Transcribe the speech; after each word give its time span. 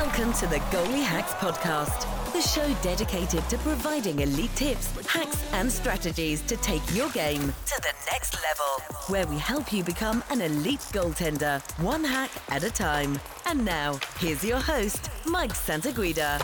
Welcome 0.00 0.32
to 0.32 0.46
the 0.46 0.56
Goalie 0.70 1.04
Hacks 1.04 1.34
Podcast, 1.34 2.32
the 2.32 2.40
show 2.40 2.72
dedicated 2.82 3.46
to 3.50 3.58
providing 3.58 4.20
elite 4.20 4.56
tips, 4.56 4.86
hacks, 5.06 5.44
and 5.52 5.70
strategies 5.70 6.40
to 6.44 6.56
take 6.56 6.80
your 6.94 7.10
game 7.10 7.42
to 7.42 7.80
the 7.82 7.92
next 8.10 8.34
level, 8.42 8.96
where 9.08 9.26
we 9.26 9.36
help 9.36 9.74
you 9.74 9.84
become 9.84 10.24
an 10.30 10.40
elite 10.40 10.80
goaltender, 10.94 11.60
one 11.82 12.02
hack 12.02 12.30
at 12.48 12.64
a 12.64 12.70
time. 12.70 13.20
And 13.44 13.62
now, 13.62 14.00
here's 14.18 14.42
your 14.42 14.58
host, 14.58 15.10
Mike 15.26 15.54
Santaguida. 15.54 16.40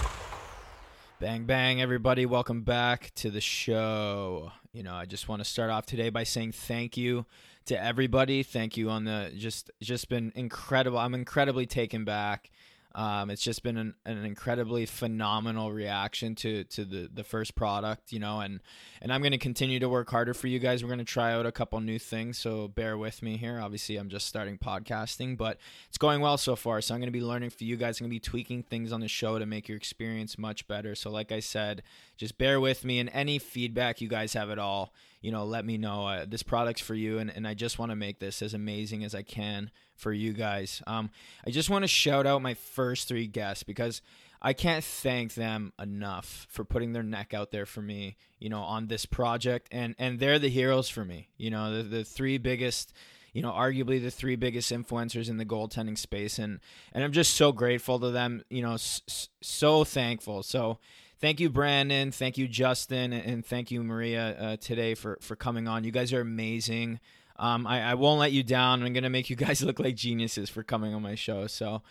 Bang, 1.19 1.45
bang, 1.45 1.81
everybody. 1.81 2.27
Welcome 2.27 2.61
back 2.61 3.11
to 3.17 3.31
the 3.31 3.41
show. 3.41 4.53
You 4.75 4.83
know, 4.83 4.95
I 4.95 5.07
just 5.07 5.31
want 5.31 5.43
to 5.43 5.49
start 5.49 5.71
off 5.71 5.87
today 5.87 6.11
by 6.11 6.25
saying 6.25 6.53
thank 6.53 6.99
you 6.99 7.25
to 7.65 7.83
everybody. 7.83 8.43
Thank 8.43 8.77
you 8.77 8.91
on 8.91 9.05
the 9.05 9.33
just, 9.35 9.71
just 9.81 10.11
been 10.11 10.31
incredible. 10.35 10.99
I'm 10.99 11.15
incredibly 11.15 11.65
taken 11.65 12.05
back 12.05 12.51
um, 12.97 13.29
it's 13.29 13.43
just 13.43 13.63
been 13.63 13.77
an, 13.77 13.95
an, 14.07 14.25
incredibly 14.25 14.87
phenomenal 14.87 15.71
reaction 15.71 16.35
to 16.37 16.65
to 16.65 16.83
the 16.87 17.11
the 17.13 17.23
first 17.23 17.55
product, 17.55 18.11
you 18.11 18.19
know, 18.19 18.41
and 18.41 18.63
and 19.03 19.13
I'm 19.13 19.21
going 19.21 19.33
to 19.33 19.39
continue 19.39 19.79
to 19.81 19.89
work 19.89 20.09
harder 20.09 20.33
for 20.33 20.47
you 20.47 20.59
guys. 20.59 20.83
We're 20.83 20.89
going 20.89 21.01
to 21.01 21.05
try 21.05 21.35
out 21.35 21.45
a 21.45 21.53
couple 21.53 21.79
new 21.81 21.99
things, 21.99 22.39
so 22.39 22.69
bear 22.69 22.97
with 22.97 23.23
me 23.23 23.37
here. 23.37 23.61
Obviously, 23.61 23.99
I'm 23.99 24.09
just 24.09 24.27
starting 24.27 24.57
podcasting, 24.57 25.37
but 25.37 25.59
it's 25.89 25.99
going 25.99 26.23
well 26.23 26.39
so 26.39 26.57
far. 26.57 26.81
So 26.81 26.95
I'm 26.95 27.01
going 27.01 27.09
to 27.09 27.19
be 27.19 27.21
learning 27.21 27.51
for 27.51 27.65
you 27.65 27.77
guys. 27.77 28.01
I'm 28.01 28.05
going 28.05 28.13
to 28.13 28.17
be 28.17 28.31
tweaking 28.31 28.63
things 28.63 28.93
on 28.93 29.01
the 29.01 29.09
show 29.09 29.39
to 29.39 29.45
make 29.45 29.69
your 29.69 29.77
experience 29.77 30.39
much 30.39 30.67
better. 30.67 30.95
So 30.95 31.11
like 31.11 31.31
I 31.31 31.41
said, 31.41 31.83
just 32.17 32.39
bear 32.39 32.59
with 32.61 32.83
me 32.83 32.99
and 32.99 33.11
any 33.13 33.39
feedback 33.39 34.01
you 34.01 34.09
guys 34.09 34.33
have 34.33 34.49
at 34.49 34.59
all 34.59 34.95
you 35.23 35.33
know, 35.33 35.45
let 35.45 35.65
me 35.65 35.77
know. 35.77 36.07
Uh, 36.07 36.25
this 36.25 36.45
product's 36.45 36.81
for 36.81 36.95
you, 36.95 37.19
and, 37.19 37.31
and 37.35 37.49
I 37.49 37.55
just 37.55 37.81
want 37.81 37.91
to 37.91 37.97
make 37.97 38.21
this 38.21 38.43
as 38.43 38.55
amazing 38.55 39.03
as 39.03 39.13
I 39.13 39.23
can 39.23 39.73
for 39.97 40.13
you 40.13 40.33
guys. 40.33 40.83
Um, 40.87 41.11
I 41.47 41.51
just 41.51 41.71
want 41.71 41.83
to 41.85 41.89
shout 41.89 42.27
out 42.27 42.43
my 42.43 42.55
first 42.55 43.09
three 43.09 43.27
guests 43.27 43.63
because 43.63 44.03
I 44.43 44.53
can't 44.53 44.85
thank 44.85 45.35
them 45.35 45.73
enough 45.81 46.47
for 46.51 46.65
putting 46.65 46.93
their 46.93 47.03
neck 47.03 47.35
out 47.35 47.51
there 47.51 47.67
for 47.67 47.83
me, 47.83 48.17
you 48.39 48.49
know, 48.49 48.61
on 48.61 48.87
this 48.89 49.07
project, 49.07 49.69
and 49.73 49.95
and 49.99 50.19
they're 50.21 50.39
the 50.39 50.49
heroes 50.51 50.89
for 50.89 51.05
me. 51.05 51.29
You 51.37 51.51
know, 51.51 51.77
the 51.77 51.83
the 51.83 52.05
three 52.05 52.39
biggest 52.39 52.93
you 53.33 53.43
know, 53.43 53.53
arguably 53.53 54.03
the 54.03 54.11
three 54.11 54.35
biggest 54.35 54.73
influencers 54.73 55.29
in 55.29 55.37
the 55.37 55.45
goaltending 55.45 55.99
space, 55.99 56.39
and 56.39 56.59
and 56.93 57.05
I'm 57.05 57.13
just 57.13 57.35
so 57.35 57.53
grateful 57.53 57.99
to 58.01 58.11
them. 58.11 58.43
You 58.49 58.63
know, 58.63 58.75
s- 58.75 59.29
so 59.43 59.85
thankful. 59.85 60.43
So 60.43 60.79
thank 61.21 61.39
you, 61.41 61.51
Brandon. 61.51 62.13
Thank 62.13 62.39
you, 62.39 62.49
Justin, 62.49 63.13
and 63.13 63.45
thank 63.45 63.71
you, 63.71 63.83
Maria, 63.83 64.39
uh, 64.39 64.57
today 64.57 64.95
for 64.95 65.19
for 65.21 65.37
coming 65.37 65.69
on. 65.69 65.85
You 65.85 65.91
guys 65.93 66.15
are 66.15 66.21
amazing. 66.23 66.99
Um, 67.39 67.67
I, 67.67 67.83
I 67.83 67.95
won't 67.95 68.21
let 68.21 68.33
you 68.33 68.43
down. 68.43 68.83
I'm 68.83 68.93
gonna 68.93 69.11
make 69.11 69.31
you 69.31 69.37
guys 69.47 69.63
look 69.63 69.79
like 69.79 69.97
geniuses 69.97 70.51
for 70.51 70.63
coming 70.63 70.95
on 70.95 71.03
my 71.03 71.15
show. 71.15 71.47
So. 71.47 71.83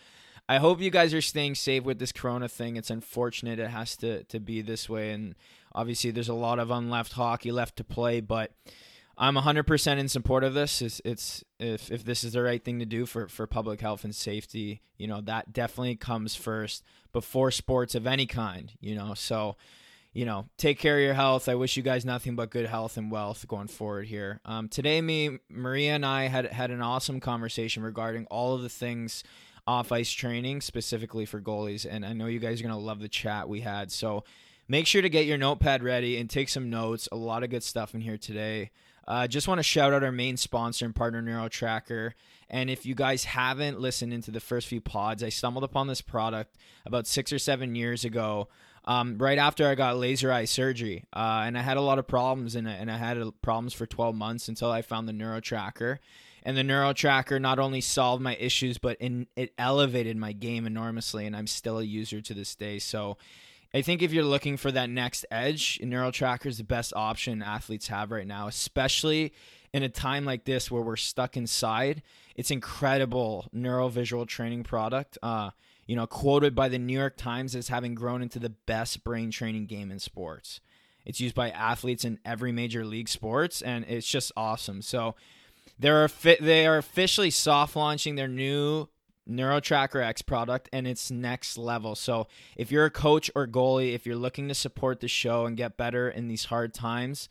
I 0.48 0.58
hope 0.58 0.80
you 0.80 0.90
guys 0.90 1.12
are 1.12 1.20
staying 1.20 1.56
safe 1.56 1.82
with 1.82 1.98
this 1.98 2.12
corona 2.12 2.48
thing. 2.48 2.76
It's 2.76 2.90
unfortunate 2.90 3.58
it 3.58 3.70
has 3.70 3.96
to, 3.96 4.22
to 4.24 4.38
be 4.38 4.62
this 4.62 4.88
way. 4.88 5.10
And 5.10 5.34
obviously, 5.74 6.12
there's 6.12 6.28
a 6.28 6.34
lot 6.34 6.60
of 6.60 6.68
unleft 6.68 7.12
hockey 7.12 7.50
left 7.50 7.74
to 7.76 7.84
play. 7.84 8.20
But 8.20 8.52
I'm 9.18 9.34
100% 9.34 9.98
in 9.98 10.08
support 10.08 10.44
of 10.44 10.54
this. 10.54 10.80
It's, 10.82 11.00
it's 11.04 11.42
if, 11.58 11.90
if 11.90 12.04
this 12.04 12.22
is 12.22 12.34
the 12.34 12.42
right 12.42 12.62
thing 12.62 12.78
to 12.78 12.84
do 12.84 13.06
for, 13.06 13.26
for 13.26 13.48
public 13.48 13.80
health 13.80 14.04
and 14.04 14.14
safety, 14.14 14.82
you 14.98 15.08
know, 15.08 15.20
that 15.22 15.52
definitely 15.52 15.96
comes 15.96 16.36
first 16.36 16.84
before 17.12 17.50
sports 17.50 17.96
of 17.96 18.06
any 18.06 18.26
kind, 18.26 18.72
you 18.80 18.94
know. 18.94 19.14
So, 19.14 19.56
you 20.16 20.24
know, 20.24 20.48
take 20.56 20.78
care 20.78 20.96
of 20.96 21.02
your 21.02 21.12
health. 21.12 21.46
I 21.46 21.56
wish 21.56 21.76
you 21.76 21.82
guys 21.82 22.06
nothing 22.06 22.36
but 22.36 22.48
good 22.48 22.64
health 22.64 22.96
and 22.96 23.10
wealth 23.10 23.46
going 23.46 23.66
forward 23.66 24.06
here. 24.06 24.40
Um, 24.46 24.66
today, 24.66 25.02
me, 25.02 25.40
Maria, 25.50 25.94
and 25.94 26.06
I 26.06 26.28
had 26.28 26.46
had 26.46 26.70
an 26.70 26.80
awesome 26.80 27.20
conversation 27.20 27.82
regarding 27.82 28.24
all 28.30 28.54
of 28.54 28.62
the 28.62 28.70
things 28.70 29.22
off 29.66 29.92
ice 29.92 30.10
training, 30.10 30.62
specifically 30.62 31.26
for 31.26 31.38
goalies. 31.38 31.86
And 31.88 32.02
I 32.02 32.14
know 32.14 32.28
you 32.28 32.38
guys 32.38 32.60
are 32.60 32.62
gonna 32.62 32.78
love 32.78 33.00
the 33.00 33.10
chat 33.10 33.46
we 33.46 33.60
had. 33.60 33.92
So 33.92 34.24
make 34.68 34.86
sure 34.86 35.02
to 35.02 35.10
get 35.10 35.26
your 35.26 35.36
notepad 35.36 35.82
ready 35.82 36.16
and 36.16 36.30
take 36.30 36.48
some 36.48 36.70
notes. 36.70 37.10
A 37.12 37.16
lot 37.16 37.42
of 37.42 37.50
good 37.50 37.62
stuff 37.62 37.94
in 37.94 38.00
here 38.00 38.16
today. 38.16 38.70
Uh, 39.06 39.26
just 39.26 39.46
want 39.46 39.58
to 39.58 39.62
shout 39.62 39.92
out 39.92 40.02
our 40.02 40.10
main 40.10 40.38
sponsor 40.38 40.86
and 40.86 40.96
partner, 40.96 41.22
NeuroTracker. 41.22 42.12
And 42.48 42.70
if 42.70 42.86
you 42.86 42.94
guys 42.94 43.24
haven't 43.24 43.80
listened 43.80 44.14
into 44.14 44.30
the 44.30 44.40
first 44.40 44.66
few 44.66 44.80
pods, 44.80 45.22
I 45.22 45.28
stumbled 45.28 45.62
upon 45.62 45.88
this 45.88 46.00
product 46.00 46.56
about 46.86 47.06
six 47.06 47.34
or 47.34 47.38
seven 47.38 47.74
years 47.74 48.02
ago. 48.02 48.48
Um, 48.86 49.18
right 49.18 49.38
after 49.38 49.66
I 49.66 49.74
got 49.74 49.96
laser 49.96 50.30
eye 50.30 50.44
surgery, 50.44 51.04
uh, 51.12 51.42
and 51.44 51.58
I 51.58 51.62
had 51.62 51.76
a 51.76 51.80
lot 51.80 51.98
of 51.98 52.06
problems, 52.06 52.54
and, 52.54 52.68
and 52.68 52.90
I 52.90 52.96
had 52.96 53.18
problems 53.42 53.72
for 53.72 53.84
12 53.84 54.14
months 54.14 54.48
until 54.48 54.70
I 54.70 54.82
found 54.82 55.08
the 55.08 55.12
neuro 55.12 55.40
tracker. 55.40 55.98
And 56.44 56.56
the 56.56 56.62
neuro 56.62 56.92
tracker 56.92 57.40
not 57.40 57.58
only 57.58 57.80
solved 57.80 58.22
my 58.22 58.36
issues, 58.36 58.78
but 58.78 58.96
in, 59.00 59.26
it 59.34 59.52
elevated 59.58 60.16
my 60.16 60.30
game 60.30 60.66
enormously, 60.66 61.26
and 61.26 61.34
I'm 61.34 61.48
still 61.48 61.80
a 61.80 61.82
user 61.82 62.20
to 62.20 62.34
this 62.34 62.54
day. 62.54 62.78
So 62.78 63.16
I 63.74 63.82
think 63.82 64.00
if 64.00 64.12
you're 64.12 64.24
looking 64.24 64.56
for 64.56 64.70
that 64.70 64.88
next 64.88 65.26
edge, 65.30 65.80
neuro 65.82 66.12
tracker 66.12 66.48
is 66.48 66.58
the 66.58 66.64
best 66.64 66.92
option 66.94 67.42
athletes 67.42 67.88
have 67.88 68.12
right 68.12 68.26
now, 68.26 68.46
especially 68.46 69.32
in 69.72 69.82
a 69.82 69.88
time 69.88 70.24
like 70.24 70.44
this 70.44 70.70
where 70.70 70.82
we're 70.82 70.96
stuck 70.96 71.36
inside. 71.36 72.02
It's 72.36 72.52
incredible 72.52 73.46
neurovisual 73.54 74.26
training 74.28 74.62
product. 74.62 75.18
Uh, 75.22 75.50
you 75.86 75.96
know, 75.96 76.06
quoted 76.06 76.54
by 76.54 76.68
the 76.68 76.78
New 76.78 76.98
York 76.98 77.16
Times 77.16 77.54
as 77.54 77.68
having 77.68 77.94
grown 77.94 78.22
into 78.22 78.38
the 78.38 78.50
best 78.50 79.04
brain 79.04 79.30
training 79.30 79.66
game 79.66 79.90
in 79.90 79.98
sports. 79.98 80.60
It's 81.04 81.20
used 81.20 81.34
by 81.34 81.50
athletes 81.50 82.04
in 82.04 82.18
every 82.24 82.50
major 82.50 82.84
league 82.84 83.08
sports, 83.08 83.62
and 83.62 83.84
it's 83.88 84.06
just 84.06 84.32
awesome. 84.36 84.82
So, 84.82 85.14
they're 85.78 86.08
they 86.40 86.66
are 86.66 86.78
officially 86.78 87.30
soft 87.30 87.76
launching 87.76 88.16
their 88.16 88.28
new 88.28 88.88
NeuroTracker 89.28 90.02
X 90.02 90.22
product 90.22 90.68
and 90.72 90.86
it's 90.86 91.10
next 91.10 91.58
level. 91.58 91.94
So, 91.94 92.26
if 92.56 92.70
you're 92.70 92.86
a 92.86 92.90
coach 92.90 93.30
or 93.34 93.46
goalie, 93.46 93.94
if 93.94 94.06
you're 94.06 94.16
looking 94.16 94.48
to 94.48 94.54
support 94.54 95.00
the 95.00 95.08
show 95.08 95.46
and 95.46 95.56
get 95.56 95.76
better 95.76 96.08
in 96.08 96.28
these 96.28 96.46
hard 96.46 96.74
times, 96.74 97.28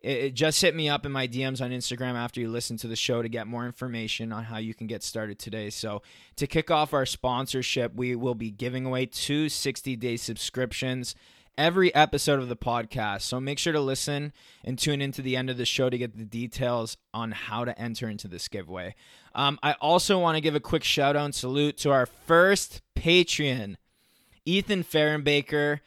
it, 0.00 0.34
just 0.34 0.60
hit 0.62 0.74
me 0.74 0.88
up 0.88 1.04
in 1.04 1.12
my 1.12 1.26
DMs 1.26 1.60
on 1.60 1.70
Instagram 1.70 2.14
after 2.14 2.40
you 2.40 2.48
listen 2.48 2.76
to 2.78 2.88
the 2.88 2.96
show 2.96 3.22
to 3.22 3.28
get 3.28 3.46
more 3.46 3.66
information 3.66 4.32
on 4.32 4.44
how 4.44 4.58
you 4.58 4.74
can 4.74 4.86
get 4.86 5.02
started 5.02 5.38
today. 5.38 5.70
So, 5.70 6.02
to 6.36 6.46
kick 6.46 6.70
off 6.70 6.94
our 6.94 7.06
sponsorship, 7.06 7.94
we 7.94 8.14
will 8.14 8.34
be 8.34 8.50
giving 8.50 8.86
away 8.86 9.06
two 9.06 9.48
60 9.48 9.96
day 9.96 10.16
subscriptions 10.16 11.14
every 11.58 11.92
episode 11.92 12.38
of 12.38 12.48
the 12.48 12.56
podcast. 12.56 13.22
So 13.22 13.40
make 13.40 13.58
sure 13.58 13.72
to 13.72 13.80
listen 13.80 14.32
and 14.64 14.78
tune 14.78 15.02
into 15.02 15.20
the 15.20 15.36
end 15.36 15.50
of 15.50 15.56
the 15.56 15.66
show 15.66 15.90
to 15.90 15.98
get 15.98 16.16
the 16.16 16.24
details 16.24 16.96
on 17.12 17.32
how 17.32 17.64
to 17.64 17.78
enter 17.78 18.08
into 18.08 18.28
this 18.28 18.46
giveaway. 18.46 18.94
Um, 19.34 19.58
I 19.62 19.72
also 19.74 20.18
want 20.20 20.36
to 20.36 20.40
give 20.40 20.54
a 20.54 20.60
quick 20.60 20.84
shout 20.84 21.16
out 21.16 21.24
and 21.24 21.34
salute 21.34 21.76
to 21.78 21.90
our 21.90 22.06
first 22.06 22.80
Patreon, 22.96 23.74
Ethan 24.46 24.84
Fahrenbaker. 24.84 25.80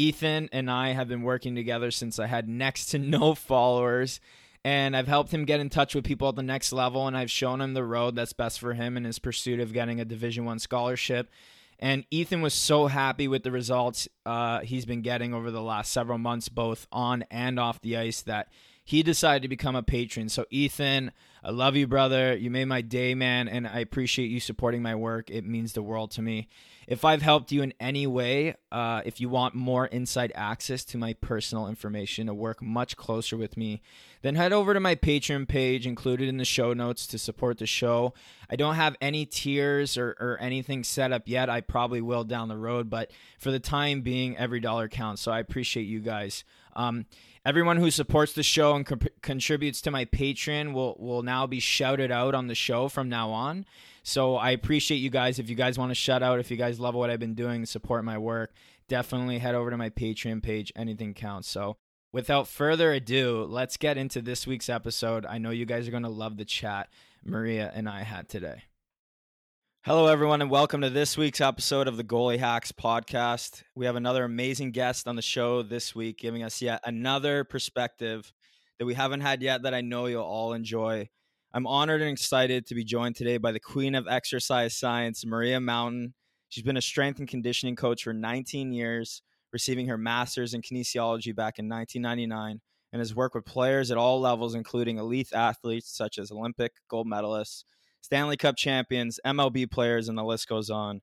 Ethan 0.00 0.48
and 0.50 0.70
I 0.70 0.92
have 0.92 1.08
been 1.08 1.22
working 1.22 1.54
together 1.54 1.90
since 1.90 2.18
I 2.18 2.26
had 2.26 2.48
next 2.48 2.86
to 2.86 2.98
no 2.98 3.34
followers. 3.34 4.18
And 4.64 4.96
I've 4.96 5.08
helped 5.08 5.32
him 5.32 5.44
get 5.44 5.60
in 5.60 5.70
touch 5.70 5.94
with 5.94 6.04
people 6.04 6.28
at 6.28 6.36
the 6.36 6.42
next 6.42 6.72
level, 6.72 7.06
and 7.06 7.16
I've 7.16 7.30
shown 7.30 7.62
him 7.62 7.72
the 7.72 7.84
road 7.84 8.14
that's 8.14 8.34
best 8.34 8.60
for 8.60 8.74
him 8.74 8.96
in 8.96 9.04
his 9.04 9.18
pursuit 9.18 9.58
of 9.58 9.72
getting 9.72 10.00
a 10.00 10.04
Division 10.04 10.44
One 10.44 10.58
scholarship. 10.58 11.30
And 11.78 12.04
Ethan 12.10 12.42
was 12.42 12.52
so 12.52 12.86
happy 12.86 13.26
with 13.26 13.42
the 13.42 13.50
results 13.50 14.06
uh, 14.26 14.60
he's 14.60 14.84
been 14.84 15.00
getting 15.00 15.32
over 15.32 15.50
the 15.50 15.62
last 15.62 15.92
several 15.92 16.18
months, 16.18 16.50
both 16.50 16.86
on 16.92 17.24
and 17.30 17.58
off 17.58 17.80
the 17.80 17.96
ice, 17.96 18.20
that 18.22 18.48
he 18.84 19.02
decided 19.02 19.42
to 19.42 19.48
become 19.48 19.76
a 19.76 19.82
patron. 19.82 20.28
So, 20.28 20.44
Ethan, 20.50 21.12
I 21.42 21.50
love 21.50 21.76
you, 21.76 21.86
brother. 21.86 22.36
You 22.36 22.50
made 22.50 22.66
my 22.66 22.82
day, 22.82 23.14
man, 23.14 23.48
and 23.48 23.66
I 23.66 23.78
appreciate 23.78 24.30
you 24.30 24.40
supporting 24.40 24.82
my 24.82 24.94
work. 24.94 25.30
It 25.30 25.46
means 25.46 25.72
the 25.72 25.82
world 25.82 26.10
to 26.12 26.22
me. 26.22 26.48
If 26.90 27.04
I've 27.04 27.22
helped 27.22 27.52
you 27.52 27.62
in 27.62 27.72
any 27.78 28.08
way, 28.08 28.56
uh, 28.72 29.02
if 29.04 29.20
you 29.20 29.28
want 29.28 29.54
more 29.54 29.86
inside 29.86 30.32
access 30.34 30.84
to 30.86 30.98
my 30.98 31.12
personal 31.12 31.68
information 31.68 32.26
to 32.26 32.34
work 32.34 32.60
much 32.60 32.96
closer 32.96 33.36
with 33.36 33.56
me, 33.56 33.80
then 34.22 34.34
head 34.34 34.52
over 34.52 34.74
to 34.74 34.80
my 34.80 34.96
Patreon 34.96 35.46
page 35.46 35.86
included 35.86 36.28
in 36.28 36.36
the 36.36 36.44
show 36.44 36.72
notes 36.72 37.06
to 37.06 37.16
support 37.16 37.58
the 37.58 37.66
show. 37.66 38.12
I 38.50 38.56
don't 38.56 38.74
have 38.74 38.96
any 39.00 39.24
tiers 39.24 39.96
or, 39.96 40.16
or 40.18 40.36
anything 40.40 40.82
set 40.82 41.12
up 41.12 41.28
yet. 41.28 41.48
I 41.48 41.60
probably 41.60 42.00
will 42.00 42.24
down 42.24 42.48
the 42.48 42.56
road, 42.56 42.90
but 42.90 43.12
for 43.38 43.52
the 43.52 43.60
time 43.60 44.00
being, 44.00 44.36
every 44.36 44.58
dollar 44.58 44.88
counts. 44.88 45.22
So 45.22 45.30
I 45.30 45.38
appreciate 45.38 45.84
you 45.84 46.00
guys. 46.00 46.42
Um, 46.74 47.06
everyone 47.44 47.76
who 47.76 47.90
supports 47.90 48.32
the 48.32 48.42
show 48.42 48.74
and 48.74 48.86
co- 48.86 48.98
contributes 49.22 49.80
to 49.82 49.90
my 49.90 50.04
Patreon 50.04 50.72
will 50.72 50.96
will 50.98 51.22
now 51.22 51.46
be 51.46 51.60
shouted 51.60 52.10
out 52.10 52.34
on 52.34 52.46
the 52.46 52.54
show 52.54 52.88
from 52.88 53.08
now 53.08 53.30
on. 53.30 53.64
So 54.02 54.36
I 54.36 54.50
appreciate 54.50 54.98
you 54.98 55.10
guys. 55.10 55.38
If 55.38 55.50
you 55.50 55.56
guys 55.56 55.78
want 55.78 55.90
to 55.90 55.94
shout 55.94 56.22
out, 56.22 56.40
if 56.40 56.50
you 56.50 56.56
guys 56.56 56.80
love 56.80 56.94
what 56.94 57.10
I've 57.10 57.20
been 57.20 57.34
doing, 57.34 57.66
support 57.66 58.04
my 58.04 58.18
work, 58.18 58.52
definitely 58.88 59.38
head 59.38 59.54
over 59.54 59.70
to 59.70 59.76
my 59.76 59.90
Patreon 59.90 60.42
page. 60.42 60.72
Anything 60.74 61.14
counts. 61.14 61.48
So 61.48 61.76
without 62.12 62.48
further 62.48 62.92
ado, 62.92 63.46
let's 63.48 63.76
get 63.76 63.98
into 63.98 64.22
this 64.22 64.46
week's 64.46 64.68
episode. 64.68 65.26
I 65.26 65.38
know 65.38 65.50
you 65.50 65.66
guys 65.66 65.86
are 65.86 65.92
going 65.92 66.02
to 66.02 66.08
love 66.08 66.36
the 66.36 66.44
chat 66.44 66.88
Maria 67.24 67.70
and 67.74 67.88
I 67.88 68.02
had 68.02 68.28
today. 68.28 68.62
Hello, 69.82 70.08
everyone, 70.08 70.42
and 70.42 70.50
welcome 70.50 70.82
to 70.82 70.90
this 70.90 71.16
week's 71.16 71.40
episode 71.40 71.88
of 71.88 71.96
the 71.96 72.04
Goalie 72.04 72.38
Hacks 72.38 72.70
podcast. 72.70 73.62
We 73.74 73.86
have 73.86 73.96
another 73.96 74.24
amazing 74.24 74.72
guest 74.72 75.08
on 75.08 75.16
the 75.16 75.22
show 75.22 75.62
this 75.62 75.94
week, 75.94 76.18
giving 76.18 76.42
us 76.42 76.60
yet 76.60 76.82
another 76.84 77.44
perspective 77.44 78.30
that 78.78 78.84
we 78.84 78.92
haven't 78.92 79.22
had 79.22 79.40
yet 79.40 79.62
that 79.62 79.72
I 79.72 79.80
know 79.80 80.04
you'll 80.04 80.22
all 80.22 80.52
enjoy. 80.52 81.08
I'm 81.54 81.66
honored 81.66 82.02
and 82.02 82.10
excited 82.10 82.66
to 82.66 82.74
be 82.74 82.84
joined 82.84 83.16
today 83.16 83.38
by 83.38 83.52
the 83.52 83.58
queen 83.58 83.94
of 83.94 84.06
exercise 84.06 84.76
science, 84.76 85.24
Maria 85.24 85.60
Mountain. 85.60 86.12
She's 86.50 86.62
been 86.62 86.76
a 86.76 86.82
strength 86.82 87.18
and 87.18 87.26
conditioning 87.26 87.74
coach 87.74 88.02
for 88.02 88.12
19 88.12 88.74
years, 88.74 89.22
receiving 89.50 89.86
her 89.86 89.96
master's 89.96 90.52
in 90.52 90.60
kinesiology 90.60 91.34
back 91.34 91.58
in 91.58 91.70
1999, 91.70 92.60
and 92.92 93.00
has 93.00 93.14
worked 93.14 93.34
with 93.34 93.46
players 93.46 93.90
at 93.90 93.96
all 93.96 94.20
levels, 94.20 94.54
including 94.54 94.98
elite 94.98 95.32
athletes 95.32 95.96
such 95.96 96.18
as 96.18 96.30
Olympic 96.30 96.72
gold 96.90 97.06
medalists, 97.06 97.64
Stanley 98.00 98.36
Cup 98.36 98.56
champions, 98.56 99.20
MLB 99.24 99.70
players, 99.70 100.08
and 100.08 100.16
the 100.16 100.24
list 100.24 100.48
goes 100.48 100.70
on. 100.70 101.00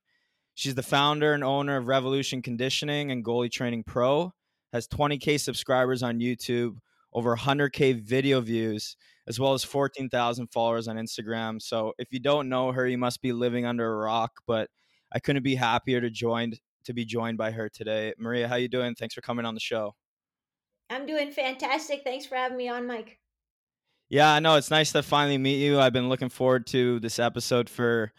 She's 0.55 0.75
the 0.75 0.83
founder 0.83 1.33
and 1.33 1.43
owner 1.43 1.77
of 1.77 1.87
Revolution 1.87 2.41
Conditioning 2.41 3.11
and 3.11 3.23
Goalie 3.23 3.51
Training 3.51 3.83
Pro, 3.83 4.33
has 4.73 4.87
20K 4.87 5.39
subscribers 5.39 6.01
on 6.01 6.19
YouTube, 6.19 6.77
over 7.13 7.35
100K 7.35 8.01
video 8.01 8.41
views, 8.41 8.95
as 9.27 9.39
well 9.39 9.53
as 9.53 9.63
14,000 9.63 10.47
followers 10.47 10.87
on 10.87 10.95
Instagram. 10.95 11.61
So 11.61 11.93
if 11.97 12.07
you 12.11 12.19
don't 12.19 12.49
know 12.49 12.71
her, 12.71 12.87
you 12.87 12.97
must 12.97 13.21
be 13.21 13.33
living 13.33 13.65
under 13.65 13.91
a 13.91 13.97
rock. 13.97 14.31
But 14.47 14.69
I 15.11 15.19
couldn't 15.19 15.43
be 15.43 15.55
happier 15.55 16.01
to 16.01 16.09
join 16.09 16.53
to 16.85 16.93
be 16.93 17.05
joined 17.05 17.37
by 17.37 17.51
her 17.51 17.69
today. 17.69 18.13
Maria, 18.17 18.47
how 18.47 18.55
you 18.55 18.69
doing? 18.69 18.95
Thanks 18.95 19.13
for 19.13 19.21
coming 19.21 19.45
on 19.45 19.53
the 19.53 19.59
show. 19.59 19.95
I'm 20.89 21.05
doing 21.05 21.31
fantastic. 21.31 22.03
Thanks 22.03 22.25
for 22.25 22.35
having 22.35 22.57
me 22.57 22.69
on, 22.69 22.87
Mike. 22.87 23.19
Yeah, 24.09 24.31
I 24.31 24.39
know 24.39 24.55
it's 24.55 24.71
nice 24.71 24.91
to 24.93 25.03
finally 25.03 25.37
meet 25.37 25.57
you. 25.57 25.79
I've 25.79 25.93
been 25.93 26.09
looking 26.09 26.29
forward 26.29 26.65
to 26.67 26.99
this 26.99 27.19
episode 27.19 27.69
for 27.69 28.11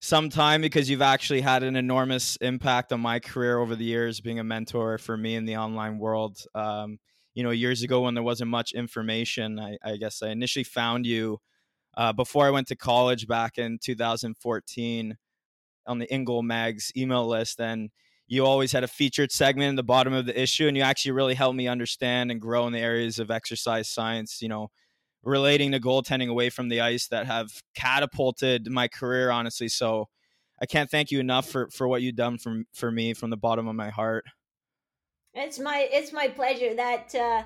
some 0.00 0.30
time 0.30 0.62
because 0.62 0.90
you've 0.90 1.02
actually 1.02 1.42
had 1.42 1.62
an 1.62 1.76
enormous 1.76 2.36
impact 2.36 2.92
on 2.92 3.00
my 3.00 3.20
career 3.20 3.58
over 3.58 3.76
the 3.76 3.84
years, 3.84 4.20
being 4.20 4.38
a 4.38 4.44
mentor 4.44 4.98
for 4.98 5.16
me 5.16 5.36
in 5.36 5.46
the 5.46 5.56
online 5.56 5.98
world. 5.98 6.38
Um, 6.54 6.98
you 7.34 7.42
know, 7.42 7.50
years 7.50 7.82
ago 7.82 8.02
when 8.02 8.14
there 8.14 8.22
wasn't 8.22 8.50
much 8.50 8.72
information, 8.72 9.60
I, 9.60 9.78
I 9.84 9.96
guess 9.96 10.22
I 10.22 10.30
initially 10.30 10.64
found 10.64 11.06
you 11.06 11.38
uh, 11.96 12.12
before 12.12 12.46
I 12.46 12.50
went 12.50 12.68
to 12.68 12.76
college 12.76 13.26
back 13.26 13.58
in 13.58 13.78
2014 13.82 15.16
on 15.86 15.98
the 15.98 16.06
InGoal 16.08 16.42
Mags 16.44 16.92
email 16.96 17.26
list. 17.26 17.60
And 17.60 17.90
you 18.28 18.44
always 18.46 18.72
had 18.72 18.84
a 18.84 18.88
featured 18.88 19.32
segment 19.32 19.70
in 19.70 19.76
the 19.76 19.84
bottom 19.84 20.12
of 20.12 20.26
the 20.26 20.40
issue, 20.40 20.68
and 20.68 20.76
you 20.76 20.82
actually 20.82 21.12
really 21.12 21.34
helped 21.34 21.56
me 21.56 21.68
understand 21.68 22.30
and 22.30 22.40
grow 22.40 22.66
in 22.66 22.72
the 22.72 22.80
areas 22.80 23.18
of 23.18 23.30
exercise 23.30 23.88
science, 23.88 24.40
you 24.42 24.48
know, 24.48 24.70
relating 25.26 25.72
to 25.72 25.80
goaltending 25.80 26.28
away 26.28 26.48
from 26.48 26.68
the 26.68 26.80
ice 26.80 27.08
that 27.08 27.26
have 27.26 27.50
catapulted 27.74 28.70
my 28.70 28.86
career, 28.86 29.30
honestly. 29.30 29.68
So 29.68 30.08
I 30.62 30.66
can't 30.66 30.88
thank 30.88 31.10
you 31.10 31.18
enough 31.18 31.48
for, 31.48 31.68
for 31.70 31.88
what 31.88 32.00
you've 32.00 32.14
done 32.14 32.38
for, 32.38 32.62
for 32.72 32.90
me 32.90 33.12
from 33.12 33.30
the 33.30 33.36
bottom 33.36 33.66
of 33.66 33.74
my 33.74 33.90
heart. 33.90 34.24
It's 35.34 35.58
my 35.58 35.86
it's 35.92 36.14
my 36.14 36.28
pleasure 36.28 36.74
that 36.76 37.14
uh, 37.14 37.42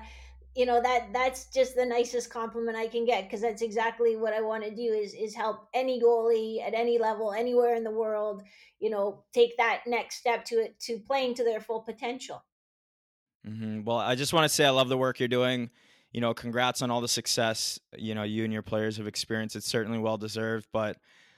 you 0.55 0.65
know 0.65 0.81
that 0.81 1.11
that's 1.11 1.47
just 1.47 1.75
the 1.75 1.85
nicest 1.85 2.29
compliment 2.29 2.77
I 2.77 2.87
can 2.87 3.03
get 3.03 3.25
because 3.25 3.41
that's 3.41 3.61
exactly 3.61 4.15
what 4.15 4.31
I 4.31 4.39
want 4.39 4.63
to 4.63 4.73
do 4.73 4.93
is 4.93 5.13
is 5.13 5.35
help 5.35 5.67
any 5.73 6.01
goalie 6.01 6.65
at 6.65 6.73
any 6.73 6.97
level 6.97 7.33
anywhere 7.33 7.75
in 7.75 7.83
the 7.83 7.91
world 7.91 8.43
you 8.79 8.89
know 8.89 9.25
take 9.33 9.57
that 9.57 9.81
next 9.87 10.19
step 10.19 10.45
to 10.45 10.55
it 10.55 10.79
to 10.83 10.99
playing 10.99 11.35
to 11.35 11.43
their 11.43 11.59
full 11.59 11.81
potential. 11.81 12.41
Mm-hmm. 13.45 13.83
Well, 13.83 13.97
I 13.97 14.15
just 14.15 14.31
want 14.31 14.45
to 14.45 14.49
say 14.49 14.63
I 14.63 14.69
love 14.69 14.87
the 14.87 14.97
work 14.97 15.19
you're 15.19 15.27
doing. 15.27 15.69
You 16.11 16.21
know, 16.21 16.33
congrats 16.33 16.81
on 16.81 16.91
all 16.91 17.01
the 17.01 17.07
success 17.07 17.79
you 17.97 18.15
know 18.15 18.23
you 18.23 18.43
and 18.43 18.51
your 18.53 18.61
players 18.61 18.97
have 18.97 19.07
experienced. 19.07 19.55
It's 19.55 19.67
certainly 19.67 19.99
well 19.99 20.17
deserved, 20.17 20.67
but 20.73 20.97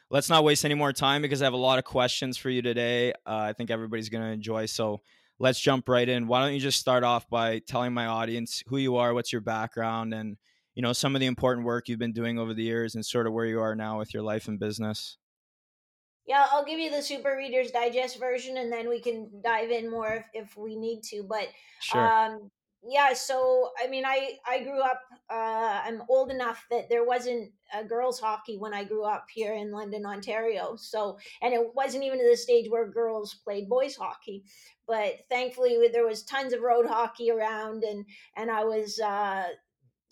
let's 0.09 0.29
not 0.29 0.43
waste 0.43 0.65
any 0.65 0.75
more 0.75 0.93
time 0.93 1.21
because 1.21 1.41
I 1.41 1.45
have 1.45 1.53
a 1.53 1.57
lot 1.57 1.79
of 1.79 1.85
questions 1.85 2.37
for 2.37 2.49
you 2.49 2.61
today. 2.61 3.11
Uh, 3.25 3.37
I 3.49 3.53
think 3.53 3.71
everybody's 3.71 4.09
going 4.09 4.23
to 4.23 4.31
enjoy. 4.31 4.67
So 4.67 5.01
let's 5.39 5.59
jump 5.59 5.89
right 5.89 6.07
in. 6.07 6.27
Why 6.27 6.41
don't 6.41 6.53
you 6.53 6.59
just 6.59 6.79
start 6.79 7.03
off 7.03 7.29
by 7.29 7.59
telling 7.59 7.93
my 7.93 8.05
audience 8.05 8.63
who 8.67 8.77
you 8.77 8.95
are, 8.97 9.13
what's 9.13 9.31
your 9.31 9.41
background, 9.41 10.13
and 10.13 10.37
you 10.75 10.81
know 10.81 10.93
some 10.93 11.15
of 11.15 11.19
the 11.19 11.27
important 11.27 11.65
work 11.65 11.87
you've 11.87 11.99
been 11.99 12.13
doing 12.13 12.39
over 12.39 12.53
the 12.53 12.63
years, 12.63 12.95
and 12.95 13.05
sort 13.05 13.27
of 13.27 13.33
where 13.33 13.45
you 13.45 13.59
are 13.59 13.75
now 13.75 13.99
with 13.99 14.13
your 14.13 14.23
life 14.23 14.47
and 14.47 14.59
business. 14.59 15.17
Yeah, 16.25 16.45
I'll 16.51 16.63
give 16.63 16.79
you 16.79 16.89
the 16.89 17.01
Super 17.01 17.35
Readers 17.35 17.71
Digest 17.71 18.17
version, 18.17 18.57
and 18.57 18.71
then 18.71 18.87
we 18.87 19.01
can 19.01 19.29
dive 19.43 19.71
in 19.71 19.91
more 19.91 20.25
if, 20.33 20.45
if 20.45 20.57
we 20.57 20.77
need 20.77 21.01
to. 21.09 21.23
But 21.27 21.49
sure. 21.81 22.07
um, 22.07 22.49
yeah 22.85 23.13
so 23.13 23.69
i 23.81 23.87
mean 23.87 24.03
i 24.05 24.33
i 24.47 24.61
grew 24.61 24.81
up 24.81 25.01
uh 25.29 25.81
i'm 25.85 26.01
old 26.09 26.29
enough 26.29 26.65
that 26.69 26.89
there 26.89 27.05
wasn't 27.05 27.49
a 27.73 27.83
girls 27.83 28.19
hockey 28.19 28.57
when 28.57 28.73
i 28.73 28.83
grew 28.83 29.03
up 29.03 29.25
here 29.33 29.53
in 29.53 29.71
london 29.71 30.05
ontario 30.05 30.75
so 30.75 31.17
and 31.41 31.53
it 31.53 31.61
wasn't 31.75 32.03
even 32.03 32.19
to 32.19 32.29
the 32.29 32.35
stage 32.35 32.69
where 32.69 32.87
girls 32.89 33.35
played 33.43 33.69
boys 33.69 33.95
hockey 33.95 34.43
but 34.85 35.13
thankfully 35.29 35.77
there 35.91 36.05
was 36.05 36.23
tons 36.23 36.53
of 36.53 36.61
road 36.61 36.85
hockey 36.85 37.31
around 37.31 37.83
and 37.83 38.05
and 38.35 38.51
i 38.51 38.63
was 38.63 38.99
uh 38.99 39.45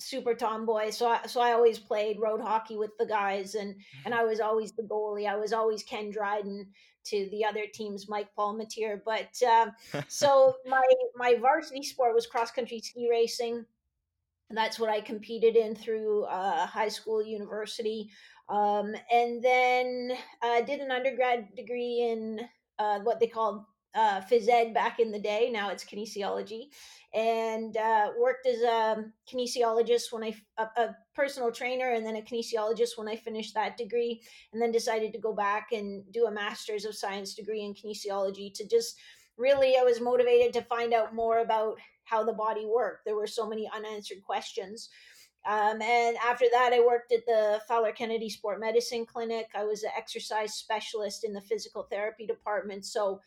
super 0.01 0.33
tomboy 0.33 0.89
so 0.89 1.07
I, 1.07 1.27
so 1.27 1.41
I 1.41 1.51
always 1.51 1.77
played 1.77 2.19
road 2.19 2.41
hockey 2.41 2.75
with 2.75 2.89
the 2.97 3.06
guys 3.06 3.53
and 3.53 3.75
and 4.03 4.15
I 4.15 4.24
was 4.24 4.39
always 4.39 4.71
the 4.71 4.81
goalie 4.81 5.29
I 5.29 5.35
was 5.35 5.53
always 5.53 5.83
Ken 5.83 6.09
Dryden 6.09 6.67
to 7.06 7.27
the 7.31 7.45
other 7.45 7.65
team's 7.74 8.09
Mike 8.09 8.30
Palmateer. 8.38 9.01
But 9.03 9.42
um, 9.44 9.71
so 10.07 10.56
my 10.65 10.83
my 11.15 11.36
varsity 11.36 11.83
sport 11.83 12.15
was 12.15 12.27
cross 12.27 12.51
country 12.51 12.80
ski 12.80 13.07
racing. 13.09 13.65
And 14.50 14.57
that's 14.57 14.77
what 14.77 14.89
I 14.89 15.00
competed 15.00 15.56
in 15.56 15.75
through 15.75 16.25
uh, 16.25 16.65
high 16.65 16.89
school, 16.89 17.24
university, 17.24 18.09
um, 18.51 18.94
and 19.09 19.42
then 19.42 20.12
I 20.44 20.59
uh, 20.59 20.65
did 20.65 20.81
an 20.81 20.92
undergrad 20.92 21.56
degree 21.56 22.09
in 22.12 22.42
uh, 22.77 23.00
what 23.00 23.21
they 23.21 23.27
called 23.27 23.63
uh, 23.93 24.21
phys 24.21 24.47
ed 24.47 24.73
back 24.73 24.99
in 24.99 25.11
the 25.11 25.19
day. 25.19 25.49
Now 25.51 25.69
it's 25.69 25.83
kinesiology, 25.83 26.69
and 27.13 27.75
uh, 27.75 28.11
worked 28.19 28.47
as 28.47 28.61
a 28.61 29.05
kinesiologist 29.31 30.11
when 30.11 30.23
I 30.23 30.35
a, 30.57 30.63
a, 30.81 30.95
personal 31.13 31.51
trainer 31.51 31.91
and 31.91 32.05
then 32.05 32.15
a 32.15 32.21
kinesiologist 32.21 32.91
when 32.97 33.09
I 33.09 33.15
finished 33.15 33.53
that 33.55 33.77
degree, 33.77 34.21
and 34.53 34.61
then 34.61 34.71
decided 34.71 35.11
to 35.13 35.19
go 35.19 35.33
back 35.33 35.67
and 35.71 36.03
do 36.11 36.25
a 36.25 36.31
master's 36.31 36.85
of 36.85 36.95
science 36.95 37.33
degree 37.33 37.63
in 37.63 37.73
kinesiology 37.73 38.53
to 38.53 38.67
just 38.67 38.97
really 39.38 39.75
I 39.77 39.83
was 39.83 39.99
motivated 39.99 40.53
to 40.53 40.61
find 40.61 40.93
out 40.93 41.13
more 41.13 41.39
about 41.39 41.77
how 42.03 42.23
the 42.23 42.33
body 42.33 42.65
worked. 42.65 43.05
There 43.05 43.15
were 43.15 43.27
so 43.27 43.47
many 43.47 43.69
unanswered 43.73 44.23
questions. 44.23 44.89
Um, 45.43 45.81
and 45.81 46.17
after 46.17 46.45
that, 46.51 46.71
I 46.71 46.79
worked 46.81 47.11
at 47.11 47.25
the 47.25 47.61
Fowler 47.67 47.91
Kennedy 47.91 48.29
Sport 48.29 48.59
Medicine 48.59 49.05
Clinic. 49.05 49.47
I 49.55 49.63
was 49.63 49.83
an 49.83 49.89
exercise 49.97 50.53
specialist 50.53 51.23
in 51.23 51.33
the 51.33 51.41
physical 51.41 51.88
therapy 51.89 52.27
department. 52.27 52.85
So 52.85 53.21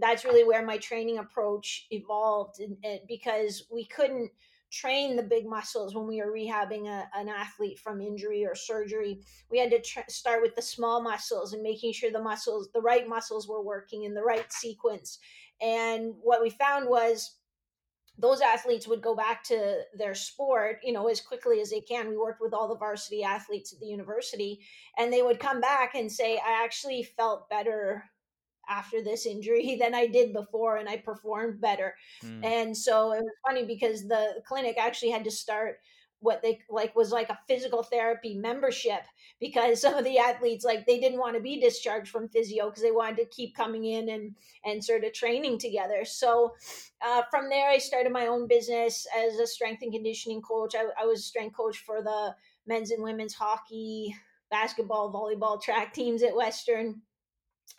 that's 0.00 0.24
really 0.24 0.44
where 0.44 0.64
my 0.64 0.78
training 0.78 1.18
approach 1.18 1.86
evolved 1.90 2.60
and, 2.60 2.76
and 2.84 3.00
because 3.08 3.64
we 3.70 3.84
couldn't 3.86 4.30
train 4.70 5.16
the 5.16 5.22
big 5.22 5.46
muscles 5.46 5.94
when 5.94 6.06
we 6.06 6.20
were 6.22 6.30
rehabbing 6.30 6.88
a, 6.88 7.08
an 7.16 7.28
athlete 7.28 7.78
from 7.78 8.02
injury 8.02 8.44
or 8.44 8.54
surgery. 8.54 9.20
We 9.50 9.58
had 9.58 9.70
to 9.70 9.80
tr- 9.80 10.00
start 10.08 10.42
with 10.42 10.54
the 10.56 10.62
small 10.62 11.02
muscles 11.02 11.54
and 11.54 11.62
making 11.62 11.92
sure 11.92 12.10
the 12.10 12.22
muscles 12.22 12.68
the 12.74 12.80
right 12.80 13.08
muscles 13.08 13.48
were 13.48 13.62
working 13.62 14.04
in 14.04 14.14
the 14.14 14.22
right 14.22 14.52
sequence. 14.52 15.18
And 15.60 16.12
what 16.22 16.42
we 16.42 16.50
found 16.50 16.88
was 16.88 17.36
those 18.18 18.40
athletes 18.40 18.88
would 18.88 19.00
go 19.00 19.14
back 19.14 19.44
to 19.44 19.80
their 19.96 20.14
sport 20.14 20.80
you 20.82 20.92
know 20.92 21.06
as 21.08 21.20
quickly 21.20 21.60
as 21.60 21.70
they 21.70 21.80
can. 21.80 22.08
We 22.10 22.18
worked 22.18 22.42
with 22.42 22.52
all 22.52 22.68
the 22.68 22.76
varsity 22.76 23.24
athletes 23.24 23.72
at 23.72 23.80
the 23.80 23.86
university 23.86 24.60
and 24.98 25.10
they 25.10 25.22
would 25.22 25.40
come 25.40 25.60
back 25.60 25.94
and 25.94 26.12
say 26.12 26.36
i 26.36 26.62
actually 26.62 27.04
felt 27.04 27.48
better 27.48 28.04
after 28.68 29.02
this 29.02 29.26
injury 29.26 29.76
than 29.80 29.94
I 29.94 30.06
did 30.06 30.32
before 30.32 30.76
and 30.76 30.88
I 30.88 30.98
performed 30.98 31.60
better. 31.60 31.94
Mm. 32.24 32.44
And 32.44 32.76
so 32.76 33.12
it 33.12 33.22
was 33.22 33.32
funny 33.46 33.64
because 33.64 34.06
the 34.06 34.42
clinic 34.46 34.76
actually 34.78 35.10
had 35.10 35.24
to 35.24 35.30
start 35.30 35.78
what 36.20 36.42
they 36.42 36.58
like 36.68 36.94
was 36.96 37.12
like 37.12 37.28
a 37.28 37.38
physical 37.46 37.82
therapy 37.82 38.34
membership 38.34 39.02
because 39.40 39.80
some 39.80 39.94
of 39.94 40.04
the 40.04 40.18
athletes 40.18 40.64
like 40.64 40.86
they 40.86 40.98
didn't 40.98 41.18
want 41.18 41.36
to 41.36 41.42
be 41.42 41.60
discharged 41.60 42.10
from 42.10 42.28
physio 42.28 42.68
because 42.68 42.82
they 42.82 42.90
wanted 42.90 43.16
to 43.16 43.26
keep 43.26 43.54
coming 43.54 43.84
in 43.84 44.08
and 44.08 44.34
and 44.64 44.82
sort 44.82 45.04
of 45.04 45.12
training 45.12 45.58
together 45.58 46.04
so 46.04 46.52
uh, 47.06 47.22
from 47.30 47.48
there 47.48 47.68
i 47.70 47.78
started 47.78 48.12
my 48.12 48.26
own 48.26 48.48
business 48.48 49.06
as 49.16 49.38
a 49.38 49.46
strength 49.46 49.82
and 49.82 49.92
conditioning 49.92 50.42
coach 50.42 50.74
I, 50.74 50.84
I 51.00 51.06
was 51.06 51.20
a 51.20 51.22
strength 51.22 51.56
coach 51.56 51.78
for 51.78 52.02
the 52.02 52.34
men's 52.66 52.90
and 52.90 53.02
women's 53.02 53.34
hockey 53.34 54.14
basketball 54.50 55.12
volleyball 55.12 55.60
track 55.60 55.92
teams 55.92 56.22
at 56.22 56.34
western 56.34 57.00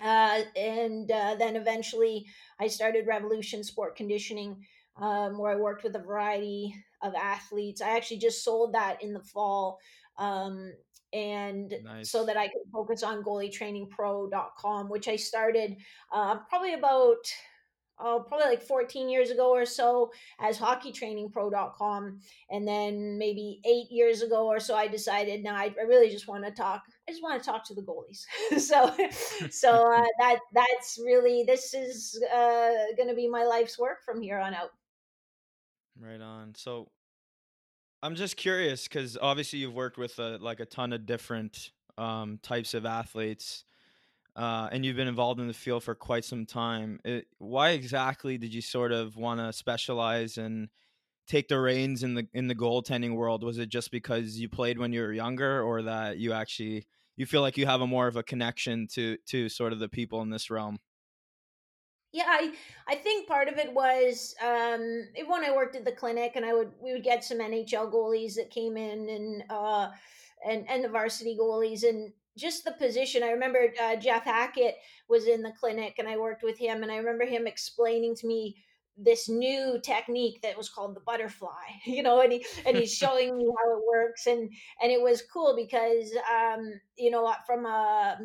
uh, 0.01 0.41
and 0.55 1.11
uh, 1.11 1.35
then 1.37 1.55
eventually 1.55 2.25
I 2.59 2.67
started 2.67 3.07
Revolution 3.07 3.63
Sport 3.63 3.95
Conditioning, 3.95 4.65
um, 4.97 5.37
where 5.37 5.51
I 5.51 5.55
worked 5.55 5.83
with 5.83 5.95
a 5.95 5.99
variety 5.99 6.73
of 7.01 7.13
athletes. 7.15 7.81
I 7.81 7.95
actually 7.95 8.19
just 8.19 8.43
sold 8.43 8.73
that 8.73 9.01
in 9.03 9.13
the 9.13 9.23
fall. 9.23 9.79
Um, 10.17 10.73
and 11.11 11.73
nice. 11.83 12.11
so 12.11 12.23
that 12.25 12.37
I 12.37 12.47
could 12.47 12.61
focus 12.71 13.01
on 13.01 13.23
goalietrainingpro.com, 13.23 14.89
which 14.89 15.07
I 15.07 15.15
started 15.15 15.77
uh, 16.11 16.35
probably 16.49 16.73
about 16.75 17.25
oh, 17.99 18.23
probably 18.27 18.47
like 18.47 18.61
14 18.61 19.09
years 19.09 19.29
ago 19.29 19.49
or 19.51 19.65
so 19.65 20.11
as 20.39 20.57
hockeytrainingpro.com. 20.57 22.19
And 22.49 22.67
then 22.67 23.17
maybe 23.17 23.59
eight 23.65 23.91
years 23.91 24.21
ago 24.21 24.47
or 24.47 24.59
so, 24.59 24.75
I 24.75 24.87
decided, 24.87 25.43
now 25.43 25.55
I, 25.55 25.73
I 25.79 25.83
really 25.83 26.09
just 26.09 26.27
want 26.27 26.45
to 26.45 26.51
talk. 26.51 26.83
I 27.09 27.11
just 27.11 27.23
want 27.23 27.41
to 27.41 27.49
talk 27.49 27.65
to 27.65 27.73
the 27.73 27.81
goalies. 27.81 28.25
so, 28.61 28.95
so 29.49 29.93
uh, 29.97 30.05
that, 30.19 30.39
that's 30.53 30.99
really, 31.03 31.43
this 31.43 31.73
is 31.73 32.21
uh, 32.31 32.71
going 32.95 33.09
to 33.09 33.15
be 33.15 33.27
my 33.27 33.43
life's 33.43 33.79
work 33.79 34.05
from 34.05 34.21
here 34.21 34.37
on 34.37 34.53
out. 34.53 34.69
Right 35.99 36.21
on. 36.21 36.53
So 36.55 36.91
I'm 38.03 38.13
just 38.13 38.37
curious 38.37 38.87
because 38.87 39.17
obviously 39.19 39.59
you've 39.59 39.73
worked 39.73 39.97
with 39.97 40.19
a, 40.19 40.37
like 40.39 40.59
a 40.59 40.65
ton 40.65 40.93
of 40.93 41.07
different 41.07 41.71
um, 41.97 42.39
types 42.43 42.75
of 42.75 42.85
athletes 42.85 43.63
uh, 44.35 44.69
and 44.71 44.85
you've 44.85 44.95
been 44.95 45.07
involved 45.07 45.39
in 45.39 45.47
the 45.47 45.53
field 45.53 45.83
for 45.83 45.95
quite 45.95 46.23
some 46.23 46.45
time. 46.45 46.99
It, 47.03 47.27
why 47.39 47.71
exactly 47.71 48.37
did 48.37 48.53
you 48.53 48.61
sort 48.61 48.91
of 48.91 49.17
want 49.17 49.39
to 49.39 49.51
specialize 49.51 50.37
and 50.37 50.69
take 51.29 51.47
the 51.47 51.59
reins 51.59 52.03
in 52.03 52.15
the 52.15 52.27
in 52.33 52.47
the 52.47 52.55
goaltending 52.55 53.15
world? 53.15 53.43
Was 53.43 53.59
it 53.59 53.69
just 53.69 53.91
because 53.91 54.37
you 54.37 54.49
played 54.49 54.77
when 54.77 54.91
you 54.91 55.01
were 55.01 55.13
younger, 55.13 55.61
or 55.63 55.83
that 55.83 56.17
you 56.17 56.33
actually 56.33 56.87
you 57.15 57.25
feel 57.25 57.41
like 57.41 57.57
you 57.57 57.65
have 57.65 57.81
a 57.81 57.87
more 57.87 58.07
of 58.07 58.15
a 58.17 58.23
connection 58.23 58.87
to 58.93 59.17
to 59.27 59.47
sort 59.47 59.71
of 59.71 59.79
the 59.79 59.89
people 59.89 60.21
in 60.21 60.29
this 60.29 60.49
realm? 60.49 60.79
Yeah, 62.11 62.25
I 62.27 62.53
I 62.87 62.95
think 62.95 63.27
part 63.27 63.47
of 63.47 63.57
it 63.57 63.71
was 63.73 64.35
um, 64.41 65.07
when 65.27 65.45
I 65.45 65.55
worked 65.55 65.75
at 65.75 65.85
the 65.85 65.91
clinic, 65.91 66.33
and 66.35 66.45
I 66.45 66.53
would 66.53 66.71
we 66.81 66.91
would 66.91 67.03
get 67.03 67.23
some 67.23 67.37
NHL 67.37 67.93
goalies 67.93 68.33
that 68.35 68.49
came 68.49 68.77
in, 68.77 69.07
and 69.09 69.43
uh, 69.49 69.89
and 70.45 70.67
and 70.67 70.83
the 70.83 70.89
varsity 70.89 71.37
goalies, 71.39 71.87
and 71.87 72.11
just 72.35 72.65
the 72.65 72.71
position. 72.71 73.21
I 73.21 73.31
remember 73.31 73.71
uh, 73.79 73.95
Jeff 73.97 74.23
Hackett 74.23 74.75
was 75.07 75.27
in 75.27 75.43
the 75.43 75.51
clinic, 75.51 75.95
and 75.99 76.07
I 76.07 76.17
worked 76.17 76.41
with 76.41 76.57
him, 76.57 76.81
and 76.81 76.91
I 76.91 76.97
remember 76.97 77.25
him 77.25 77.45
explaining 77.45 78.15
to 78.15 78.27
me 78.27 78.55
this 79.01 79.29
new 79.29 79.79
technique 79.83 80.41
that 80.41 80.57
was 80.57 80.69
called 80.69 80.95
the 80.95 80.99
butterfly 81.01 81.49
you 81.85 82.03
know 82.03 82.21
and 82.21 82.33
he 82.33 82.45
and 82.65 82.77
he's 82.77 82.93
showing 83.03 83.37
me 83.37 83.45
how 83.45 83.77
it 83.77 83.83
works 83.87 84.27
and 84.27 84.51
and 84.81 84.91
it 84.91 85.01
was 85.01 85.23
cool 85.31 85.55
because 85.55 86.11
um 86.31 86.73
you 86.97 87.09
know 87.09 87.33
from 87.45 87.65
a 87.65 88.17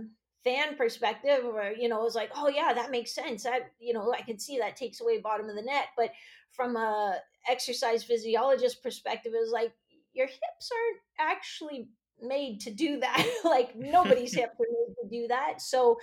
fan 0.44 0.76
perspective 0.76 1.40
or 1.44 1.72
you 1.76 1.88
know 1.88 2.00
it 2.00 2.04
was 2.04 2.14
like 2.14 2.30
oh 2.36 2.48
yeah 2.48 2.72
that 2.72 2.90
makes 2.90 3.14
sense. 3.14 3.42
That 3.42 3.72
you 3.80 3.94
know 3.94 4.12
i 4.12 4.20
can 4.20 4.38
see 4.38 4.58
that 4.58 4.76
takes 4.76 5.00
away 5.00 5.18
bottom 5.18 5.48
of 5.48 5.56
the 5.56 5.62
net. 5.62 5.86
But 5.96 6.12
from 6.52 6.76
a 6.76 7.16
exercise 7.48 8.04
physiologist 8.04 8.82
perspective 8.82 9.32
it 9.34 9.40
was 9.40 9.52
like 9.52 9.72
your 10.12 10.26
hips 10.26 10.70
aren't 10.70 11.30
actually 11.30 11.88
made 12.22 12.60
to 12.60 12.70
do 12.70 13.00
that. 13.00 13.26
Like 13.44 13.74
nobody's 13.74 14.34
hips 14.34 14.54
are 14.60 14.66
made 14.70 14.94
to 15.02 15.08
do 15.10 15.28
that. 15.28 15.60
So 15.60 15.98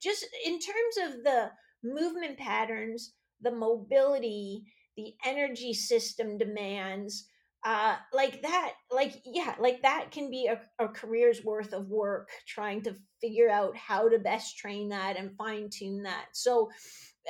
just 0.00 0.26
in 0.44 0.58
terms 0.58 0.96
of 1.14 1.24
the 1.24 1.50
movement 1.82 2.38
patterns 2.38 3.12
the 3.42 3.50
mobility 3.50 4.64
the 4.96 5.14
energy 5.24 5.72
system 5.72 6.36
demands 6.38 7.28
uh 7.64 7.96
like 8.12 8.40
that 8.42 8.72
like 8.90 9.20
yeah 9.26 9.54
like 9.58 9.82
that 9.82 10.10
can 10.10 10.30
be 10.30 10.46
a, 10.46 10.60
a 10.82 10.88
career's 10.88 11.44
worth 11.44 11.72
of 11.74 11.88
work 11.88 12.30
trying 12.46 12.80
to 12.82 12.94
figure 13.20 13.50
out 13.50 13.76
how 13.76 14.08
to 14.08 14.18
best 14.18 14.56
train 14.56 14.88
that 14.88 15.18
and 15.18 15.36
fine 15.36 15.68
tune 15.68 16.02
that. 16.02 16.26
So 16.32 16.70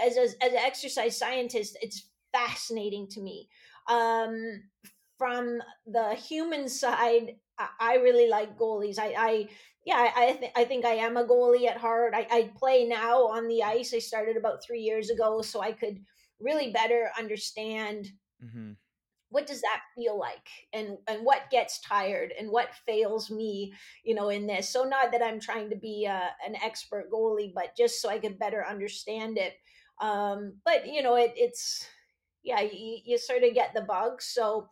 as, 0.00 0.16
as 0.16 0.34
an 0.40 0.54
exercise 0.56 1.18
scientist 1.18 1.76
it's 1.82 2.10
fascinating 2.32 3.08
to 3.08 3.20
me. 3.20 3.48
Um 3.88 4.62
from 5.18 5.60
the 5.86 6.14
human 6.14 6.68
side 6.68 7.34
i, 7.58 7.68
I 7.80 7.94
really 7.96 8.28
like 8.28 8.56
goalies. 8.56 8.98
I 8.98 9.14
i 9.16 9.48
yeah 9.84 10.10
i 10.16 10.32
th- 10.32 10.52
i 10.56 10.64
think 10.64 10.84
i 10.84 10.94
am 10.94 11.16
a 11.16 11.24
goalie 11.24 11.66
at 11.66 11.76
heart. 11.76 12.14
I, 12.14 12.26
I 12.30 12.50
play 12.56 12.86
now 12.86 13.26
on 13.26 13.48
the 13.48 13.62
ice. 13.62 13.94
I 13.94 13.98
started 13.98 14.36
about 14.36 14.62
three 14.62 14.80
years 14.80 15.10
ago 15.10 15.42
so 15.42 15.60
i 15.60 15.72
could 15.72 16.00
really 16.40 16.72
better 16.72 17.10
understand 17.18 18.10
mm-hmm. 18.42 18.72
what 19.28 19.46
does 19.46 19.60
that 19.60 19.82
feel 19.94 20.18
like? 20.18 20.48
And 20.72 20.98
and 21.06 21.24
what 21.24 21.50
gets 21.50 21.80
tired 21.80 22.32
and 22.38 22.50
what 22.50 22.74
fails 22.86 23.30
me 23.30 23.72
you 24.04 24.14
know 24.14 24.30
in 24.30 24.46
this. 24.46 24.68
So 24.68 24.84
not 24.84 25.12
that 25.12 25.22
i'm 25.22 25.40
trying 25.40 25.70
to 25.70 25.76
be 25.76 26.06
uh, 26.08 26.30
an 26.46 26.56
expert 26.62 27.10
goalie 27.12 27.52
but 27.54 27.76
just 27.76 28.00
so 28.00 28.08
i 28.08 28.18
could 28.18 28.38
better 28.38 28.64
understand 28.66 29.38
it. 29.38 29.54
Um 30.00 30.54
but 30.64 30.86
you 30.86 31.02
know 31.02 31.16
it, 31.16 31.32
it's 31.36 31.86
yeah 32.42 32.60
you, 32.60 32.98
you 33.04 33.18
sort 33.18 33.44
of 33.44 33.54
get 33.54 33.74
the 33.74 33.82
bug. 33.82 34.22
So 34.22 34.68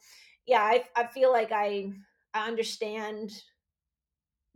yeah 0.46 0.62
i, 0.62 0.84
I 0.96 1.06
feel 1.06 1.30
like 1.30 1.52
i 1.52 1.92
i 2.34 2.48
understand 2.48 3.32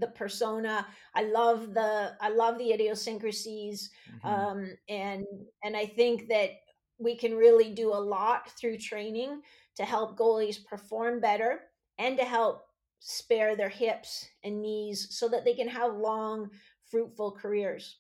the 0.03 0.09
persona 0.09 0.87
i 1.15 1.23
love 1.23 1.73
the 1.73 2.13
i 2.21 2.29
love 2.29 2.59
the 2.59 2.73
idiosyncrasies 2.73 3.91
mm-hmm. 4.17 4.29
um 4.29 4.71
and 4.89 5.25
and 5.65 5.75
i 5.75 5.87
think 5.87 6.29
that 6.29 6.51
we 6.99 7.17
can 7.17 7.35
really 7.35 7.73
do 7.73 7.89
a 7.89 8.05
lot 8.17 8.51
through 8.51 8.77
training 8.77 9.41
to 9.77 9.85
help 9.85 10.19
goalies 10.19 10.65
perform 10.65 11.21
better 11.21 11.61
and 11.99 12.19
to 12.19 12.25
help 12.25 12.67
spare 13.01 13.57
their 13.57 13.69
hips 13.69 14.29
and 14.45 14.63
knees 14.63 15.09
so 15.11 15.29
that 15.29 15.45
they 15.45 15.55
can 15.55 15.69
have 15.69 15.95
long, 15.95 16.51
fruitful 16.91 17.33
careers. 17.33 17.99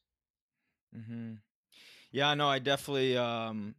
Mm-hmm. 0.97 1.35
Yeah, 2.12 2.35
no, 2.35 2.49
I 2.49 2.59
definitely, 2.59 3.16
um, 3.16 3.75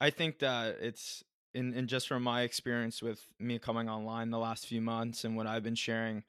I 0.00 0.10
think 0.10 0.40
that 0.40 0.76
it's, 0.80 1.24
in, 1.54 1.72
in 1.72 1.86
just 1.86 2.08
from 2.08 2.22
my 2.22 2.42
experience 2.42 3.00
with 3.00 3.24
me 3.38 3.58
coming 3.58 3.88
online 3.88 4.28
the 4.28 4.38
last 4.38 4.66
few 4.66 4.82
months 4.82 5.24
and 5.24 5.34
what 5.34 5.46
I've 5.46 5.62
been 5.62 5.74
sharing, 5.74 6.22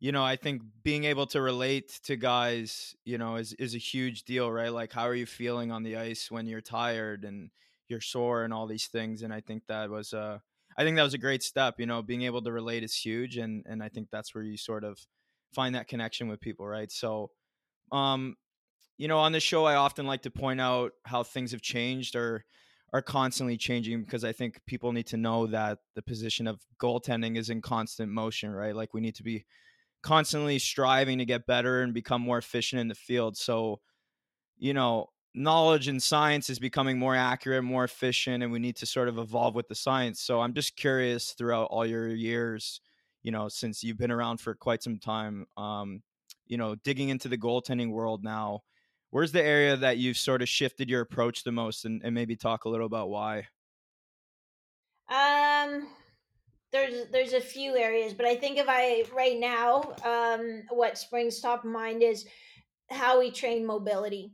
you 0.00 0.12
know, 0.12 0.24
I 0.24 0.36
think 0.36 0.62
being 0.82 1.04
able 1.04 1.26
to 1.28 1.40
relate 1.40 2.00
to 2.04 2.16
guys, 2.16 2.94
you 3.04 3.18
know, 3.18 3.36
is 3.36 3.52
is 3.54 3.74
a 3.74 3.78
huge 3.78 4.24
deal, 4.24 4.50
right? 4.50 4.72
Like 4.72 4.92
how 4.92 5.04
are 5.08 5.14
you 5.14 5.26
feeling 5.26 5.72
on 5.72 5.82
the 5.82 5.96
ice 5.96 6.30
when 6.30 6.46
you're 6.46 6.60
tired 6.60 7.24
and 7.24 7.50
you're 7.88 8.00
sore 8.00 8.44
and 8.44 8.52
all 8.52 8.66
these 8.66 8.86
things 8.86 9.22
and 9.22 9.32
I 9.32 9.40
think 9.40 9.64
that 9.68 9.90
was 9.90 10.12
uh 10.12 10.38
I 10.76 10.82
think 10.84 10.96
that 10.96 11.02
was 11.04 11.14
a 11.14 11.18
great 11.18 11.42
step. 11.42 11.76
You 11.78 11.86
know, 11.86 12.02
being 12.02 12.22
able 12.22 12.42
to 12.42 12.52
relate 12.52 12.82
is 12.82 12.94
huge, 12.94 13.36
and 13.36 13.64
and 13.66 13.82
I 13.82 13.88
think 13.88 14.08
that's 14.10 14.34
where 14.34 14.44
you 14.44 14.56
sort 14.56 14.84
of 14.84 14.98
find 15.54 15.74
that 15.76 15.86
connection 15.88 16.28
with 16.28 16.40
people, 16.40 16.66
right? 16.66 16.90
So, 16.90 17.30
um, 17.92 18.36
you 18.98 19.08
know, 19.08 19.18
on 19.18 19.32
the 19.32 19.40
show, 19.40 19.64
I 19.64 19.74
often 19.76 20.06
like 20.06 20.22
to 20.22 20.30
point 20.30 20.60
out 20.60 20.92
how 21.04 21.22
things 21.22 21.52
have 21.52 21.62
changed 21.62 22.14
or 22.16 22.44
are 22.92 23.02
constantly 23.02 23.56
changing 23.56 24.02
because 24.04 24.24
I 24.24 24.32
think 24.32 24.60
people 24.66 24.92
need 24.92 25.08
to 25.08 25.16
know 25.16 25.46
that 25.48 25.78
the 25.96 26.02
position 26.02 26.46
of 26.46 26.60
goaltending 26.80 27.36
is 27.36 27.50
in 27.50 27.60
constant 27.60 28.12
motion, 28.12 28.52
right? 28.52 28.74
Like 28.74 28.94
we 28.94 29.00
need 29.00 29.16
to 29.16 29.24
be 29.24 29.46
constantly 30.04 30.58
striving 30.58 31.16
to 31.18 31.24
get 31.24 31.46
better 31.46 31.80
and 31.80 31.94
become 31.94 32.20
more 32.20 32.36
efficient 32.36 32.78
in 32.78 32.88
the 32.88 32.94
field. 32.94 33.38
So, 33.38 33.80
you 34.58 34.74
know, 34.74 35.08
knowledge 35.34 35.88
and 35.88 36.00
science 36.00 36.50
is 36.50 36.58
becoming 36.58 36.98
more 36.98 37.16
accurate, 37.16 37.64
more 37.64 37.84
efficient, 37.84 38.42
and 38.42 38.52
we 38.52 38.58
need 38.58 38.76
to 38.76 38.86
sort 38.86 39.08
of 39.08 39.18
evolve 39.18 39.54
with 39.54 39.66
the 39.66 39.74
science. 39.74 40.20
So 40.20 40.42
I'm 40.42 40.52
just 40.52 40.76
curious 40.76 41.32
throughout 41.32 41.68
all 41.70 41.86
your 41.86 42.08
years, 42.08 42.82
you 43.22 43.32
know, 43.32 43.48
since 43.48 43.82
you've 43.82 43.96
been 43.96 44.10
around 44.10 44.40
for 44.40 44.54
quite 44.54 44.82
some 44.82 44.98
time, 44.98 45.46
um, 45.56 46.02
you 46.46 46.58
know, 46.58 46.74
digging 46.74 47.08
into 47.08 47.28
the 47.28 47.38
goaltending 47.38 47.90
world 47.90 48.22
now, 48.22 48.60
where's 49.08 49.32
the 49.32 49.42
area 49.42 49.74
that 49.74 49.96
you've 49.96 50.18
sort 50.18 50.42
of 50.42 50.50
shifted 50.50 50.90
your 50.90 51.00
approach 51.00 51.44
the 51.44 51.52
most 51.52 51.86
and, 51.86 52.02
and 52.04 52.14
maybe 52.14 52.36
talk 52.36 52.66
a 52.66 52.68
little 52.68 52.86
about 52.86 53.08
why? 53.08 53.48
Um, 55.08 55.88
there's 56.74 57.06
there's 57.12 57.32
a 57.34 57.40
few 57.40 57.76
areas, 57.76 58.12
but 58.12 58.26
I 58.26 58.34
think 58.34 58.58
if 58.58 58.66
I 58.68 59.04
right 59.14 59.38
now, 59.38 59.94
um, 60.04 60.64
what 60.70 60.98
springs 60.98 61.40
top 61.40 61.64
of 61.64 61.70
mind 61.70 62.02
is 62.02 62.26
how 62.90 63.20
we 63.20 63.30
train 63.30 63.64
mobility 63.64 64.32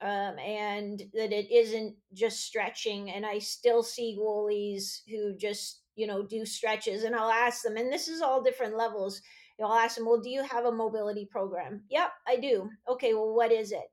um, 0.00 0.38
and 0.38 1.02
that 1.12 1.32
it 1.32 1.50
isn't 1.52 1.94
just 2.14 2.40
stretching. 2.40 3.10
And 3.10 3.26
I 3.26 3.38
still 3.38 3.82
see 3.82 4.16
goalies 4.18 5.00
who 5.06 5.36
just, 5.36 5.82
you 5.96 6.06
know, 6.06 6.22
do 6.22 6.46
stretches 6.46 7.04
and 7.04 7.14
I'll 7.14 7.30
ask 7.30 7.62
them, 7.62 7.76
and 7.76 7.92
this 7.92 8.08
is 8.08 8.22
all 8.22 8.42
different 8.42 8.76
levels. 8.76 9.20
You 9.58 9.64
know, 9.64 9.70
I'll 9.70 9.78
ask 9.78 9.96
them, 9.96 10.06
well, 10.06 10.20
do 10.20 10.30
you 10.30 10.42
have 10.42 10.64
a 10.64 10.72
mobility 10.72 11.28
program? 11.30 11.82
Yep, 11.90 12.10
I 12.26 12.36
do. 12.36 12.70
Okay, 12.88 13.12
well, 13.12 13.34
what 13.34 13.52
is 13.52 13.72
it? 13.72 13.84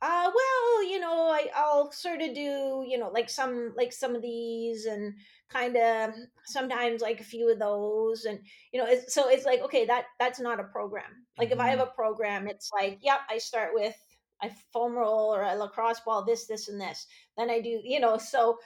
Uh, 0.00 0.30
well, 0.32 0.88
you 0.88 1.00
know, 1.00 1.28
I, 1.28 1.48
I'll 1.56 1.90
sort 1.90 2.22
of 2.22 2.32
do, 2.34 2.84
you 2.86 2.98
know, 2.98 3.10
like 3.12 3.28
some, 3.28 3.74
like 3.76 3.92
some 3.92 4.14
of 4.14 4.22
these 4.22 4.86
and 4.86 5.14
kind 5.48 5.76
of 5.76 6.14
sometimes 6.44 7.02
like 7.02 7.20
a 7.20 7.24
few 7.24 7.50
of 7.50 7.58
those. 7.58 8.24
And, 8.24 8.38
you 8.72 8.80
know, 8.80 8.86
it's, 8.86 9.12
so 9.12 9.28
it's 9.28 9.44
like, 9.44 9.60
okay, 9.62 9.86
that, 9.86 10.04
that's 10.20 10.38
not 10.38 10.60
a 10.60 10.64
program. 10.64 11.26
Like 11.36 11.48
mm-hmm. 11.48 11.54
if 11.54 11.60
I 11.60 11.68
have 11.70 11.80
mm-hmm. 11.80 11.88
a 11.88 11.94
program, 11.94 12.46
it's 12.46 12.70
like, 12.72 12.98
yep, 13.02 13.20
I 13.28 13.38
start 13.38 13.70
with 13.74 13.96
I 14.40 14.52
foam 14.72 14.94
roll 14.94 15.34
or 15.34 15.42
a 15.42 15.56
lacrosse 15.56 16.00
ball, 16.00 16.24
this, 16.24 16.46
this, 16.46 16.68
and 16.68 16.80
this. 16.80 17.06
Then 17.36 17.50
I 17.50 17.60
do, 17.60 17.80
you 17.82 17.98
know, 17.98 18.18
so 18.18 18.58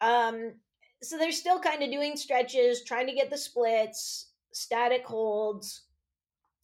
um 0.00 0.54
so 1.02 1.18
they're 1.18 1.32
still 1.32 1.58
kind 1.58 1.82
of 1.82 1.90
doing 1.90 2.16
stretches, 2.16 2.84
trying 2.84 3.06
to 3.06 3.14
get 3.14 3.30
the 3.30 3.36
splits, 3.36 4.32
static 4.52 5.04
holds, 5.04 5.82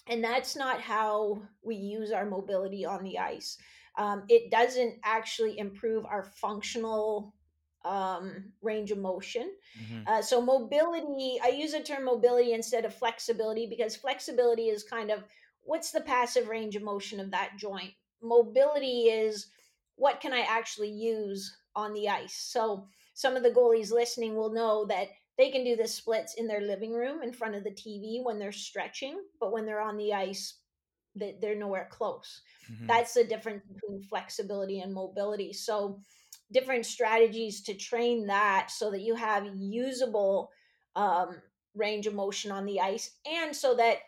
and 0.08 0.22
that's 0.22 0.56
not 0.56 0.80
how 0.80 1.42
we 1.62 1.74
use 1.74 2.12
our 2.12 2.26
mobility 2.26 2.84
on 2.84 3.02
the 3.02 3.18
ice. 3.18 3.58
Um, 3.96 4.24
it 4.28 4.50
doesn't 4.50 4.96
actually 5.04 5.58
improve 5.58 6.04
our 6.04 6.22
functional 6.22 7.34
um, 7.84 8.52
range 8.62 8.90
of 8.90 8.98
motion. 8.98 9.52
Mm-hmm. 9.80 10.02
Uh, 10.06 10.22
so 10.22 10.40
mobility, 10.42 11.38
I 11.42 11.48
use 11.48 11.72
the 11.72 11.80
term 11.80 12.04
mobility 12.04 12.52
instead 12.52 12.84
of 12.84 12.94
flexibility 12.94 13.66
because 13.66 13.96
flexibility 13.96 14.68
is 14.68 14.82
kind 14.82 15.10
of 15.10 15.24
what's 15.62 15.92
the 15.92 16.00
passive 16.00 16.48
range 16.48 16.76
of 16.76 16.82
motion 16.82 17.20
of 17.20 17.30
that 17.30 17.52
joint 17.58 17.92
mobility 18.22 19.04
is 19.04 19.48
what 19.96 20.20
can 20.20 20.32
I 20.32 20.40
actually 20.40 20.90
use 20.90 21.56
on 21.74 21.92
the 21.92 22.08
ice. 22.08 22.34
So 22.34 22.88
some 23.14 23.36
of 23.36 23.42
the 23.42 23.50
goalies 23.50 23.92
listening 23.92 24.34
will 24.34 24.52
know 24.52 24.84
that 24.86 25.08
they 25.38 25.50
can 25.50 25.64
do 25.64 25.76
the 25.76 25.86
splits 25.86 26.34
in 26.34 26.46
their 26.46 26.62
living 26.62 26.92
room 26.92 27.22
in 27.22 27.32
front 27.32 27.54
of 27.54 27.64
the 27.64 27.70
TV 27.70 28.24
when 28.24 28.38
they're 28.38 28.52
stretching, 28.52 29.20
but 29.38 29.52
when 29.52 29.66
they're 29.66 29.80
on 29.80 29.96
the 29.96 30.12
ice, 30.12 30.54
they're 31.16 31.56
nowhere 31.56 31.88
close. 31.90 32.42
Mm-hmm. 32.70 32.86
That's 32.86 33.14
the 33.14 33.24
difference 33.24 33.62
between 33.72 34.02
flexibility 34.02 34.80
and 34.80 34.92
mobility. 34.92 35.52
So 35.52 36.00
different 36.52 36.86
strategies 36.86 37.62
to 37.62 37.74
train 37.74 38.26
that 38.26 38.70
so 38.70 38.90
that 38.90 39.00
you 39.00 39.14
have 39.14 39.46
usable 39.54 40.50
um, 40.94 41.36
range 41.74 42.06
of 42.06 42.14
motion 42.14 42.52
on 42.52 42.64
the 42.64 42.80
ice 42.80 43.10
and 43.26 43.54
so 43.54 43.74
that 43.74 43.98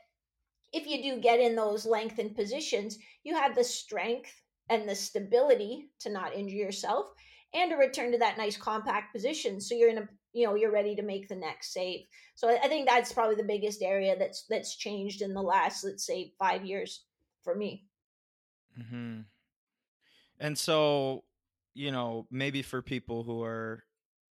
if 0.72 0.86
you 0.86 1.02
do 1.02 1.20
get 1.20 1.40
in 1.40 1.56
those 1.56 1.86
lengthened 1.86 2.36
positions, 2.36 2.98
you 3.24 3.34
have 3.34 3.54
the 3.54 3.64
strength 3.64 4.32
and 4.68 4.88
the 4.88 4.94
stability 4.94 5.90
to 6.00 6.10
not 6.10 6.34
injure 6.34 6.56
yourself 6.56 7.06
and 7.54 7.70
to 7.70 7.76
return 7.76 8.12
to 8.12 8.18
that 8.18 8.36
nice 8.36 8.56
compact 8.56 9.14
position 9.14 9.60
so 9.60 9.74
you're 9.74 9.88
in 9.88 9.98
a 9.98 10.08
you 10.32 10.46
know 10.46 10.54
you're 10.54 10.72
ready 10.72 10.94
to 10.94 11.02
make 11.02 11.28
the 11.28 11.34
next 11.34 11.72
save 11.72 12.06
so 12.34 12.48
i 12.48 12.68
think 12.68 12.88
that's 12.88 13.12
probably 13.12 13.36
the 13.36 13.42
biggest 13.42 13.82
area 13.82 14.16
that's 14.18 14.44
that's 14.48 14.76
changed 14.76 15.22
in 15.22 15.34
the 15.34 15.42
last 15.42 15.84
let's 15.84 16.06
say 16.06 16.32
five 16.38 16.64
years 16.64 17.04
for 17.42 17.54
me 17.54 17.84
mm-hmm. 18.78 19.20
and 20.40 20.58
so 20.58 21.24
you 21.74 21.90
know 21.90 22.26
maybe 22.30 22.62
for 22.62 22.82
people 22.82 23.22
who 23.22 23.42
are 23.42 23.84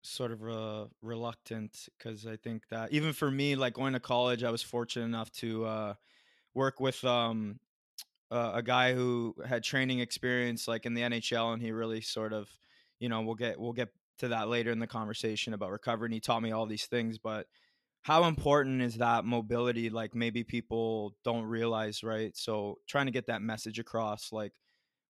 sort 0.03 0.31
of 0.31 0.49
uh, 0.49 0.87
reluctant 1.03 1.89
because 1.99 2.27
i 2.27 2.37
think 2.37 2.63
that 2.71 2.93
even 2.93 3.13
for 3.13 3.31
me 3.31 3.57
like 3.57 3.75
going 3.75 3.93
to 3.93 4.01
college 4.01 4.45
i 4.45 4.51
was 4.51 4.63
fortunate 4.63 5.05
enough 5.05 5.33
to 5.33 5.65
uh, 5.65 5.95
work 6.55 6.81
with 6.81 7.05
um, 7.05 7.59
uh, 8.31 8.53
a 8.55 8.63
guy 8.63 8.95
who 8.95 9.35
had 9.47 9.63
training 9.63 10.01
experience 10.01 10.67
like 10.67 10.87
in 10.87 10.95
the 10.95 11.03
NHL, 11.03 11.53
and 11.53 11.63
he 11.63 11.71
really 11.71 12.01
sort 12.01 12.33
of, 12.33 12.49
you 12.99 13.09
know, 13.09 13.21
we'll 13.23 13.35
get 13.35 13.61
we'll 13.61 13.73
get 13.73 13.91
to 14.19 14.29
that 14.29 14.49
later 14.49 14.71
in 14.71 14.79
the 14.79 14.87
conversation 14.87 15.55
about 15.55 15.71
recovery. 15.71 16.07
And 16.07 16.15
he 16.15 16.21
taught 16.21 16.43
me 16.43 16.53
all 16.53 16.67
these 16.67 16.87
things, 16.87 17.19
but 17.19 17.47
how 18.03 18.25
important 18.25 18.83
is 18.83 18.99
that 18.99 19.25
mobility? 19.25 19.91
Like 19.91 20.15
maybe 20.15 20.45
people 20.45 21.17
don't 21.25 21.45
realize, 21.45 22.03
right? 22.03 22.37
So 22.37 22.79
trying 22.87 23.07
to 23.07 23.13
get 23.13 23.27
that 23.27 23.43
message 23.43 23.79
across, 23.79 24.33
like 24.33 24.53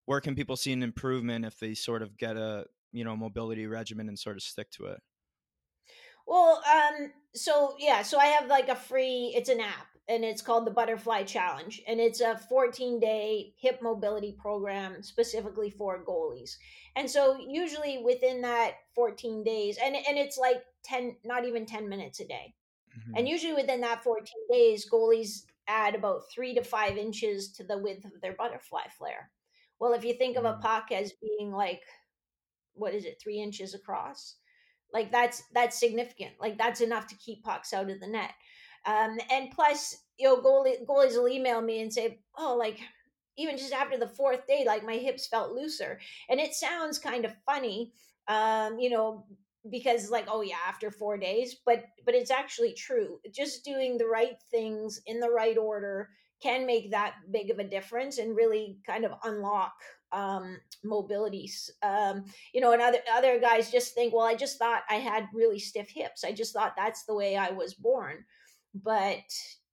where 0.06 0.20
can 0.20 0.34
people 0.34 0.56
see 0.56 0.72
an 0.72 0.82
improvement 0.82 1.44
if 1.44 1.58
they 1.58 1.74
sort 1.74 2.02
of 2.02 2.16
get 2.16 2.36
a 2.36 2.64
you 2.92 3.04
know 3.04 3.16
mobility 3.16 3.66
regimen 3.66 4.08
and 4.08 4.18
sort 4.18 4.36
of 4.36 4.42
stick 4.42 4.70
to 4.70 4.86
it? 4.86 5.00
Well, 6.26 6.62
um, 6.72 7.12
so 7.34 7.76
yeah, 7.78 8.02
so 8.02 8.18
I 8.18 8.26
have 8.26 8.48
like 8.48 8.68
a 8.68 8.76
free. 8.76 9.32
It's 9.36 9.48
an 9.48 9.60
app 9.60 9.95
and 10.08 10.24
it's 10.24 10.42
called 10.42 10.66
the 10.66 10.72
Butterfly 10.72 11.24
Challenge. 11.24 11.82
And 11.86 12.00
it's 12.00 12.20
a 12.20 12.36
14 12.36 13.00
day 13.00 13.54
hip 13.58 13.80
mobility 13.82 14.36
program 14.38 15.02
specifically 15.02 15.70
for 15.70 16.04
goalies. 16.04 16.56
And 16.94 17.10
so, 17.10 17.38
usually 17.46 18.02
within 18.04 18.40
that 18.42 18.74
14 18.94 19.42
days, 19.42 19.78
and, 19.82 19.96
and 19.96 20.16
it's 20.16 20.38
like 20.38 20.62
10, 20.84 21.16
not 21.24 21.44
even 21.44 21.66
10 21.66 21.88
minutes 21.88 22.20
a 22.20 22.26
day. 22.26 22.54
Mm-hmm. 22.96 23.16
And 23.16 23.28
usually 23.28 23.54
within 23.54 23.80
that 23.82 24.02
14 24.02 24.24
days, 24.50 24.88
goalies 24.90 25.42
add 25.68 25.94
about 25.94 26.30
three 26.32 26.54
to 26.54 26.62
five 26.62 26.96
inches 26.96 27.52
to 27.52 27.64
the 27.64 27.78
width 27.78 28.04
of 28.04 28.20
their 28.22 28.34
butterfly 28.34 28.82
flare. 28.96 29.30
Well, 29.78 29.92
if 29.92 30.04
you 30.04 30.14
think 30.14 30.36
mm-hmm. 30.36 30.46
of 30.46 30.54
a 30.54 30.58
mm. 30.58 30.62
puck 30.62 30.92
as 30.92 31.12
being 31.20 31.52
like, 31.52 31.82
what 32.74 32.94
is 32.94 33.04
it, 33.04 33.20
three 33.20 33.40
inches 33.40 33.74
across? 33.74 34.36
Like 34.92 35.10
that's 35.10 35.42
that's 35.52 35.78
significant. 35.78 36.34
Like 36.40 36.56
that's 36.56 36.80
enough 36.80 37.06
to 37.08 37.16
keep 37.16 37.42
pucks 37.42 37.74
out 37.74 37.90
of 37.90 38.00
the 38.00 38.06
net. 38.06 38.30
Um, 38.86 39.18
and 39.30 39.50
plus, 39.50 39.96
you 40.18 40.26
know, 40.26 40.40
goalie, 40.40 40.84
goalies 40.86 41.16
will 41.16 41.28
email 41.28 41.60
me 41.60 41.80
and 41.80 41.92
say, 41.92 42.20
oh, 42.38 42.56
like, 42.56 42.78
even 43.36 43.56
just 43.58 43.72
after 43.72 43.98
the 43.98 44.08
fourth 44.08 44.46
day, 44.46 44.64
like 44.66 44.84
my 44.84 44.96
hips 44.96 45.26
felt 45.26 45.52
looser. 45.52 45.98
And 46.28 46.40
it 46.40 46.54
sounds 46.54 46.98
kind 46.98 47.24
of 47.24 47.34
funny, 47.44 47.92
um, 48.28 48.78
you 48.78 48.90
know, 48.90 49.26
because 49.70 50.10
like, 50.10 50.26
oh 50.30 50.42
yeah, 50.42 50.56
after 50.66 50.90
four 50.90 51.18
days, 51.18 51.56
but 51.66 51.84
but 52.04 52.14
it's 52.14 52.30
actually 52.30 52.72
true. 52.72 53.18
Just 53.32 53.64
doing 53.64 53.98
the 53.98 54.06
right 54.06 54.36
things 54.50 55.00
in 55.06 55.20
the 55.20 55.28
right 55.30 55.58
order 55.58 56.08
can 56.42 56.66
make 56.66 56.90
that 56.90 57.14
big 57.30 57.50
of 57.50 57.58
a 57.58 57.64
difference 57.64 58.18
and 58.18 58.36
really 58.36 58.78
kind 58.86 59.04
of 59.04 59.12
unlock 59.24 59.74
um 60.12 60.58
mobilities 60.84 61.68
um 61.82 62.24
you 62.54 62.60
know 62.60 62.72
and 62.72 62.80
other 62.80 62.98
other 63.12 63.40
guys 63.40 63.72
just 63.72 63.92
think 63.92 64.14
well 64.14 64.24
i 64.24 64.36
just 64.36 64.56
thought 64.56 64.82
i 64.88 64.94
had 64.94 65.26
really 65.34 65.58
stiff 65.58 65.88
hips 65.90 66.22
i 66.22 66.30
just 66.30 66.52
thought 66.52 66.74
that's 66.76 67.04
the 67.06 67.14
way 67.14 67.36
i 67.36 67.50
was 67.50 67.74
born 67.74 68.24
but 68.82 69.24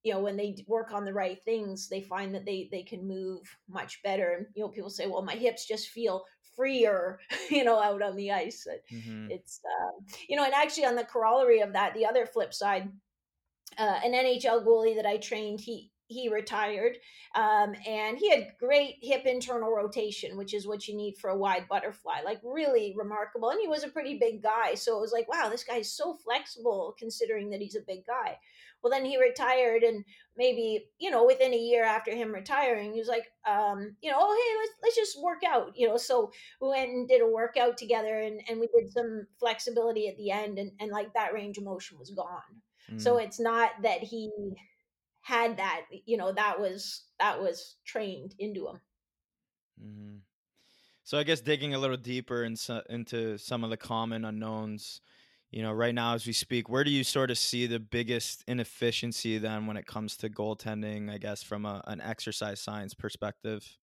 you 0.03 0.13
know 0.13 0.19
when 0.19 0.37
they 0.37 0.55
work 0.67 0.91
on 0.91 1.05
the 1.05 1.13
right 1.13 1.41
things 1.43 1.87
they 1.87 2.01
find 2.01 2.35
that 2.35 2.45
they 2.45 2.67
they 2.71 2.83
can 2.83 3.07
move 3.07 3.41
much 3.69 4.01
better 4.03 4.35
and 4.37 4.47
you 4.55 4.61
know 4.61 4.69
people 4.69 4.89
say 4.89 5.07
well 5.07 5.21
my 5.21 5.35
hips 5.35 5.65
just 5.65 5.89
feel 5.89 6.23
freer 6.55 7.19
you 7.49 7.63
know 7.63 7.81
out 7.81 8.01
on 8.01 8.15
the 8.15 8.31
ice 8.31 8.67
mm-hmm. 8.91 9.27
it's 9.31 9.61
um, 9.81 10.05
you 10.27 10.35
know 10.35 10.43
and 10.43 10.53
actually 10.53 10.85
on 10.85 10.95
the 10.95 11.03
corollary 11.03 11.61
of 11.61 11.73
that 11.73 11.93
the 11.93 12.05
other 12.05 12.25
flip 12.25 12.53
side 12.53 12.89
uh, 13.79 13.99
an 14.03 14.13
nhl 14.13 14.65
goalie 14.65 14.95
that 14.95 15.05
i 15.05 15.17
trained 15.17 15.59
he 15.59 15.89
he 16.07 16.29
retired 16.29 16.97
um, 17.33 17.73
and 17.87 18.17
he 18.17 18.29
had 18.29 18.51
great 18.59 18.97
hip 19.01 19.25
internal 19.25 19.71
rotation 19.71 20.37
which 20.37 20.53
is 20.53 20.67
what 20.67 20.87
you 20.87 20.95
need 20.95 21.17
for 21.17 21.29
a 21.29 21.37
wide 21.37 21.65
butterfly 21.67 22.19
like 22.23 22.39
really 22.43 22.93
remarkable 22.95 23.49
and 23.49 23.59
he 23.59 23.67
was 23.67 23.83
a 23.83 23.89
pretty 23.89 24.19
big 24.19 24.43
guy 24.43 24.75
so 24.75 24.97
it 24.97 25.01
was 25.01 25.13
like 25.13 25.27
wow 25.29 25.49
this 25.49 25.63
guy's 25.63 25.91
so 25.91 26.13
flexible 26.13 26.93
considering 26.99 27.49
that 27.49 27.61
he's 27.61 27.75
a 27.75 27.81
big 27.87 28.05
guy 28.05 28.37
well, 28.83 28.91
then 28.91 29.05
he 29.05 29.17
retired, 29.17 29.83
and 29.83 30.03
maybe 30.35 30.85
you 30.99 31.09
know 31.09 31.25
within 31.25 31.53
a 31.53 31.57
year 31.57 31.83
after 31.83 32.13
him 32.13 32.33
retiring, 32.33 32.93
he 32.93 32.99
was 32.99 33.07
like, 33.07 33.27
um, 33.47 33.95
you 34.01 34.11
know, 34.11 34.17
oh 34.19 34.35
hey, 34.35 34.59
let's 34.59 34.73
let's 34.83 34.95
just 34.95 35.23
work 35.23 35.43
out, 35.47 35.71
you 35.75 35.87
know. 35.87 35.97
So 35.97 36.31
we 36.61 36.69
went 36.69 36.89
and 36.89 37.07
did 37.07 37.21
a 37.21 37.27
workout 37.27 37.77
together, 37.77 38.19
and 38.19 38.41
and 38.49 38.59
we 38.59 38.67
did 38.67 38.91
some 38.91 39.25
flexibility 39.39 40.07
at 40.09 40.17
the 40.17 40.31
end, 40.31 40.59
and 40.59 40.71
and 40.79 40.91
like 40.91 41.13
that 41.13 41.33
range 41.33 41.57
of 41.57 41.63
motion 41.63 41.97
was 41.97 42.11
gone. 42.11 42.61
Mm. 42.91 43.01
So 43.01 43.17
it's 43.17 43.39
not 43.39 43.71
that 43.81 44.01
he 44.01 44.29
had 45.21 45.57
that, 45.57 45.83
you 46.05 46.17
know, 46.17 46.33
that 46.33 46.59
was 46.59 47.03
that 47.19 47.41
was 47.41 47.77
trained 47.85 48.35
into 48.39 48.67
him. 48.67 48.81
Mm-hmm. 49.81 50.17
So 51.03 51.17
I 51.17 51.23
guess 51.23 51.41
digging 51.41 51.73
a 51.73 51.79
little 51.79 51.97
deeper 51.97 52.43
in, 52.43 52.55
into 52.89 53.37
some 53.37 53.63
of 53.63 53.69
the 53.69 53.77
common 53.77 54.25
unknowns 54.25 55.01
you 55.53 55.61
know, 55.61 55.71
right 55.71 55.93
now 55.93 56.15
as 56.15 56.25
we 56.25 56.33
speak, 56.33 56.67
where 56.67 56.83
do 56.83 56.89
you 56.91 57.03
sort 57.03 57.31
of 57.31 57.37
see 57.37 57.67
the 57.67 57.79
biggest 57.79 58.43
inefficiency 58.47 59.37
then 59.37 59.67
when 59.67 59.77
it 59.77 59.85
comes 59.85 60.17
to 60.17 60.29
goaltending, 60.29 61.11
I 61.11 61.19
guess, 61.19 61.43
from 61.43 61.65
a, 61.65 61.83
an 61.87 62.01
exercise 62.01 62.59
science 62.59 62.93
perspective? 62.95 63.77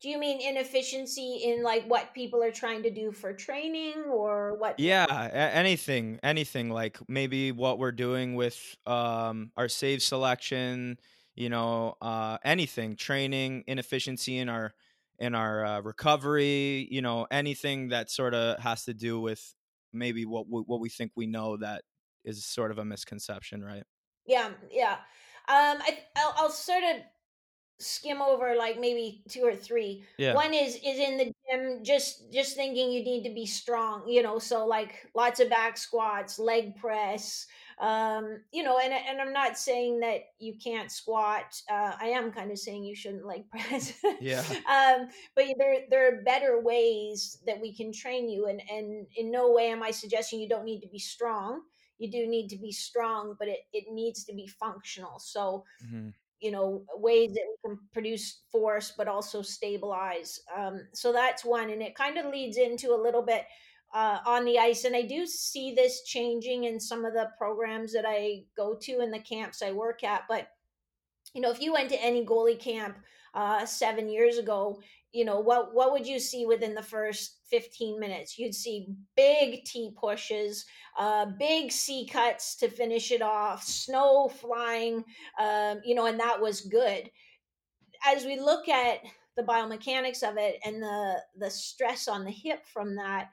Do 0.00 0.08
you 0.08 0.18
mean 0.18 0.40
inefficiency 0.40 1.36
in 1.44 1.62
like 1.62 1.84
what 1.86 2.14
people 2.14 2.42
are 2.42 2.52
trying 2.52 2.82
to 2.82 2.90
do 2.90 3.10
for 3.12 3.32
training 3.32 4.04
or 4.04 4.54
what? 4.54 4.76
Yeah, 4.76 5.06
anything, 5.32 6.18
anything 6.24 6.68
like 6.68 6.98
maybe 7.08 7.52
what 7.52 7.78
we're 7.78 7.92
doing 7.92 8.34
with 8.34 8.76
um, 8.86 9.52
our 9.56 9.68
save 9.68 10.02
selection, 10.02 10.98
you 11.36 11.48
know, 11.48 11.96
uh, 12.02 12.38
anything, 12.44 12.96
training, 12.96 13.62
inefficiency 13.68 14.38
in 14.38 14.48
our 14.48 14.74
in 15.20 15.32
our 15.36 15.64
uh, 15.64 15.80
recovery, 15.80 16.88
you 16.90 17.00
know, 17.02 17.24
anything 17.30 17.88
that 17.90 18.10
sort 18.10 18.34
of 18.34 18.58
has 18.58 18.84
to 18.86 18.94
do 18.94 19.20
with 19.20 19.54
maybe 19.94 20.24
what 20.24 20.46
what 20.48 20.80
we 20.80 20.88
think 20.88 21.12
we 21.16 21.26
know 21.26 21.56
that 21.56 21.82
is 22.24 22.44
sort 22.44 22.70
of 22.70 22.78
a 22.78 22.84
misconception, 22.84 23.62
right? 23.62 23.84
Yeah, 24.26 24.50
yeah. 24.70 24.98
Um, 25.46 25.78
I, 25.82 25.98
I'll, 26.16 26.34
I'll 26.38 26.50
sort 26.50 26.82
of 26.82 27.02
skim 27.78 28.22
over 28.22 28.54
like 28.56 28.78
maybe 28.78 29.22
two 29.28 29.42
or 29.42 29.54
three. 29.54 30.04
Yeah. 30.18 30.34
One 30.34 30.54
is 30.54 30.76
is 30.76 30.98
in 30.98 31.18
the 31.18 31.32
gym, 31.50 31.84
just 31.84 32.32
just 32.32 32.56
thinking 32.56 32.90
you 32.90 33.02
need 33.02 33.24
to 33.24 33.34
be 33.34 33.46
strong, 33.46 34.08
you 34.08 34.22
know. 34.22 34.38
So 34.38 34.66
like 34.66 35.08
lots 35.14 35.40
of 35.40 35.50
back 35.50 35.76
squats, 35.76 36.38
leg 36.38 36.76
press, 36.76 37.46
um, 37.78 38.40
you 38.52 38.62
know. 38.62 38.78
And 38.78 38.92
and 38.92 39.20
I'm 39.20 39.32
not 39.32 39.58
saying 39.58 40.00
that 40.00 40.26
you 40.38 40.54
can't 40.62 40.90
squat. 40.90 41.60
Uh, 41.70 41.92
I 42.00 42.06
am 42.08 42.32
kind 42.32 42.50
of 42.50 42.58
saying 42.58 42.84
you 42.84 42.94
shouldn't 42.94 43.26
leg 43.26 43.48
press. 43.50 43.92
yeah. 44.20 44.42
Um, 44.68 45.08
but 45.34 45.46
there 45.58 45.80
there 45.90 46.08
are 46.08 46.22
better 46.22 46.60
ways 46.60 47.38
that 47.46 47.60
we 47.60 47.74
can 47.74 47.92
train 47.92 48.28
you, 48.28 48.46
and 48.46 48.62
and 48.70 49.06
in 49.16 49.30
no 49.30 49.52
way 49.52 49.70
am 49.70 49.82
I 49.82 49.90
suggesting 49.90 50.40
you 50.40 50.48
don't 50.48 50.64
need 50.64 50.80
to 50.80 50.88
be 50.88 50.98
strong. 50.98 51.62
You 51.98 52.10
do 52.10 52.26
need 52.26 52.48
to 52.48 52.56
be 52.56 52.72
strong, 52.72 53.36
but 53.38 53.46
it, 53.46 53.60
it 53.72 53.84
needs 53.92 54.24
to 54.24 54.34
be 54.34 54.48
functional. 54.48 55.20
So, 55.20 55.64
mm-hmm 55.86 56.08
you 56.44 56.50
know 56.50 56.84
ways 56.96 57.32
that 57.32 57.46
we 57.48 57.70
can 57.70 57.78
produce 57.94 58.42
force 58.52 58.92
but 58.96 59.08
also 59.08 59.40
stabilize 59.40 60.38
um, 60.54 60.86
so 60.92 61.10
that's 61.10 61.42
one 61.44 61.70
and 61.70 61.80
it 61.80 61.94
kind 61.94 62.18
of 62.18 62.26
leads 62.26 62.58
into 62.58 62.92
a 62.92 63.02
little 63.02 63.22
bit 63.22 63.46
uh, 63.94 64.18
on 64.26 64.44
the 64.44 64.58
ice 64.58 64.84
and 64.84 64.94
i 64.94 65.00
do 65.00 65.26
see 65.26 65.74
this 65.74 66.02
changing 66.04 66.64
in 66.64 66.78
some 66.78 67.06
of 67.06 67.14
the 67.14 67.30
programs 67.38 67.94
that 67.94 68.04
i 68.06 68.42
go 68.56 68.76
to 68.80 69.00
in 69.00 69.10
the 69.10 69.18
camps 69.20 69.62
i 69.62 69.72
work 69.72 70.04
at 70.04 70.24
but 70.28 70.48
you 71.32 71.40
know 71.40 71.50
if 71.50 71.62
you 71.62 71.72
went 71.72 71.88
to 71.88 72.04
any 72.04 72.24
goalie 72.24 72.60
camp 72.60 72.98
uh, 73.32 73.64
seven 73.64 74.08
years 74.08 74.36
ago 74.36 74.78
you 75.14 75.24
know 75.24 75.38
what 75.38 75.72
what 75.72 75.92
would 75.92 76.06
you 76.06 76.18
see 76.18 76.44
within 76.44 76.74
the 76.74 76.82
first 76.82 77.38
15 77.48 78.00
minutes? 78.00 78.36
You'd 78.36 78.54
see 78.54 78.88
big 79.16 79.64
t 79.64 79.94
pushes 79.96 80.66
uh, 80.98 81.26
big 81.38 81.70
c 81.70 82.06
cuts 82.06 82.56
to 82.56 82.68
finish 82.68 83.12
it 83.12 83.22
off 83.22 83.62
snow 83.62 84.28
flying 84.28 85.04
um, 85.40 85.80
you 85.84 85.94
know 85.94 86.06
and 86.06 86.18
that 86.18 86.40
was 86.40 86.62
good. 86.62 87.10
As 88.04 88.24
we 88.24 88.38
look 88.38 88.68
at 88.68 88.98
the 89.36 89.44
biomechanics 89.44 90.28
of 90.28 90.36
it 90.36 90.58
and 90.64 90.82
the 90.82 91.22
the 91.38 91.50
stress 91.50 92.08
on 92.08 92.24
the 92.24 92.30
hip 92.30 92.66
from 92.66 92.96
that 92.96 93.30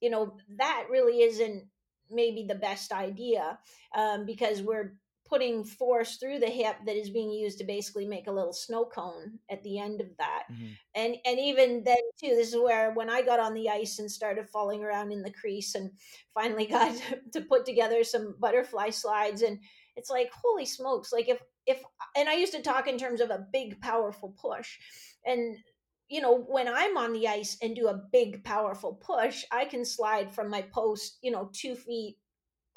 you 0.00 0.10
know 0.10 0.36
that 0.58 0.86
really 0.90 1.22
isn't 1.22 1.64
maybe 2.10 2.44
the 2.46 2.54
best 2.54 2.92
idea 2.92 3.58
um, 3.94 4.26
because 4.26 4.60
we're 4.60 4.94
putting 5.32 5.64
force 5.64 6.16
through 6.18 6.38
the 6.38 6.46
hip 6.46 6.76
that 6.84 6.94
is 6.94 7.08
being 7.08 7.30
used 7.30 7.56
to 7.56 7.64
basically 7.64 8.04
make 8.04 8.26
a 8.26 8.32
little 8.32 8.52
snow 8.52 8.84
cone 8.84 9.38
at 9.50 9.62
the 9.62 9.78
end 9.78 10.02
of 10.02 10.08
that 10.18 10.42
mm-hmm. 10.52 10.72
and 10.94 11.16
and 11.24 11.40
even 11.40 11.82
then 11.84 11.96
too 12.20 12.34
this 12.36 12.48
is 12.48 12.60
where 12.60 12.92
when 12.92 13.08
i 13.08 13.22
got 13.22 13.40
on 13.40 13.54
the 13.54 13.70
ice 13.70 13.98
and 13.98 14.10
started 14.10 14.46
falling 14.50 14.84
around 14.84 15.10
in 15.10 15.22
the 15.22 15.32
crease 15.32 15.74
and 15.74 15.90
finally 16.34 16.66
got 16.76 16.94
to 17.32 17.40
put 17.40 17.64
together 17.64 18.04
some 18.04 18.34
butterfly 18.40 18.90
slides 18.90 19.40
and 19.40 19.58
it's 19.96 20.10
like 20.10 20.30
holy 20.32 20.66
smokes 20.66 21.12
like 21.12 21.30
if 21.30 21.40
if 21.66 21.82
and 22.16 22.28
I 22.28 22.34
used 22.34 22.52
to 22.52 22.62
talk 22.62 22.88
in 22.88 22.98
terms 22.98 23.20
of 23.20 23.30
a 23.30 23.46
big 23.52 23.80
powerful 23.80 24.34
push 24.40 24.78
and 25.24 25.56
you 26.08 26.20
know 26.20 26.36
when 26.36 26.68
I'm 26.68 26.96
on 26.96 27.12
the 27.12 27.28
ice 27.28 27.56
and 27.62 27.74
do 27.74 27.88
a 27.88 28.02
big 28.12 28.44
powerful 28.44 28.94
push 28.94 29.44
I 29.50 29.64
can 29.64 29.84
slide 29.84 30.32
from 30.32 30.50
my 30.50 30.62
post 30.62 31.18
you 31.22 31.30
know 31.30 31.50
2 31.52 31.74
feet 31.74 32.16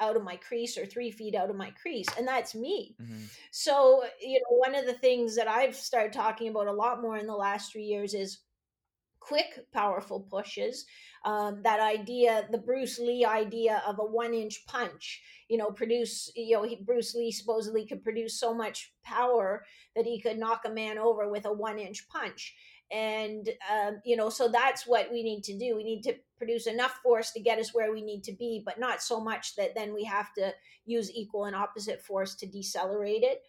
out 0.00 0.16
of 0.16 0.22
my 0.22 0.36
crease 0.36 0.76
or 0.76 0.86
3 0.86 1.10
feet 1.10 1.34
out 1.34 1.50
of 1.50 1.56
my 1.56 1.70
crease 1.70 2.06
and 2.18 2.26
that's 2.26 2.54
me 2.54 2.94
mm-hmm. 3.00 3.24
so 3.50 4.04
you 4.20 4.40
know 4.40 4.56
one 4.56 4.74
of 4.74 4.86
the 4.86 4.92
things 4.92 5.36
that 5.36 5.48
I've 5.48 5.74
started 5.74 6.12
talking 6.12 6.48
about 6.48 6.66
a 6.66 6.72
lot 6.72 7.00
more 7.00 7.16
in 7.16 7.26
the 7.26 7.34
last 7.34 7.72
3 7.72 7.82
years 7.82 8.14
is 8.14 8.38
quick 9.26 9.66
powerful 9.72 10.20
pushes 10.20 10.86
um, 11.24 11.60
that 11.62 11.80
idea 11.80 12.46
the 12.52 12.58
bruce 12.58 12.98
lee 12.98 13.24
idea 13.24 13.82
of 13.86 13.98
a 13.98 14.04
one 14.04 14.34
inch 14.34 14.64
punch 14.66 15.20
you 15.48 15.58
know 15.58 15.70
produce 15.70 16.30
you 16.36 16.56
know 16.56 16.62
he, 16.62 16.76
bruce 16.76 17.14
lee 17.14 17.32
supposedly 17.32 17.86
could 17.86 18.04
produce 18.04 18.38
so 18.38 18.54
much 18.54 18.92
power 19.02 19.64
that 19.96 20.04
he 20.04 20.20
could 20.20 20.38
knock 20.38 20.62
a 20.66 20.70
man 20.70 20.98
over 20.98 21.28
with 21.28 21.46
a 21.46 21.52
one 21.52 21.78
inch 21.78 22.06
punch. 22.08 22.54
And 22.92 23.48
um, 23.72 24.00
you 24.04 24.16
know 24.16 24.28
so 24.28 24.48
that's 24.48 24.86
what 24.86 25.10
we 25.10 25.24
need 25.24 25.42
to 25.44 25.58
do. 25.58 25.74
We 25.74 25.82
need 25.82 26.02
to 26.02 26.14
produce 26.38 26.66
enough 26.68 27.00
force 27.02 27.32
to 27.32 27.40
get 27.40 27.58
us 27.58 27.74
where 27.74 27.92
we 27.92 28.02
need 28.02 28.22
to 28.24 28.32
be 28.32 28.62
but 28.64 28.78
not 28.78 29.02
so 29.02 29.20
much 29.20 29.56
that 29.56 29.74
then 29.74 29.92
we 29.92 30.04
have 30.04 30.32
to 30.34 30.52
use 30.84 31.10
equal 31.10 31.46
and 31.46 31.56
opposite 31.56 32.00
force 32.02 32.34
to 32.36 32.46
decelerate 32.46 33.22
it 33.22 33.42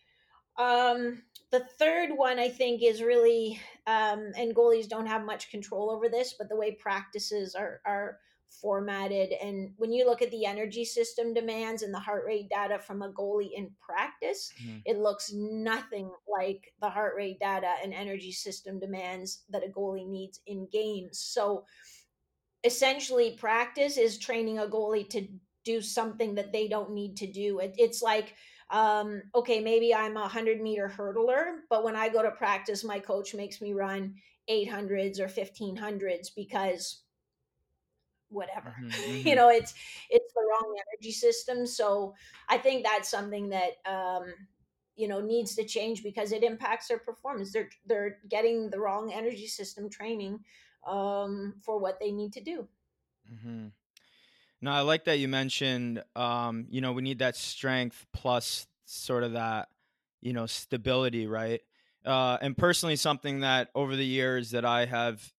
um, 0.57 1.21
the 1.51 1.65
third 1.79 2.09
one 2.15 2.39
I 2.39 2.49
think 2.49 2.83
is 2.83 3.01
really, 3.01 3.59
um, 3.85 4.31
and 4.35 4.55
goalies 4.55 4.89
don't 4.89 5.07
have 5.07 5.25
much 5.25 5.49
control 5.49 5.89
over 5.89 6.09
this, 6.09 6.35
but 6.37 6.49
the 6.49 6.55
way 6.57 6.71
practices 6.71 7.55
are 7.55 7.81
are 7.85 8.19
formatted, 8.61 9.33
and 9.43 9.71
when 9.77 9.91
you 9.91 10.05
look 10.05 10.21
at 10.21 10.31
the 10.31 10.45
energy 10.45 10.85
system 10.85 11.33
demands 11.33 11.83
and 11.83 11.93
the 11.93 11.99
heart 11.99 12.23
rate 12.25 12.49
data 12.49 12.79
from 12.79 13.01
a 13.01 13.11
goalie 13.11 13.51
in 13.53 13.69
practice, 13.79 14.51
mm-hmm. 14.61 14.79
it 14.85 14.97
looks 14.97 15.31
nothing 15.33 16.09
like 16.27 16.73
the 16.81 16.89
heart 16.89 17.13
rate 17.15 17.39
data 17.39 17.73
and 17.83 17.93
energy 17.93 18.31
system 18.31 18.79
demands 18.79 19.43
that 19.49 19.65
a 19.65 19.69
goalie 19.69 20.07
needs 20.07 20.39
in 20.47 20.67
games. 20.71 21.19
So 21.19 21.65
essentially, 22.63 23.37
practice 23.37 23.97
is 23.97 24.17
training 24.17 24.59
a 24.59 24.67
goalie 24.67 25.09
to 25.09 25.27
do 25.63 25.81
something 25.81 26.35
that 26.35 26.53
they 26.53 26.67
don't 26.67 26.93
need 26.93 27.17
to 27.17 27.27
do. 27.27 27.59
It, 27.59 27.75
it's 27.77 28.01
like 28.01 28.35
um, 28.69 29.21
okay, 29.33 29.59
maybe 29.61 29.93
I'm 29.93 30.17
a 30.17 30.21
100 30.21 30.61
meter 30.61 30.91
hurdler, 30.95 31.59
but 31.69 31.83
when 31.83 31.95
I 31.95 32.09
go 32.09 32.21
to 32.21 32.31
practice, 32.31 32.83
my 32.83 32.99
coach 32.99 33.33
makes 33.33 33.61
me 33.61 33.73
run 33.73 34.15
800s 34.49 35.19
or 35.19 35.27
1500s 35.27 36.29
because 36.35 37.03
whatever 38.29 38.75
mm-hmm, 38.79 38.89
mm-hmm. 39.11 39.27
you 39.27 39.35
know 39.35 39.49
it's 39.49 39.73
it's 40.09 40.33
the 40.33 40.41
wrong 40.41 40.75
energy 40.91 41.11
system 41.11 41.65
so 41.65 42.13
i 42.49 42.57
think 42.57 42.83
that's 42.83 43.09
something 43.09 43.49
that 43.49 43.77
um 43.85 44.33
you 44.95 45.07
know 45.07 45.21
needs 45.21 45.55
to 45.55 45.63
change 45.63 46.03
because 46.03 46.31
it 46.31 46.43
impacts 46.43 46.87
their 46.87 46.99
performance 46.99 47.53
they're 47.53 47.69
they're 47.85 48.17
getting 48.29 48.69
the 48.69 48.79
wrong 48.79 49.13
energy 49.13 49.47
system 49.47 49.89
training 49.89 50.39
um 50.85 51.53
for 51.63 51.79
what 51.79 51.99
they 51.99 52.11
need 52.11 52.33
to 52.33 52.41
do 52.41 52.67
mm-hmm. 53.31 53.67
No, 54.61 54.71
I 54.71 54.81
like 54.81 55.05
that 55.05 55.19
you 55.19 55.27
mentioned, 55.27 56.03
um, 56.15 56.65
you 56.69 56.81
know, 56.81 56.91
we 56.91 57.01
need 57.03 57.19
that 57.19 57.35
strength 57.35 58.05
plus 58.11 58.67
sort 58.85 59.23
of 59.23 59.33
that, 59.33 59.69
you 60.21 60.33
know, 60.33 60.47
stability, 60.47 61.27
right? 61.27 61.61
Uh, 62.03 62.37
and 62.41 62.57
personally, 62.57 62.95
something 62.95 63.41
that 63.41 63.69
over 63.75 63.95
the 63.95 64.05
years 64.05 64.51
that 64.51 64.65
I 64.65 64.85
have 64.85 65.31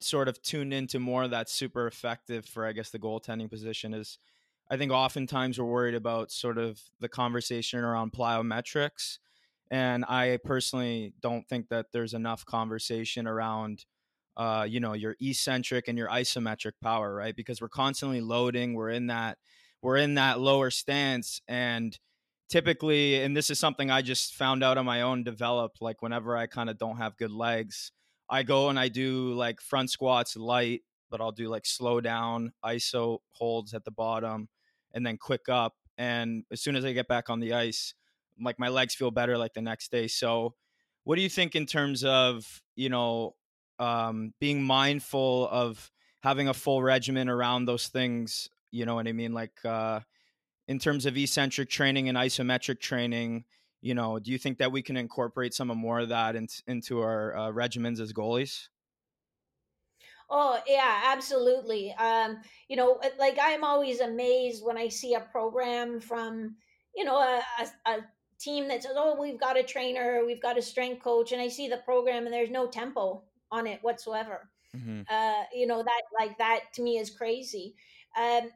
sort 0.00 0.28
of 0.28 0.42
tuned 0.42 0.74
into 0.74 0.98
more 0.98 1.28
that's 1.28 1.52
super 1.52 1.86
effective 1.86 2.44
for, 2.44 2.66
I 2.66 2.72
guess, 2.72 2.90
the 2.90 2.98
goaltending 2.98 3.50
position 3.50 3.94
is 3.94 4.18
I 4.70 4.76
think 4.76 4.92
oftentimes 4.92 5.58
we're 5.58 5.64
worried 5.66 5.94
about 5.94 6.30
sort 6.30 6.58
of 6.58 6.80
the 7.00 7.08
conversation 7.08 7.80
around 7.80 8.12
plyometrics. 8.12 9.18
And 9.70 10.04
I 10.06 10.38
personally 10.44 11.14
don't 11.20 11.48
think 11.48 11.68
that 11.68 11.86
there's 11.92 12.14
enough 12.14 12.44
conversation 12.44 13.26
around 13.26 13.84
uh, 14.38 14.64
you 14.68 14.78
know, 14.78 14.92
your 14.92 15.16
eccentric 15.20 15.88
and 15.88 15.98
your 15.98 16.08
isometric 16.08 16.72
power, 16.80 17.12
right? 17.12 17.34
Because 17.34 17.60
we're 17.60 17.68
constantly 17.68 18.20
loading. 18.20 18.74
We're 18.74 18.90
in 18.90 19.08
that 19.08 19.36
we're 19.82 19.96
in 19.96 20.14
that 20.14 20.40
lower 20.40 20.70
stance, 20.70 21.40
and 21.48 21.98
typically, 22.48 23.22
and 23.22 23.36
this 23.36 23.50
is 23.50 23.58
something 23.58 23.90
I 23.90 24.02
just 24.02 24.34
found 24.34 24.64
out 24.64 24.78
on 24.78 24.86
my 24.86 25.02
own, 25.02 25.24
developed. 25.24 25.82
Like 25.82 26.02
whenever 26.02 26.36
I 26.36 26.46
kind 26.46 26.70
of 26.70 26.78
don't 26.78 26.98
have 26.98 27.16
good 27.16 27.32
legs, 27.32 27.90
I 28.30 28.44
go 28.44 28.68
and 28.68 28.78
I 28.78 28.88
do 28.88 29.34
like 29.34 29.60
front 29.60 29.90
squats 29.90 30.36
light, 30.36 30.82
but 31.10 31.20
I'll 31.20 31.32
do 31.32 31.48
like 31.48 31.66
slow 31.66 32.00
down 32.00 32.52
iso 32.64 33.18
holds 33.30 33.74
at 33.74 33.84
the 33.84 33.90
bottom, 33.90 34.48
and 34.94 35.04
then 35.04 35.16
quick 35.16 35.48
up. 35.48 35.74
And 35.96 36.44
as 36.52 36.60
soon 36.62 36.76
as 36.76 36.84
I 36.84 36.92
get 36.92 37.08
back 37.08 37.28
on 37.28 37.40
the 37.40 37.54
ice, 37.54 37.92
like 38.40 38.60
my 38.60 38.68
legs 38.68 38.94
feel 38.94 39.10
better 39.10 39.36
like 39.36 39.54
the 39.54 39.62
next 39.62 39.90
day. 39.90 40.06
So, 40.06 40.54
what 41.02 41.16
do 41.16 41.22
you 41.22 41.28
think 41.28 41.56
in 41.56 41.66
terms 41.66 42.04
of 42.04 42.62
you 42.76 42.88
know 42.88 43.34
um, 43.78 44.32
being 44.40 44.62
mindful 44.62 45.48
of 45.50 45.90
having 46.22 46.48
a 46.48 46.54
full 46.54 46.82
regimen 46.82 47.28
around 47.28 47.64
those 47.64 47.88
things. 47.88 48.48
You 48.70 48.86
know 48.86 48.94
what 48.94 49.08
I 49.08 49.12
mean? 49.12 49.32
Like 49.32 49.64
uh, 49.64 50.00
in 50.66 50.78
terms 50.78 51.06
of 51.06 51.16
eccentric 51.16 51.70
training 51.70 52.08
and 52.08 52.18
isometric 52.18 52.80
training, 52.80 53.44
you 53.80 53.94
know, 53.94 54.18
do 54.18 54.30
you 54.30 54.38
think 54.38 54.58
that 54.58 54.72
we 54.72 54.82
can 54.82 54.96
incorporate 54.96 55.54
some 55.54 55.70
of 55.70 55.76
more 55.76 56.00
of 56.00 56.08
that 56.08 56.36
in, 56.36 56.48
into 56.66 57.00
our 57.00 57.36
uh, 57.36 57.52
regimens 57.52 58.00
as 58.00 58.12
goalies? 58.12 58.68
Oh 60.30 60.60
yeah, 60.66 61.02
absolutely. 61.06 61.94
Um, 61.94 62.38
you 62.68 62.76
know, 62.76 63.00
like 63.18 63.38
I'm 63.40 63.64
always 63.64 64.00
amazed 64.00 64.62
when 64.62 64.76
I 64.76 64.88
see 64.88 65.14
a 65.14 65.20
program 65.20 66.00
from, 66.00 66.56
you 66.94 67.04
know, 67.04 67.16
a, 67.16 67.42
a, 67.60 67.90
a 67.90 68.04
team 68.38 68.68
that 68.68 68.82
says, 68.82 68.92
"Oh, 68.94 69.18
we've 69.18 69.40
got 69.40 69.58
a 69.58 69.62
trainer, 69.62 70.24
we've 70.26 70.42
got 70.42 70.58
a 70.58 70.62
strength 70.62 71.02
coach," 71.02 71.32
and 71.32 71.40
I 71.40 71.48
see 71.48 71.68
the 71.68 71.78
program 71.78 72.26
and 72.26 72.34
there's 72.34 72.50
no 72.50 72.66
tempo 72.66 73.22
on 73.50 73.66
it 73.66 73.80
whatsoever. 73.82 74.48
Mm-hmm. 74.76 75.02
Uh, 75.08 75.44
you 75.54 75.66
know 75.66 75.82
that 75.82 76.02
like 76.18 76.36
that 76.38 76.60
to 76.74 76.82
me 76.82 76.98
is 76.98 77.10
crazy. 77.10 77.74
Um, 78.16 78.50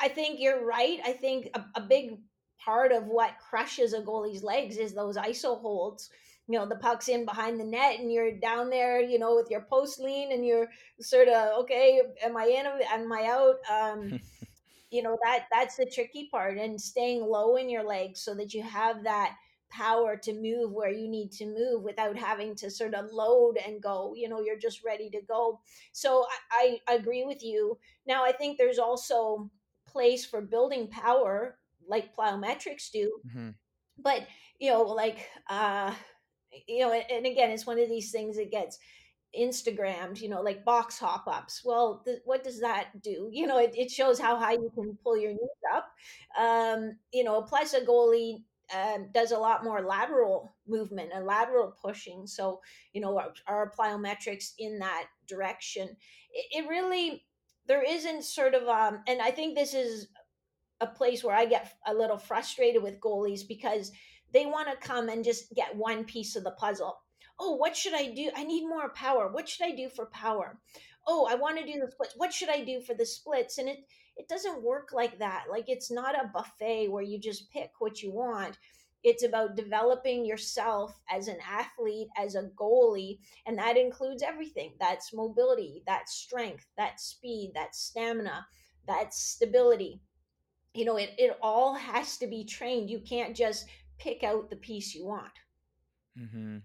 I 0.00 0.08
think 0.08 0.40
you're 0.40 0.64
right. 0.64 0.98
I 1.04 1.12
think 1.12 1.50
a, 1.54 1.64
a 1.76 1.80
big 1.80 2.18
part 2.64 2.92
of 2.92 3.06
what 3.06 3.38
crushes 3.38 3.92
a 3.92 4.00
goalie's 4.00 4.42
legs 4.42 4.76
is 4.76 4.92
those 4.92 5.16
iso 5.16 5.58
holds 5.60 6.10
you 6.46 6.58
know 6.58 6.66
the 6.66 6.76
puck's 6.76 7.08
in 7.08 7.24
behind 7.24 7.58
the 7.58 7.64
net 7.64 7.98
and 7.98 8.12
you're 8.12 8.32
down 8.32 8.68
there 8.68 9.00
you 9.00 9.18
know 9.18 9.34
with 9.34 9.50
your 9.50 9.62
post 9.62 10.00
lean 10.00 10.32
and 10.32 10.44
you're 10.44 10.68
sort 11.00 11.28
of 11.28 11.58
okay 11.60 12.02
am 12.22 12.36
i 12.36 12.44
in 12.44 12.66
am 12.66 13.12
i 13.12 13.26
out 13.26 13.56
um 13.72 14.20
you 14.90 15.02
know 15.02 15.16
that 15.24 15.46
that's 15.50 15.76
the 15.76 15.86
tricky 15.86 16.28
part 16.30 16.58
and 16.58 16.80
staying 16.80 17.24
low 17.24 17.56
in 17.56 17.70
your 17.70 17.84
legs 17.84 18.20
so 18.20 18.34
that 18.34 18.52
you 18.52 18.62
have 18.62 19.04
that 19.04 19.36
power 19.70 20.16
to 20.16 20.32
move 20.32 20.72
where 20.72 20.90
you 20.90 21.08
need 21.08 21.30
to 21.32 21.46
move 21.46 21.82
without 21.82 22.16
having 22.16 22.54
to 22.56 22.70
sort 22.70 22.94
of 22.94 23.12
load 23.12 23.56
and 23.66 23.82
go 23.82 24.12
you 24.16 24.28
know 24.28 24.40
you're 24.40 24.58
just 24.58 24.84
ready 24.84 25.10
to 25.10 25.20
go. 25.22 25.60
So 25.92 26.26
i, 26.52 26.78
I 26.88 26.94
agree 26.94 27.24
with 27.24 27.42
you. 27.42 27.78
Now 28.06 28.24
i 28.24 28.32
think 28.32 28.58
there's 28.58 28.78
also 28.78 29.50
place 29.86 30.24
for 30.24 30.40
building 30.40 30.88
power 30.88 31.58
like 31.88 32.14
plyometrics 32.16 32.90
do 32.92 33.12
mm-hmm. 33.26 33.50
but 33.98 34.22
you 34.60 34.70
know 34.70 34.82
like 34.82 35.28
uh 35.48 35.92
you 36.68 36.80
know 36.80 36.92
and 36.92 37.26
again 37.26 37.50
it's 37.50 37.66
one 37.66 37.78
of 37.78 37.88
these 37.88 38.12
things 38.12 38.36
that 38.36 38.50
gets 38.50 38.78
instagrammed 39.38 40.20
you 40.20 40.28
know 40.28 40.42
like 40.42 40.64
box 40.64 40.98
hop 40.98 41.24
ups 41.28 41.62
well 41.64 42.02
th- 42.04 42.18
what 42.24 42.42
does 42.42 42.60
that 42.60 42.88
do? 43.02 43.28
You 43.32 43.46
know 43.46 43.58
it, 43.58 43.72
it 43.76 43.90
shows 43.90 44.18
how 44.18 44.36
high 44.36 44.52
you 44.52 44.70
can 44.74 44.98
pull 45.04 45.16
your 45.16 45.30
knees 45.30 45.62
up. 45.72 45.86
Um 46.38 46.96
you 47.12 47.24
know 47.24 47.42
plus 47.42 47.74
a 47.74 47.80
goalie 47.80 48.42
um, 48.74 49.08
does 49.12 49.32
a 49.32 49.38
lot 49.38 49.64
more 49.64 49.82
lateral 49.82 50.54
movement 50.66 51.10
and 51.14 51.26
lateral 51.26 51.74
pushing. 51.82 52.26
So, 52.26 52.60
you 52.92 53.00
know, 53.00 53.18
our, 53.18 53.32
our 53.46 53.70
plyometrics 53.70 54.52
in 54.58 54.78
that 54.78 55.06
direction. 55.28 55.96
It, 56.32 56.64
it, 56.64 56.68
really, 56.68 57.24
there 57.66 57.82
isn't 57.82 58.24
sort 58.24 58.54
of, 58.54 58.68
um, 58.68 59.00
and 59.06 59.20
I 59.20 59.30
think 59.30 59.54
this 59.54 59.74
is 59.74 60.08
a 60.80 60.86
place 60.86 61.22
where 61.22 61.36
I 61.36 61.46
get 61.46 61.72
a 61.86 61.94
little 61.94 62.18
frustrated 62.18 62.82
with 62.82 63.00
goalies 63.00 63.46
because 63.46 63.92
they 64.32 64.46
want 64.46 64.68
to 64.68 64.86
come 64.86 65.08
and 65.08 65.24
just 65.24 65.52
get 65.54 65.76
one 65.76 66.04
piece 66.04 66.36
of 66.36 66.44
the 66.44 66.52
puzzle. 66.52 66.96
Oh, 67.38 67.56
what 67.56 67.76
should 67.76 67.94
I 67.94 68.12
do? 68.12 68.30
I 68.36 68.44
need 68.44 68.68
more 68.68 68.90
power. 68.90 69.28
What 69.28 69.48
should 69.48 69.66
I 69.66 69.74
do 69.74 69.88
for 69.88 70.06
power? 70.06 70.58
Oh, 71.06 71.26
I 71.30 71.34
want 71.34 71.58
to 71.58 71.64
do 71.64 71.80
the 71.80 71.90
splits. 71.90 72.14
What 72.16 72.32
should 72.32 72.50
I 72.50 72.62
do 72.62 72.80
for 72.80 72.94
the 72.94 73.06
splits? 73.06 73.58
And 73.58 73.68
it 73.68 73.78
it 74.16 74.28
doesn't 74.28 74.62
work 74.62 74.90
like 74.92 75.18
that. 75.18 75.44
Like 75.50 75.68
it's 75.68 75.90
not 75.90 76.14
a 76.14 76.28
buffet 76.28 76.88
where 76.88 77.02
you 77.02 77.18
just 77.18 77.50
pick 77.50 77.72
what 77.78 78.02
you 78.02 78.12
want. 78.12 78.58
It's 79.02 79.24
about 79.24 79.56
developing 79.56 80.26
yourself 80.26 81.00
as 81.10 81.26
an 81.28 81.38
athlete, 81.48 82.08
as 82.18 82.34
a 82.34 82.50
goalie, 82.54 83.18
and 83.46 83.56
that 83.58 83.78
includes 83.78 84.22
everything. 84.22 84.74
That's 84.78 85.14
mobility, 85.14 85.82
that's 85.86 86.14
strength, 86.14 86.66
that's 86.76 87.04
speed, 87.04 87.52
that's 87.54 87.80
stamina, 87.80 88.46
that's 88.86 89.18
stability. 89.18 90.02
You 90.74 90.84
know, 90.84 90.96
it, 90.96 91.10
it 91.16 91.38
all 91.40 91.74
has 91.74 92.18
to 92.18 92.26
be 92.26 92.44
trained. 92.44 92.90
You 92.90 93.00
can't 93.00 93.34
just 93.34 93.66
pick 93.98 94.22
out 94.22 94.50
the 94.50 94.56
piece 94.56 94.94
you 94.94 95.06
want. 95.06 95.32
Mm-hmm. 96.18 96.58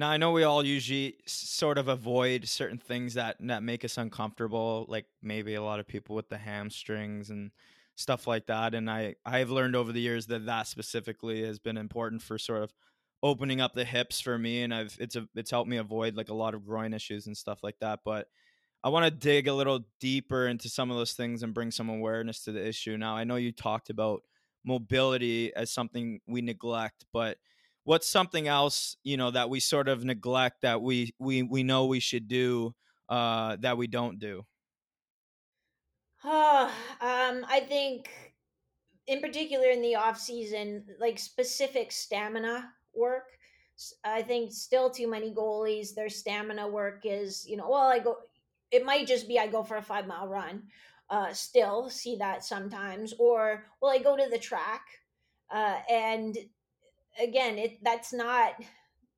Now 0.00 0.08
I 0.08 0.16
know 0.16 0.32
we 0.32 0.44
all 0.44 0.64
usually 0.64 1.18
sort 1.26 1.76
of 1.76 1.88
avoid 1.88 2.48
certain 2.48 2.78
things 2.78 3.12
that 3.14 3.36
that 3.40 3.62
make 3.62 3.84
us 3.84 3.98
uncomfortable, 3.98 4.86
like 4.88 5.04
maybe 5.20 5.54
a 5.54 5.62
lot 5.62 5.78
of 5.78 5.86
people 5.86 6.16
with 6.16 6.30
the 6.30 6.38
hamstrings 6.38 7.28
and 7.28 7.50
stuff 7.96 8.26
like 8.26 8.46
that. 8.46 8.74
And 8.74 8.90
I 8.90 9.16
I've 9.26 9.50
learned 9.50 9.76
over 9.76 9.92
the 9.92 10.00
years 10.00 10.26
that 10.28 10.46
that 10.46 10.66
specifically 10.68 11.44
has 11.44 11.58
been 11.58 11.76
important 11.76 12.22
for 12.22 12.38
sort 12.38 12.62
of 12.62 12.72
opening 13.22 13.60
up 13.60 13.74
the 13.74 13.84
hips 13.84 14.22
for 14.22 14.38
me, 14.38 14.62
and 14.62 14.72
I've 14.74 14.96
it's 14.98 15.16
a 15.16 15.28
it's 15.34 15.50
helped 15.50 15.68
me 15.68 15.76
avoid 15.76 16.14
like 16.16 16.30
a 16.30 16.34
lot 16.34 16.54
of 16.54 16.64
groin 16.64 16.94
issues 16.94 17.26
and 17.26 17.36
stuff 17.36 17.60
like 17.62 17.76
that. 17.80 18.00
But 18.02 18.28
I 18.82 18.88
want 18.88 19.04
to 19.04 19.10
dig 19.10 19.48
a 19.48 19.54
little 19.54 19.80
deeper 20.00 20.46
into 20.46 20.68
some 20.70 20.90
of 20.90 20.96
those 20.96 21.12
things 21.12 21.42
and 21.42 21.52
bring 21.54 21.70
some 21.70 21.90
awareness 21.90 22.44
to 22.44 22.52
the 22.52 22.66
issue. 22.66 22.96
Now, 22.96 23.16
I 23.16 23.24
know 23.24 23.36
you 23.36 23.52
talked 23.52 23.90
about 23.90 24.22
mobility 24.64 25.54
as 25.54 25.70
something 25.70 26.20
we 26.26 26.40
neglect, 26.40 27.04
but 27.12 27.38
what's 27.84 28.08
something 28.08 28.48
else 28.48 28.96
you 29.02 29.16
know 29.16 29.30
that 29.30 29.50
we 29.50 29.60
sort 29.60 29.88
of 29.88 30.04
neglect 30.04 30.62
that 30.62 30.82
we 30.82 31.14
we 31.18 31.42
we 31.42 31.62
know 31.62 31.86
we 31.86 32.00
should 32.00 32.28
do 32.28 32.74
uh, 33.08 33.56
that 33.60 33.76
we 33.76 33.86
don't 33.86 34.18
do? 34.18 34.44
Oh, 36.24 36.66
um, 37.00 37.44
I 37.48 37.60
think 37.60 38.34
in 39.06 39.20
particular 39.20 39.68
in 39.68 39.82
the 39.82 39.96
off 39.96 40.18
season, 40.18 40.96
like 40.98 41.18
specific 41.18 41.92
stamina 41.92 42.74
work. 42.94 43.38
I 44.04 44.22
think 44.22 44.52
still 44.52 44.90
too 44.90 45.08
many 45.08 45.34
goalies, 45.34 45.94
their 45.94 46.10
stamina 46.10 46.68
work 46.68 47.02
is, 47.04 47.46
you 47.48 47.56
know, 47.56 47.70
well, 47.70 47.88
I 47.88 47.98
go, 47.98 48.18
it 48.70 48.84
might 48.84 49.06
just 49.06 49.28
be 49.28 49.38
I 49.38 49.48
go 49.48 49.64
for 49.64 49.76
a 49.76 49.82
five 49.82 50.06
mile 50.06 50.28
run. 50.28 50.68
Uh, 51.08 51.32
still 51.32 51.90
see 51.90 52.16
that 52.16 52.44
sometimes, 52.44 53.14
or 53.18 53.66
well, 53.80 53.92
I 53.92 53.98
go 53.98 54.16
to 54.16 54.28
the 54.30 54.38
track, 54.38 54.86
uh, 55.50 55.82
and 55.90 56.36
again, 57.20 57.58
it 57.58 57.78
that's 57.82 58.12
not 58.12 58.52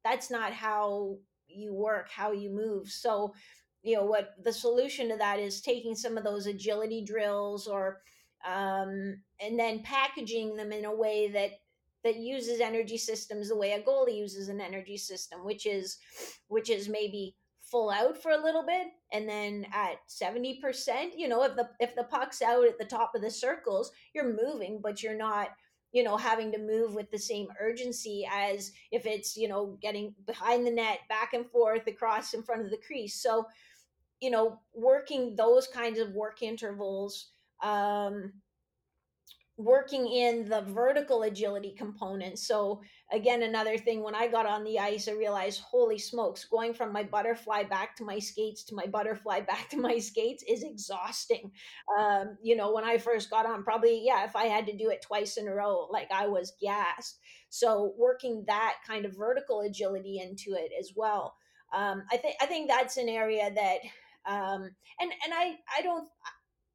that's 0.05 0.31
not 0.31 0.53
how 0.53 1.19
you 1.49 1.73
work, 1.75 2.09
how 2.11 2.33
you 2.33 2.51
move. 2.51 2.89
So, 2.89 3.35
you 3.83 3.97
know, 3.97 4.05
what 4.05 4.35
the 4.43 4.53
solution 4.53 5.09
to 5.11 5.17
that 5.17 5.39
is 5.39 5.61
taking 5.61 5.95
some 5.95 6.17
of 6.17 6.25
those 6.25 6.47
agility 6.47 7.05
drills, 7.05 7.67
or 7.67 8.01
um, 8.47 9.21
and 9.41 9.59
then 9.59 9.83
packaging 9.83 10.57
them 10.57 10.73
in 10.73 10.85
a 10.85 10.95
way 10.95 11.29
that 11.29 11.51
that 12.05 12.17
uses 12.17 12.61
energy 12.61 12.99
systems 12.99 13.49
the 13.49 13.57
way 13.57 13.73
a 13.73 13.81
goalie 13.81 14.17
uses 14.17 14.49
an 14.49 14.61
energy 14.61 14.97
system, 14.97 15.45
which 15.45 15.67
is 15.67 15.99
which 16.49 16.71
is 16.71 16.89
maybe 16.89 17.37
full 17.73 17.91
out 17.91 18.21
for 18.21 18.33
a 18.33 18.43
little 18.43 18.65
bit 18.67 18.89
and 19.13 19.27
then 19.27 19.65
at 19.73 19.97
70% 20.07 20.59
you 21.17 21.27
know 21.27 21.43
if 21.43 21.57
the 21.57 21.71
if 21.81 21.95
the 21.95 22.05
puck's 22.05 22.43
out 22.43 22.67
at 22.67 22.79
the 22.79 22.85
top 22.85 23.13
of 23.15 23.23
the 23.23 23.31
circles 23.31 23.91
you're 24.15 24.37
moving 24.37 24.79
but 24.83 25.03
you're 25.03 25.17
not 25.17 25.49
you 25.93 26.03
know 26.03 26.17
having 26.17 26.51
to 26.53 26.59
move 26.59 26.95
with 26.95 27.11
the 27.11 27.19
same 27.19 27.49
urgency 27.61 28.27
as 28.31 28.73
if 28.91 29.07
it's 29.07 29.37
you 29.37 29.49
know 29.49 29.79
getting 29.81 30.15
behind 30.27 30.67
the 30.67 30.71
net 30.71 31.01
back 31.09 31.35
and 31.35 31.51
forth 31.51 31.87
across 31.87 32.35
in 32.35 32.43
front 32.43 32.63
of 32.65 32.71
the 32.71 32.81
crease. 32.87 33.23
So 33.23 33.47
you 34.21 34.31
know 34.31 34.61
working 34.75 35.37
those 35.37 35.67
kinds 35.67 35.99
of 35.99 36.13
work 36.15 36.43
intervals 36.43 37.33
um 37.63 38.33
working 39.59 40.07
in 40.11 40.49
the 40.49 40.63
vertical 40.63 41.23
agility 41.23 41.75
component. 41.77 42.39
So 42.39 42.81
again, 43.13 43.43
another 43.43 43.77
thing 43.77 44.03
when 44.03 44.15
I 44.15 44.27
got 44.27 44.47
on 44.47 44.65
the 44.65 44.79
ice, 44.79 45.09
I 45.09 45.13
realized, 45.13 45.61
holy 45.61 45.99
smokes, 45.99 46.47
going 46.47 46.73
from 46.73 46.93
my 46.93 47.03
butterfly 47.03 47.65
back 47.65 47.95
to 47.97 48.05
my 48.05 48.19
skates 48.19 48.65
to 48.65 48.75
my 48.75 48.87
butterfly 48.87 49.41
back 49.49 49.69
to 49.71 49.77
my 49.77 49.99
skates 49.99 50.43
is 50.49 50.63
exhausting. 50.63 51.51
Um, 51.99 52.39
you 52.43 52.57
know, 52.57 52.73
when 52.73 52.85
I 52.85 52.99
first 52.99 53.31
got 53.31 53.47
on, 53.47 53.63
probably 53.63 54.03
yeah, 54.05 54.25
if 54.25 54.35
I 54.35 54.47
had 54.47 54.67
to 54.67 54.77
do 54.77 54.89
it 54.89 55.03
twice 55.03 55.37
in 55.37 55.49
a 55.49 55.55
row, 55.55 55.87
like 55.91 56.11
I 56.11 56.27
was 56.27 56.55
gassed. 56.61 57.19
So 57.51 57.95
working 57.99 58.45
that 58.47 58.77
kind 58.87 59.05
of 59.05 59.17
vertical 59.17 59.61
agility 59.61 60.19
into 60.19 60.59
it 60.59 60.73
as 60.79 60.93
well. 60.97 61.35
Um, 61.75 62.03
I 62.11 62.17
think 62.17 62.37
I 62.41 62.47
think 62.47 62.69
that's 62.69 62.97
an 62.97 63.09
area 63.09 63.51
that 63.55 63.79
um, 64.27 64.71
and 65.01 65.13
and 65.25 65.35
I 65.35 65.57
I 65.77 65.83
don't 65.83 66.09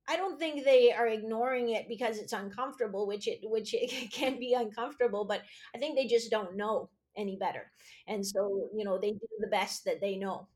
I 0.07 0.15
don't 0.15 0.39
think 0.39 0.63
they 0.63 0.93
are 0.93 1.07
ignoring 1.07 1.69
it 1.71 1.87
because 1.89 2.17
it's 2.17 2.33
uncomfortable, 2.33 3.07
which 3.07 3.27
it 3.27 3.39
which 3.43 3.73
it 3.73 4.11
can 4.11 4.39
be 4.39 4.53
uncomfortable, 4.53 5.25
but 5.25 5.41
I 5.75 5.77
think 5.77 5.97
they 5.97 6.07
just 6.07 6.31
don't 6.31 6.55
know 6.55 6.89
any 7.15 7.35
better. 7.35 7.71
And 8.07 8.25
so, 8.25 8.69
you 8.75 8.83
know, 8.83 8.99
they 8.99 9.11
do 9.11 9.27
the 9.39 9.47
best 9.47 9.85
that 9.85 9.99
they 9.99 10.15
know. 10.15 10.47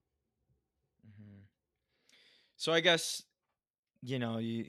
Mm-hmm. 1.06 1.40
So 2.56 2.72
I 2.72 2.80
guess 2.80 3.24
you 4.02 4.20
know, 4.20 4.38
you 4.38 4.66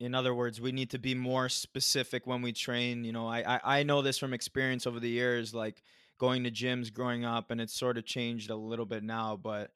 in 0.00 0.14
other 0.14 0.34
words, 0.34 0.60
we 0.60 0.72
need 0.72 0.90
to 0.90 0.98
be 0.98 1.14
more 1.14 1.48
specific 1.48 2.26
when 2.26 2.42
we 2.42 2.52
train. 2.52 3.04
You 3.04 3.12
know, 3.12 3.28
I, 3.28 3.56
I, 3.56 3.78
I 3.78 3.82
know 3.84 4.02
this 4.02 4.18
from 4.18 4.34
experience 4.34 4.86
over 4.86 4.98
the 4.98 5.08
years, 5.08 5.54
like 5.54 5.82
going 6.18 6.44
to 6.44 6.50
gyms 6.50 6.92
growing 6.92 7.24
up, 7.24 7.50
and 7.50 7.60
it's 7.60 7.78
sort 7.78 7.96
of 7.96 8.04
changed 8.04 8.50
a 8.50 8.56
little 8.56 8.86
bit 8.86 9.02
now. 9.02 9.38
But 9.40 9.70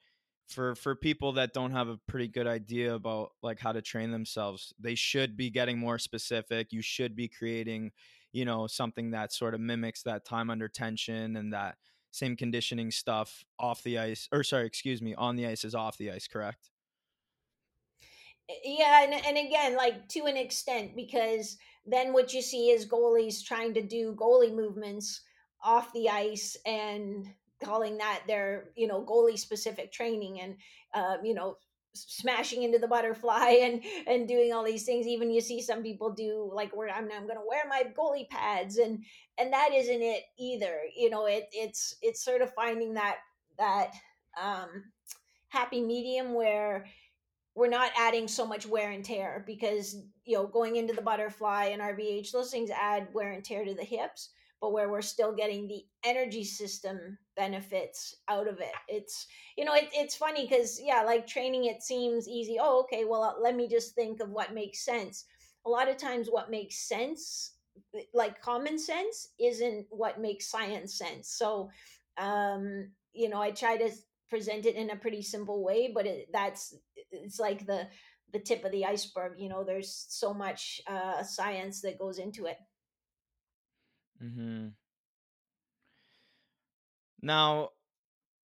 for 0.49 0.75
for 0.75 0.95
people 0.95 1.33
that 1.33 1.53
don't 1.53 1.73
have 1.73 1.89
a 1.89 1.99
pretty 2.07 2.27
good 2.27 2.47
idea 2.47 2.95
about 2.95 3.33
like 3.43 3.61
how 3.61 3.73
to 3.73 3.83
train 3.83 4.11
themselves 4.11 4.73
they 4.81 4.95
should 4.95 5.37
be 5.37 5.51
getting 5.51 5.79
more 5.79 5.99
specific 5.99 6.73
you 6.73 6.83
should 6.83 7.15
be 7.15 7.29
creating 7.29 7.91
you 8.33 8.45
know 8.45 8.67
something 8.67 9.11
that 9.11 9.33
sort 9.33 9.55
of 9.55 9.61
mimics 9.61 10.03
that 10.03 10.25
time 10.25 10.51
under 10.51 10.69
tension 10.69 11.37
and 11.37 11.53
that 11.53 11.77
same 12.11 12.37
conditioning 12.37 12.91
stuff 12.91 13.45
off 13.59 13.83
the 13.83 13.99
ice 13.99 14.29
or 14.33 14.43
sorry 14.43 14.67
excuse 14.67 15.03
me 15.03 15.15
on 15.15 15.37
the 15.37 15.47
ice 15.47 15.65
is 15.65 15.75
off 15.75 15.99
the 15.99 16.11
ice 16.11 16.27
correct? 16.27 16.71
Eh, 18.49 18.55
yeah 18.65 19.05
and, 19.05 19.13
and 19.27 19.47
again 19.47 19.77
like 19.77 20.09
to 20.09 20.25
an 20.25 20.37
extent 20.37 20.97
because 20.97 21.59
then 21.87 22.13
what 22.13 22.33
you 22.33 22.41
see 22.41 22.71
is 22.71 22.87
goalies 22.87 23.45
trying 23.45 23.75
to 23.75 23.83
do 23.83 24.15
goalie 24.15 24.55
movements 24.55 25.21
off 25.63 25.93
the 25.93 26.09
ice 26.09 26.57
and 26.65 27.27
calling 27.63 27.99
that 27.99 28.23
their 28.27 28.71
you 28.77 28.87
know 28.87 29.05
goalie 29.05 29.39
specific 29.39 29.93
training 29.93 30.41
and 30.41 30.57
uh, 30.95 31.17
you 31.23 31.35
know 31.35 31.57
smashing 31.95 32.63
into 32.63 32.79
the 32.79 32.89
butterfly 32.89 33.59
and 33.63 33.83
and 34.07 34.29
doing 34.29 34.53
all 34.53 34.65
these 34.65 34.85
things. 34.85 35.07
Even 35.07 35.31
you 35.31 35.41
see 35.41 35.61
some 35.63 35.83
people 35.83 36.13
do 36.13 36.51
like 36.53 36.75
where 36.77 36.91
i'm, 36.91 37.09
I'm 37.13 37.27
gonna 37.27 37.41
wear 37.47 37.63
my 37.69 37.85
goalie 37.97 38.29
pads 38.29 38.79
and 38.79 39.05
and 39.39 39.53
that 39.53 39.71
isn't 39.73 40.03
it 40.03 40.23
either. 40.39 40.81
You 40.97 41.11
know 41.11 41.27
it 41.27 41.49
it's 41.53 41.97
it's 42.03 42.25
sort 42.25 42.43
of 42.43 42.53
finding 42.55 42.95
that 42.95 43.17
that 43.59 43.93
um 44.41 44.85
happy 45.49 45.81
medium 45.81 46.35
where 46.35 46.87
we're 47.55 47.69
not 47.69 47.91
adding 47.99 48.29
so 48.29 48.47
much 48.47 48.67
wear 48.67 48.93
and 48.93 49.05
tear 49.05 49.43
because 49.47 49.97
you 50.25 50.37
know 50.37 50.47
going 50.47 50.77
into 50.77 50.95
the 50.95 51.03
butterfly 51.03 51.71
and 51.73 51.83
RVH 51.83 52.31
those 52.31 52.51
things 52.51 52.71
add 52.71 53.09
wear 53.13 53.33
and 53.33 53.45
tear 53.45 53.65
to 53.65 53.75
the 53.75 53.85
hips 53.85 54.31
but 54.61 54.73
where 54.73 54.91
we're 54.91 55.03
still 55.03 55.35
getting 55.35 55.69
the 55.69 55.85
energy 56.05 56.45
system 56.45 57.19
benefits 57.37 58.15
out 58.29 58.49
of 58.49 58.61
it. 58.61 58.73
It's 58.89 59.27
you 59.57 59.65
know 59.65 59.75
it, 59.75 59.89
it's 59.93 60.17
funny 60.17 60.47
because 60.49 60.81
yeah, 60.83 61.03
like 61.03 61.27
training 61.27 61.65
it 61.67 61.83
seems 61.83 62.29
easy. 62.29 62.57
Oh, 62.61 62.81
okay, 62.83 63.05
well 63.05 63.23
uh, 63.23 63.35
let 63.41 63.55
me 63.57 63.69
just 63.69 63.95
think 63.95 64.21
of 64.21 64.31
what 64.31 64.55
makes 64.55 64.85
sense. 64.85 65.25
A 65.67 65.71
lot 65.71 65.89
of 65.89 65.97
times, 65.97 66.29
what 66.29 66.51
makes 66.51 66.77
sense, 66.89 67.55
eh, 67.95 68.03
like 68.15 68.41
common 68.41 68.79
sense, 68.79 69.29
isn't 69.39 69.87
what 69.91 70.21
makes 70.21 70.51
science 70.51 70.97
sense. 70.97 71.29
So, 71.31 71.71
um, 72.17 72.91
you 73.13 73.29
know, 73.29 73.41
I 73.41 73.51
try 73.51 73.77
to 73.77 73.91
present 74.31 74.67
it 74.67 74.77
in 74.77 74.91
a 74.91 74.97
pretty 74.97 75.23
simple 75.23 75.63
way, 75.65 75.91
but 75.95 76.07
it, 76.07 76.29
that's 76.33 76.75
it's 77.11 77.39
like 77.41 77.67
the 77.67 77.89
the 78.33 78.39
tip 78.41 78.65
of 78.65 78.73
the 78.73 78.85
iceberg. 78.85 79.33
You 79.39 79.49
know, 79.49 79.65
there's 79.65 80.07
so 80.09 80.35
much 80.35 80.81
uh, 80.87 81.23
science 81.23 81.81
that 81.83 81.99
goes 81.99 82.19
into 82.19 82.47
it. 82.47 82.57
Mm-hmm. 84.23 84.69
Now, 87.23 87.71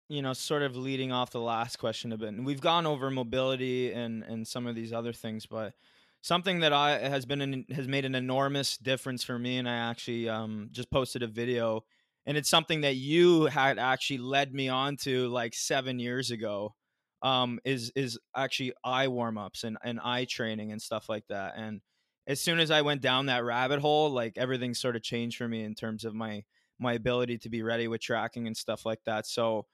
you 0.08 0.22
know, 0.22 0.32
sort 0.32 0.62
of 0.62 0.76
leading 0.76 1.12
off 1.12 1.30
the 1.30 1.40
last 1.40 1.78
question 1.78 2.12
a 2.12 2.18
bit, 2.18 2.28
and 2.30 2.44
we've 2.44 2.60
gone 2.60 2.86
over 2.86 3.10
mobility 3.10 3.92
and 3.92 4.22
and 4.22 4.46
some 4.46 4.66
of 4.66 4.74
these 4.74 4.92
other 4.92 5.12
things, 5.12 5.46
but 5.46 5.74
something 6.22 6.60
that 6.60 6.72
I 6.72 6.98
has 6.98 7.24
been 7.24 7.40
an, 7.40 7.64
has 7.70 7.88
made 7.88 8.04
an 8.04 8.14
enormous 8.14 8.76
difference 8.78 9.24
for 9.24 9.38
me, 9.38 9.58
and 9.58 9.68
I 9.68 9.76
actually 9.90 10.28
um, 10.28 10.68
just 10.70 10.90
posted 10.90 11.22
a 11.22 11.26
video, 11.26 11.84
and 12.26 12.36
it's 12.36 12.50
something 12.50 12.82
that 12.82 12.96
you 12.96 13.46
had 13.46 13.78
actually 13.78 14.18
led 14.18 14.52
me 14.52 14.68
on 14.68 14.96
to 14.98 15.28
like 15.28 15.54
seven 15.54 15.98
years 15.98 16.30
ago. 16.30 16.74
Um, 17.22 17.60
is 17.64 17.92
is 17.94 18.18
actually 18.36 18.72
eye 18.84 19.06
warm 19.06 19.38
ups 19.38 19.62
and, 19.62 19.78
and 19.84 20.00
eye 20.00 20.24
training 20.24 20.72
and 20.72 20.82
stuff 20.82 21.08
like 21.08 21.24
that, 21.28 21.54
and 21.56 21.80
as 22.26 22.40
soon 22.40 22.60
as 22.60 22.70
I 22.70 22.82
went 22.82 23.02
down 23.02 23.26
that 23.26 23.44
rabbit 23.44 23.80
hole, 23.80 24.10
like 24.10 24.38
everything 24.38 24.74
sort 24.74 24.96
of 24.96 25.02
changed 25.02 25.36
for 25.38 25.48
me 25.48 25.64
in 25.64 25.74
terms 25.74 26.04
of 26.04 26.14
my 26.14 26.44
my 26.78 26.94
ability 26.94 27.38
to 27.38 27.48
be 27.50 27.62
ready 27.62 27.88
with 27.88 28.00
tracking 28.00 28.46
and 28.46 28.56
stuff 28.56 28.84
like 28.84 29.00
that. 29.04 29.26
So, 29.26 29.66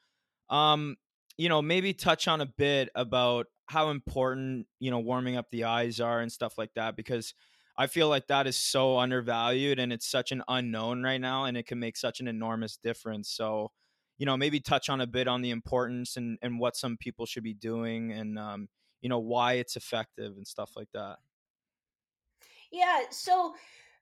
um, 0.51 0.97
you 1.37 1.49
know, 1.49 1.63
maybe 1.63 1.95
touch 1.95 2.29
on 2.29 2.41
a 2.41 2.47
bit 2.47 2.91
about 2.95 3.47
how 3.67 3.91
important 3.91 4.67
you 4.81 4.91
know 4.91 4.99
warming 4.99 5.37
up 5.37 5.51
the 5.51 5.65
eyes 5.65 6.01
are 6.01 6.21
and 6.21 6.33
stuff 6.33 6.59
like 6.59 6.73
that 6.75 6.97
because 6.97 7.35
I 7.77 7.87
feel 7.87 8.09
like 8.09 8.27
that 8.29 8.47
is 8.47 8.57
so 8.57 8.99
undervalued 8.99 9.79
and 9.79 9.93
it's 9.93 10.07
such 10.09 10.33
an 10.33 10.43
unknown 10.49 11.03
right 11.03 11.21
now 11.21 11.45
and 11.45 11.57
it 11.57 11.67
can 11.67 11.79
make 11.79 11.97
such 11.97 12.19
an 12.21 12.27
enormous 12.29 12.77
difference. 12.77 13.31
So, 13.31 13.71
you 14.19 14.27
know, 14.27 14.37
maybe 14.37 14.59
touch 14.61 14.89
on 14.89 15.01
a 15.01 15.07
bit 15.07 15.29
on 15.29 15.43
the 15.43 15.51
importance 15.51 16.17
and 16.17 16.39
and 16.43 16.59
what 16.59 16.77
some 16.77 16.97
people 16.97 17.27
should 17.27 17.45
be 17.45 17.55
doing 17.55 18.13
and 18.13 18.39
um, 18.39 18.69
you 19.01 19.09
know 19.09 19.19
why 19.21 19.55
it's 19.55 19.77
effective 19.77 20.37
and 20.37 20.47
stuff 20.47 20.73
like 20.77 20.89
that. 20.95 21.19
Yeah, 22.71 23.03
so 23.11 23.55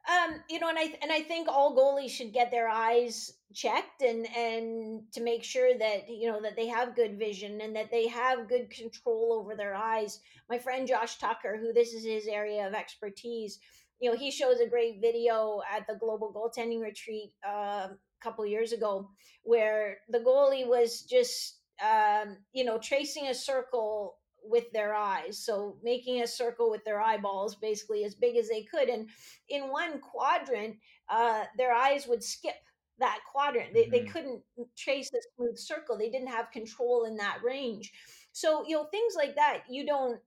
um, 0.08 0.40
you 0.48 0.60
know, 0.60 0.68
and 0.68 0.78
I 0.78 0.94
and 1.02 1.10
I 1.12 1.22
think 1.22 1.48
all 1.48 1.76
goalies 1.76 2.10
should 2.10 2.32
get 2.32 2.50
their 2.50 2.68
eyes 2.68 3.32
checked 3.54 4.02
and 4.02 4.26
and 4.36 5.02
to 5.12 5.20
make 5.22 5.42
sure 5.44 5.76
that 5.78 6.08
you 6.08 6.30
know 6.30 6.40
that 6.42 6.56
they 6.56 6.66
have 6.68 6.94
good 6.96 7.18
vision 7.18 7.60
and 7.60 7.74
that 7.76 7.90
they 7.90 8.06
have 8.08 8.48
good 8.48 8.70
control 8.70 9.38
over 9.40 9.56
their 9.56 9.74
eyes. 9.74 10.20
My 10.48 10.58
friend 10.58 10.86
Josh 10.86 11.18
Tucker, 11.18 11.58
who 11.60 11.72
this 11.72 11.92
is 11.92 12.04
his 12.04 12.26
area 12.26 12.66
of 12.66 12.74
expertise, 12.74 13.58
you 14.00 14.10
know, 14.10 14.16
he 14.16 14.30
shows 14.30 14.60
a 14.60 14.68
great 14.68 15.00
video 15.00 15.60
at 15.74 15.86
the 15.86 15.94
global 15.94 16.32
goaltending 16.32 16.80
retreat 16.80 17.32
uh, 17.46 17.88
a 17.88 17.96
couple 18.20 18.46
years 18.46 18.72
ago 18.72 19.10
where 19.42 19.98
the 20.08 20.18
goalie 20.18 20.66
was 20.66 21.02
just, 21.02 21.58
um, 21.82 22.36
you 22.52 22.64
know, 22.64 22.78
tracing 22.78 23.26
a 23.28 23.34
circle 23.34 24.18
with 24.48 24.70
their 24.72 24.94
eyes. 24.94 25.38
So 25.38 25.76
making 25.82 26.22
a 26.22 26.26
circle 26.26 26.70
with 26.70 26.84
their 26.84 27.00
eyeballs 27.00 27.54
basically 27.54 28.04
as 28.04 28.14
big 28.14 28.36
as 28.36 28.48
they 28.48 28.62
could. 28.62 28.88
And 28.88 29.08
in 29.48 29.70
one 29.70 30.00
quadrant, 30.00 30.76
uh, 31.08 31.44
their 31.56 31.72
eyes 31.72 32.06
would 32.06 32.22
skip 32.22 32.54
that 32.98 33.20
quadrant. 33.30 33.74
They, 33.74 33.82
mm-hmm. 33.82 33.90
they 33.90 34.04
couldn't 34.04 34.42
trace 34.76 35.10
a 35.12 35.18
smooth 35.36 35.58
circle. 35.58 35.98
They 35.98 36.10
didn't 36.10 36.28
have 36.28 36.50
control 36.50 37.04
in 37.04 37.16
that 37.16 37.38
range. 37.44 37.92
So, 38.32 38.64
you 38.66 38.76
know, 38.76 38.84
things 38.84 39.14
like 39.16 39.36
that, 39.36 39.62
you 39.68 39.86
don't 39.86 40.20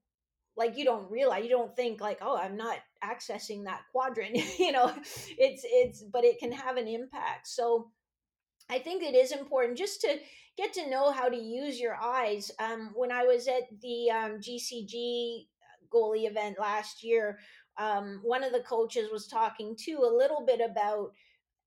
like 0.59 0.77
you 0.77 0.83
don't 0.83 1.09
realize 1.09 1.43
you 1.43 1.49
don't 1.49 1.75
think 1.75 2.01
like 2.01 2.19
oh 2.21 2.35
i'm 2.35 2.57
not 2.57 2.77
accessing 3.03 3.63
that 3.63 3.81
quadrant 3.91 4.35
you 4.59 4.71
know 4.71 4.91
it's 5.37 5.61
it's 5.63 6.03
but 6.03 6.25
it 6.25 6.37
can 6.37 6.51
have 6.51 6.75
an 6.75 6.87
impact 6.87 7.47
so 7.47 7.89
i 8.69 8.79
think 8.79 9.03
it 9.03 9.15
is 9.15 9.31
important 9.31 9.77
just 9.77 10.01
to 10.01 10.17
get 10.57 10.73
to 10.73 10.89
know 10.89 11.11
how 11.11 11.29
to 11.29 11.37
use 11.37 11.79
your 11.79 11.95
eyes. 11.95 12.51
Um, 12.59 12.91
when 12.95 13.11
i 13.11 13.23
was 13.23 13.47
at 13.47 13.63
the 13.81 14.11
um, 14.11 14.39
gcg 14.39 15.47
goalie 15.93 16.29
event 16.29 16.57
last 16.59 17.03
year 17.03 17.39
um, 17.77 18.19
one 18.23 18.43
of 18.43 18.51
the 18.51 18.59
coaches 18.59 19.09
was 19.11 19.27
talking 19.27 19.75
too 19.79 19.99
a 20.03 20.17
little 20.17 20.43
bit 20.45 20.59
about 20.59 21.13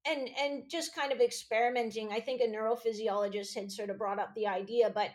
and 0.06 0.28
and 0.38 0.68
just 0.68 0.94
kind 0.94 1.12
of 1.12 1.20
experimenting. 1.20 2.10
I 2.12 2.20
think 2.20 2.40
a 2.40 2.46
neurophysiologist 2.46 3.54
had 3.54 3.70
sort 3.70 3.90
of 3.90 3.98
brought 3.98 4.18
up 4.18 4.34
the 4.34 4.46
idea 4.46 4.90
but 4.90 5.10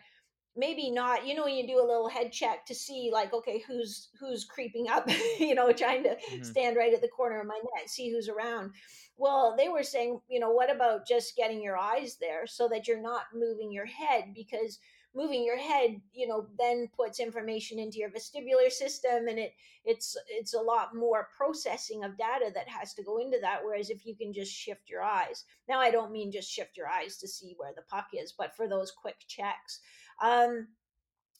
maybe 0.56 0.90
not 0.90 1.26
you 1.26 1.34
know 1.34 1.44
when 1.44 1.54
you 1.54 1.66
do 1.66 1.78
a 1.78 1.86
little 1.86 2.08
head 2.08 2.32
check 2.32 2.66
to 2.66 2.74
see 2.74 3.10
like 3.12 3.32
okay 3.32 3.62
who's 3.66 4.08
who's 4.18 4.44
creeping 4.44 4.88
up 4.88 5.08
you 5.38 5.54
know 5.54 5.72
trying 5.72 6.02
to 6.02 6.10
mm-hmm. 6.10 6.42
stand 6.42 6.76
right 6.76 6.94
at 6.94 7.00
the 7.00 7.08
corner 7.08 7.40
of 7.40 7.46
my 7.46 7.58
net 7.76 7.88
see 7.88 8.10
who's 8.10 8.28
around 8.28 8.72
well 9.16 9.54
they 9.56 9.68
were 9.68 9.82
saying 9.82 10.20
you 10.28 10.40
know 10.40 10.50
what 10.50 10.74
about 10.74 11.06
just 11.06 11.36
getting 11.36 11.62
your 11.62 11.78
eyes 11.78 12.16
there 12.20 12.46
so 12.46 12.68
that 12.68 12.88
you're 12.88 13.00
not 13.00 13.22
moving 13.34 13.72
your 13.72 13.86
head 13.86 14.32
because 14.34 14.78
moving 15.14 15.44
your 15.44 15.58
head 15.58 16.00
you 16.12 16.28
know 16.28 16.46
then 16.58 16.88
puts 16.96 17.18
information 17.18 17.78
into 17.78 17.98
your 17.98 18.10
vestibular 18.10 18.70
system 18.70 19.26
and 19.28 19.38
it 19.38 19.52
it's 19.84 20.16
it's 20.28 20.54
a 20.54 20.60
lot 20.60 20.94
more 20.94 21.28
processing 21.36 22.04
of 22.04 22.16
data 22.18 22.50
that 22.54 22.68
has 22.68 22.92
to 22.92 23.02
go 23.02 23.18
into 23.18 23.38
that 23.40 23.60
whereas 23.64 23.90
if 23.90 24.04
you 24.04 24.14
can 24.14 24.32
just 24.32 24.52
shift 24.52 24.88
your 24.88 25.02
eyes 25.02 25.44
now 25.68 25.80
i 25.80 25.90
don't 25.90 26.12
mean 26.12 26.30
just 26.30 26.50
shift 26.50 26.76
your 26.76 26.88
eyes 26.88 27.16
to 27.16 27.26
see 27.26 27.54
where 27.56 27.72
the 27.74 27.82
puck 27.82 28.06
is 28.12 28.32
but 28.36 28.54
for 28.54 28.68
those 28.68 28.90
quick 28.90 29.16
checks 29.26 29.80
um, 30.22 30.68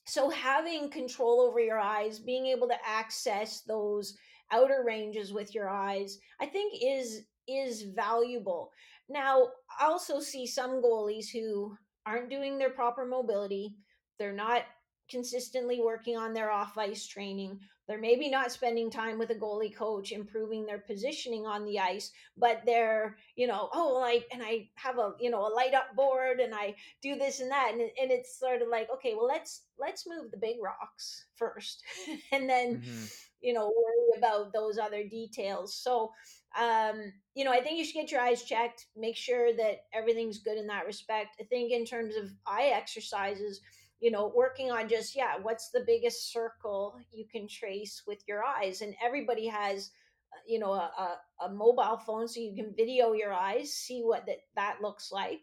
so 0.07 0.31
having 0.31 0.91
control 0.91 1.41
over 1.41 1.61
your 1.61 1.79
eyes, 1.79 2.19
being 2.19 2.47
able 2.47 2.69
to 2.69 2.87
access 2.87 3.63
those 3.63 4.17
outer 4.51 4.83
ranges 4.87 5.33
with 5.33 5.55
your 5.55 5.69
eyes, 5.69 6.19
I 6.41 6.47
think 6.47 6.75
is 6.83 7.23
is 7.47 7.83
valuable. 7.95 8.71
Now, 9.09 9.49
I 9.81 9.87
also 9.87 10.21
see 10.21 10.47
some 10.47 10.83
goalies 10.83 11.31
who 11.33 11.77
aren't 12.05 12.31
doing 12.31 12.59
their 12.59 12.71
proper 12.71 13.07
mobility. 13.07 13.75
They're 14.19 14.33
not 14.33 14.63
consistently 15.09 15.81
working 15.81 16.17
on 16.17 16.33
their 16.33 16.51
off 16.51 16.77
ice 16.79 17.07
training. 17.07 17.61
They're 17.87 17.99
maybe 17.99 18.29
not 18.29 18.53
spending 18.53 18.91
time 18.91 19.19
with 19.19 19.31
a 19.31 19.35
goalie 19.35 19.75
coach, 19.75 20.13
improving 20.13 20.67
their 20.67 20.79
positioning 20.79 21.47
on 21.47 21.65
the 21.65 21.81
ice, 21.81 22.13
but 22.37 22.61
they're, 22.67 23.17
you 23.35 23.47
know, 23.47 23.71
oh, 23.73 23.99
like, 23.99 24.27
and 24.31 24.43
I 24.43 24.69
have 24.75 24.99
a, 24.99 25.15
you 25.19 25.31
know, 25.31 25.47
a 25.47 25.55
light 25.55 25.73
up 25.73 25.97
board 25.97 26.39
and 26.41 26.55
I 26.55 26.75
do 27.03 27.17
this 27.17 27.41
and 27.41 27.51
that. 27.51 27.71
And, 27.73 27.81
and 27.81 28.11
it's 28.11 28.39
sort 28.39 28.61
of 28.61 28.69
like, 28.69 28.89
okay, 28.93 29.15
well, 29.15 29.27
let's, 29.27 29.63
let's 29.79 30.07
move 30.07 30.31
the 30.31 30.37
big 30.37 30.57
rocks 30.63 31.25
first 31.37 31.83
and 32.33 32.47
then, 32.47 32.83
mm-hmm. 32.83 33.05
you 33.41 33.55
know, 33.55 33.69
worry 33.69 34.19
about 34.19 34.53
those 34.53 34.77
other 34.77 35.03
details. 35.03 35.75
So, 35.75 36.13
um, 36.59 37.13
you 37.35 37.45
know, 37.45 37.53
I 37.53 37.61
think 37.61 37.79
you 37.79 37.85
should 37.85 37.95
get 37.95 38.13
your 38.13 38.21
eyes 38.21 38.43
checked, 38.43 38.87
make 38.97 39.17
sure 39.17 39.55
that 39.57 39.85
everything's 39.95 40.39
good 40.39 40.59
in 40.59 40.67
that 40.67 40.87
respect. 40.87 41.37
I 41.41 41.45
think 41.45 41.73
in 41.73 41.87
terms 41.87 42.17
of 42.17 42.31
eye 42.47 42.73
exercises, 42.75 43.61
you 44.01 44.11
know 44.11 44.33
working 44.35 44.71
on 44.71 44.89
just 44.89 45.17
yeah 45.17 45.35
what's 45.43 45.71
the 45.71 45.85
biggest 45.87 46.33
circle 46.33 46.99
you 47.13 47.25
can 47.31 47.49
trace 47.49 48.03
with 48.07 48.19
your 48.27 48.45
eyes 48.45 48.81
and 48.81 48.95
everybody 49.05 49.47
has 49.47 49.91
uh, 50.33 50.39
you 50.47 50.59
know 50.59 50.73
a, 50.73 51.19
a, 51.45 51.49
mobile 51.51 51.99
phone 52.07 52.29
so 52.29 52.41
you 52.41 52.55
can 52.55 52.75
video 52.77 53.13
your 53.13 53.33
eyes 53.33 53.73
see 53.73 54.03
what 54.05 54.27
that, 54.27 54.39
that 54.55 54.77
looks 54.83 55.11
like 55.11 55.41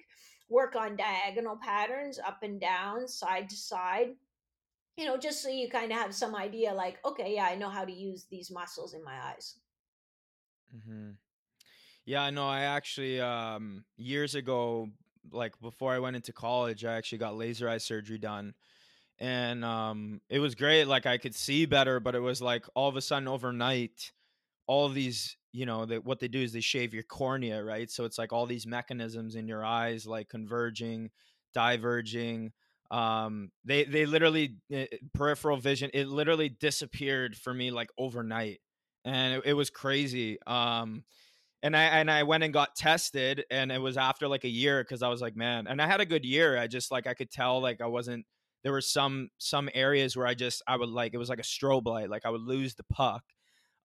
work 0.50 0.76
on 0.76 0.96
diagonal 0.96 1.58
patterns 1.58 2.20
up 2.20 2.40
and 2.44 2.62
down 2.62 3.08
side 3.08 3.50
to 3.50 3.56
side 3.56 4.10
you 4.96 5.06
know 5.06 5.18
just 5.18 5.42
so 5.42 5.50
you 5.50 5.70
kind 5.70 5.92
of 5.92 5.98
have 5.98 6.14
some 6.14 6.36
idea 6.36 6.74
like 6.74 6.98
okay 7.04 7.36
yeah 7.36 7.46
i 7.46 7.56
know 7.56 7.70
how 7.70 7.84
to 7.84 7.92
use 7.92 8.26
these 8.30 8.52
muscles 8.52 8.94
in 8.94 9.04
my 9.04 9.18
eyes 9.26 9.56
mm-hmm. 10.76 11.12
yeah 12.06 12.22
i 12.22 12.30
know 12.30 12.48
i 12.48 12.62
actually 12.62 13.20
um 13.20 13.84
years 13.98 14.36
ago 14.36 14.88
like 15.32 15.60
before 15.60 15.94
I 15.94 16.00
went 16.00 16.16
into 16.16 16.34
college, 16.34 16.86
I 16.86 16.96
actually 16.96 17.20
got 17.20 17.36
laser 17.38 17.70
eye 17.70 17.78
surgery 17.78 18.18
done. 18.18 18.54
And 19.20 19.64
um 19.66 20.22
it 20.30 20.40
was 20.40 20.56
great. 20.56 20.86
Like 20.86 21.06
I 21.06 21.18
could 21.18 21.36
see 21.36 21.66
better, 21.66 22.00
but 22.00 22.16
it 22.16 22.20
was 22.20 22.42
like 22.42 22.66
all 22.76 22.90
of 22.90 22.96
a 22.98 23.02
sudden 23.02 23.28
overnight, 23.28 24.12
all 24.68 24.90
these, 24.90 25.38
you 25.54 25.66
know, 25.66 25.86
that 25.86 26.06
what 26.06 26.20
they 26.20 26.28
do 26.28 26.42
is 26.42 26.54
they 26.54 26.62
shave 26.62 26.94
your 26.94 27.04
cornea, 27.04 27.64
right? 27.64 27.90
So 27.90 28.06
it's 28.06 28.18
like 28.18 28.34
all 28.34 28.46
these 28.46 28.68
mechanisms 28.68 29.36
in 29.36 29.48
your 29.48 29.64
eyes 29.66 30.08
like 30.08 30.30
converging, 30.30 31.12
diverging. 31.54 32.54
Um 32.92 33.52
they 33.64 33.86
they 33.86 34.06
literally 34.06 34.58
uh, 34.76 34.86
peripheral 35.14 35.58
vision, 35.58 35.92
it 35.94 36.08
literally 36.08 36.50
disappeared 36.50 37.36
for 37.38 37.54
me 37.54 37.72
like 37.72 37.90
overnight. 37.98 38.62
And 39.06 39.36
it, 39.36 39.46
it 39.48 39.54
was 39.54 39.70
crazy. 39.70 40.40
Um 40.48 41.06
and 41.64 41.76
I 41.76 41.84
and 41.84 42.12
I 42.12 42.24
went 42.24 42.44
and 42.44 42.54
got 42.54 42.76
tested, 42.76 43.46
and 43.50 43.72
it 43.72 43.80
was 43.80 43.98
after 43.98 44.28
like 44.28 44.44
a 44.44 44.50
year 44.50 44.84
because 44.84 45.02
I 45.02 45.10
was 45.10 45.22
like, 45.22 45.36
man, 45.36 45.68
and 45.68 45.82
I 45.82 45.88
had 45.88 46.02
a 46.02 46.06
good 46.06 46.26
year. 46.26 46.58
I 46.58 46.68
just 46.68 46.92
like 46.92 47.08
I 47.08 47.14
could 47.14 47.32
tell 47.32 47.62
like 47.62 47.82
I 47.82 47.88
wasn't. 47.88 48.26
There 48.64 48.72
were 48.72 48.82
some 48.82 49.30
some 49.38 49.70
areas 49.74 50.16
where 50.18 50.28
I 50.28 50.34
just 50.34 50.64
I 50.68 50.78
would 50.78 50.90
like 50.90 51.14
it 51.14 51.18
was 51.18 51.30
like 51.30 51.40
a 51.40 51.44
strobe 51.44 51.86
light, 51.88 52.10
like 52.10 52.26
I 52.26 52.30
would 52.30 52.42
lose 52.42 52.76
the 52.76 52.84
puck, 52.84 53.24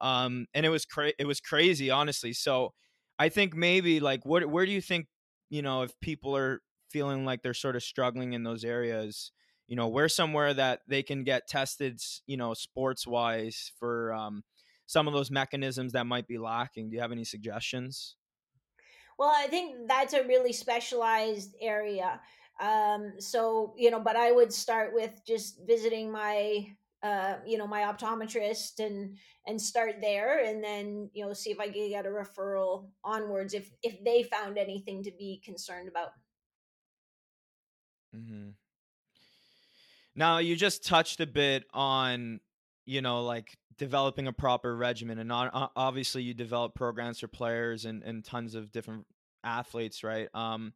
um, 0.00 0.46
and 0.54 0.64
it 0.64 0.70
was 0.70 0.85
cra- 0.85 1.12
it 1.18 1.26
was 1.26 1.40
crazy, 1.40 1.90
honestly. 1.90 2.33
So 2.33 2.74
I 3.18 3.28
think 3.28 3.54
maybe 3.54 4.00
like 4.00 4.24
what 4.24 4.46
where 4.46 4.66
do 4.66 4.72
you 4.72 4.80
think 4.80 5.06
you 5.50 5.62
know 5.62 5.83
if 5.83 5.98
people 6.00 6.37
are 6.37 6.61
feeling 6.90 7.24
like 7.24 7.42
they're 7.42 7.54
sort 7.54 7.76
of 7.76 7.83
struggling 7.83 8.33
in 8.33 8.42
those 8.42 8.64
areas, 8.64 9.33
you 9.68 9.76
know, 9.76 9.87
where 9.88 10.09
somewhere 10.09 10.52
that 10.54 10.80
they 10.88 11.02
can 11.02 11.22
get 11.22 11.46
tested, 11.48 12.00
you 12.26 12.37
know, 12.37 12.52
sports 12.54 13.06
wise 13.06 13.70
for 13.78 14.12
um, 14.12 14.42
some 14.90 15.07
of 15.07 15.14
those 15.14 15.31
mechanisms 15.31 15.92
that 15.92 16.05
might 16.05 16.26
be 16.26 16.37
lacking. 16.37 16.90
Do 16.90 16.96
you 16.96 17.00
have 17.00 17.12
any 17.12 17.22
suggestions? 17.22 18.16
Well, 19.16 19.33
I 19.33 19.46
think 19.46 19.87
that's 19.87 20.14
a 20.14 20.26
really 20.26 20.53
specialized 20.53 21.55
area. 21.61 22.20
Um, 22.61 23.12
so, 23.20 23.72
you 23.79 23.92
know, 23.92 24.00
but 24.00 24.16
I 24.16 24.33
would 24.33 24.53
start 24.53 24.92
with 24.92 25.12
just 25.24 25.61
visiting 25.64 26.11
my 26.11 26.74
uh, 27.03 27.37
you 27.46 27.57
know, 27.57 27.66
my 27.66 27.83
optometrist 27.83 28.85
and 28.85 29.16
and 29.46 29.62
start 29.62 30.03
there 30.03 30.44
and 30.44 30.62
then, 30.62 31.09
you 31.14 31.24
know, 31.24 31.33
see 31.33 31.50
if 31.50 31.59
I 31.59 31.70
can 31.70 31.88
get 31.88 32.05
a 32.05 32.11
referral 32.11 32.88
onwards 33.05 33.55
if 33.55 33.70
if 33.83 34.03
they 34.05 34.24
found 34.24 34.59
anything 34.59 35.05
to 35.05 35.12
be 35.12 35.40
concerned 35.44 35.88
about. 35.88 36.11
Mm-hmm. 38.14 38.50
Now, 40.16 40.38
you 40.38 40.57
just 40.57 40.85
touched 40.85 41.20
a 41.20 41.26
bit 41.26 41.64
on, 41.72 42.40
you 42.85 43.00
know, 43.00 43.22
like 43.22 43.57
developing 43.80 44.26
a 44.26 44.32
proper 44.32 44.76
regimen 44.76 45.18
and 45.18 45.26
not, 45.26 45.72
obviously 45.74 46.22
you 46.22 46.34
develop 46.34 46.74
programs 46.74 47.18
for 47.18 47.28
players 47.28 47.86
and, 47.86 48.02
and 48.02 48.22
tons 48.22 48.54
of 48.54 48.70
different 48.70 49.06
athletes 49.42 50.04
right? 50.04 50.28
Um, 50.34 50.74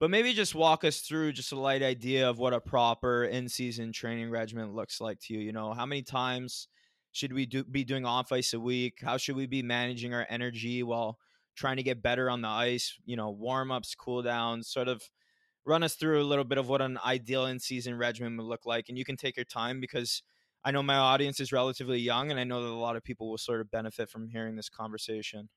but 0.00 0.08
maybe 0.08 0.32
just 0.32 0.54
walk 0.54 0.82
us 0.82 1.00
through 1.00 1.32
just 1.32 1.52
a 1.52 1.60
light 1.60 1.82
idea 1.82 2.30
of 2.30 2.38
what 2.38 2.54
a 2.54 2.60
proper 2.60 3.24
in-season 3.24 3.92
training 3.92 4.30
regimen 4.30 4.72
looks 4.74 5.02
like 5.02 5.20
to 5.20 5.34
you 5.34 5.40
you 5.40 5.52
know? 5.52 5.74
How 5.74 5.84
many 5.84 6.00
times 6.00 6.68
should 7.12 7.34
we 7.34 7.44
do, 7.44 7.62
be 7.62 7.84
doing 7.84 8.06
off 8.06 8.32
ice 8.32 8.54
a 8.54 8.60
week? 8.60 9.00
How 9.04 9.18
should 9.18 9.36
we 9.36 9.46
be 9.46 9.62
managing 9.62 10.14
our 10.14 10.26
energy 10.30 10.82
while 10.82 11.18
trying 11.56 11.76
to 11.76 11.82
get 11.82 12.02
better 12.02 12.30
on 12.30 12.40
the 12.40 12.48
ice? 12.48 12.94
You 13.04 13.16
know 13.16 13.28
warm-ups 13.28 13.94
cool 13.96 14.22
downs 14.22 14.66
sort 14.66 14.88
of 14.88 15.02
run 15.66 15.82
us 15.82 15.94
through 15.94 16.22
a 16.22 16.24
little 16.24 16.44
bit 16.44 16.56
of 16.56 16.70
what 16.70 16.80
an 16.80 16.98
ideal 17.04 17.44
in-season 17.44 17.98
regimen 17.98 18.38
would 18.38 18.46
look 18.46 18.64
like 18.64 18.88
and 18.88 18.96
you 18.96 19.04
can 19.04 19.18
take 19.18 19.36
your 19.36 19.44
time 19.44 19.78
because 19.78 20.22
I 20.66 20.72
know 20.72 20.82
my 20.82 20.96
audience 20.96 21.38
is 21.38 21.52
relatively 21.52 22.00
young, 22.00 22.32
and 22.32 22.40
I 22.40 22.44
know 22.44 22.60
that 22.60 22.68
a 22.68 22.74
lot 22.74 22.96
of 22.96 23.04
people 23.04 23.30
will 23.30 23.38
sort 23.38 23.60
of 23.60 23.70
benefit 23.70 24.10
from 24.10 24.28
hearing 24.28 24.56
this 24.56 24.68
conversation. 24.68 25.48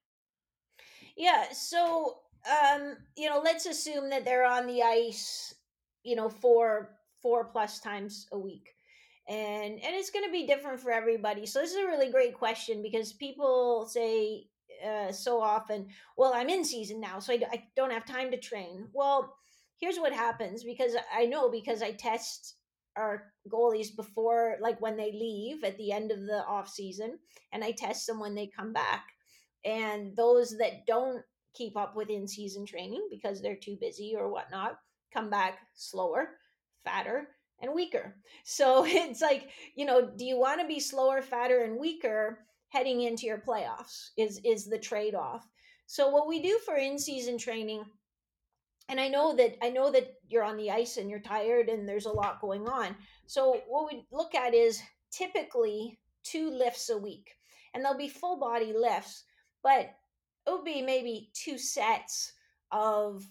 Yeah. 1.18 1.46
So, 1.52 2.20
um, 2.48 2.96
you 3.18 3.28
know, 3.28 3.42
let's 3.44 3.66
assume 3.66 4.12
that 4.12 4.24
they're 4.24 4.46
on 4.46 4.68
the 4.68 4.84
ice, 4.84 5.56
you 6.04 6.16
know, 6.16 6.30
four 6.30 6.92
four 7.24 7.46
plus 7.46 7.80
times 7.80 8.28
a 8.34 8.38
week, 8.38 8.70
and 9.28 9.74
and 9.74 9.96
it's 9.96 10.12
going 10.12 10.26
to 10.26 10.32
be 10.32 10.46
different 10.46 10.80
for 10.80 10.92
everybody. 10.92 11.48
So 11.48 11.60
this 11.60 11.72
is 11.72 11.78
a 11.78 11.88
really 11.88 12.12
great 12.12 12.36
question 12.36 12.84
because 12.84 13.12
people 13.12 13.88
say 13.88 14.46
uh, 14.88 15.12
so 15.12 15.42
often, 15.42 15.88
"Well, 16.18 16.34
I'm 16.36 16.50
in 16.50 16.64
season 16.64 17.02
now, 17.02 17.18
so 17.18 17.34
I, 17.34 17.42
I 17.52 17.64
don't 17.76 17.92
have 17.92 18.06
time 18.06 18.30
to 18.30 18.38
train." 18.38 18.90
Well, 18.94 19.36
here's 19.80 19.98
what 19.98 20.14
happens 20.14 20.64
because 20.64 20.94
I 21.12 21.26
know 21.26 21.50
because 21.50 21.82
I 21.82 21.94
test 21.94 22.58
our 22.96 23.32
goalies 23.52 23.96
before 23.96 24.58
like 24.62 24.80
when 24.82 24.98
they 24.98 25.12
leave 25.12 25.64
at 25.64 25.78
the 25.78 25.92
end 25.92 26.12
of 26.12 26.20
the 26.26 26.44
off 26.46 26.68
season 26.68 27.18
and 27.52 27.64
I 27.64 27.72
test 27.72 28.08
them 28.08 28.20
when 28.20 28.36
they 28.36 28.48
come 28.48 28.74
back. 28.74 29.06
And 29.66 30.16
those 30.16 30.58
that 30.58 30.86
don't 30.88 31.24
keep 31.54 31.76
up 31.76 31.96
with 31.96 32.10
in 32.10 32.28
season 32.28 32.66
training 32.66 33.08
because 33.10 33.42
they're 33.42 33.56
too 33.56 33.78
busy 33.80 34.16
or 34.18 34.32
whatnot 34.32 34.80
come 35.14 35.30
back 35.30 35.60
slower, 35.76 36.30
fatter, 36.84 37.28
and 37.62 37.74
weaker. 37.74 38.16
So 38.44 38.86
it's 38.86 39.22
like, 39.22 39.50
you 39.76 39.86
know, 39.86 40.10
do 40.16 40.26
you 40.26 40.40
want 40.40 40.62
to 40.62 40.68
be 40.68 40.80
slower, 40.80 41.22
fatter, 41.22 41.64
and 41.64 41.80
weaker 41.80 42.40
heading 42.70 43.02
into 43.02 43.26
your 43.26 43.38
playoffs? 43.38 44.10
Is 44.18 44.40
is 44.44 44.66
the 44.66 44.80
trade-off. 44.80 45.48
So 45.86 46.10
what 46.10 46.28
we 46.28 46.42
do 46.42 46.60
for 46.66 46.76
in-season 46.76 47.38
training, 47.38 47.84
and 48.90 49.00
I 49.00 49.08
know 49.08 49.36
that 49.36 49.56
I 49.64 49.70
know 49.70 49.92
that 49.92 50.16
you're 50.28 50.44
on 50.44 50.58
the 50.58 50.72
ice 50.72 50.98
and 50.98 51.10
you're 51.10 51.20
tired 51.20 51.70
and 51.70 51.88
there's 51.88 52.08
a 52.08 52.12
lot 52.12 52.42
going 52.42 52.68
on. 52.68 52.96
So 53.28 53.62
what 53.68 53.88
we 53.92 54.04
look 54.12 54.36
at 54.36 54.54
is 54.54 54.82
typically 55.12 56.00
two 56.24 56.50
lifts 56.50 56.90
a 56.90 56.98
week. 56.98 57.30
And 57.74 57.86
they'll 57.86 57.98
be 57.98 58.10
full 58.10 58.40
body 58.40 58.74
lifts, 58.76 59.24
but 59.62 59.82
it 59.82 60.50
will 60.50 60.64
be 60.64 60.82
maybe 60.82 61.30
two 61.34 61.60
sets 61.60 62.34
of 62.72 63.24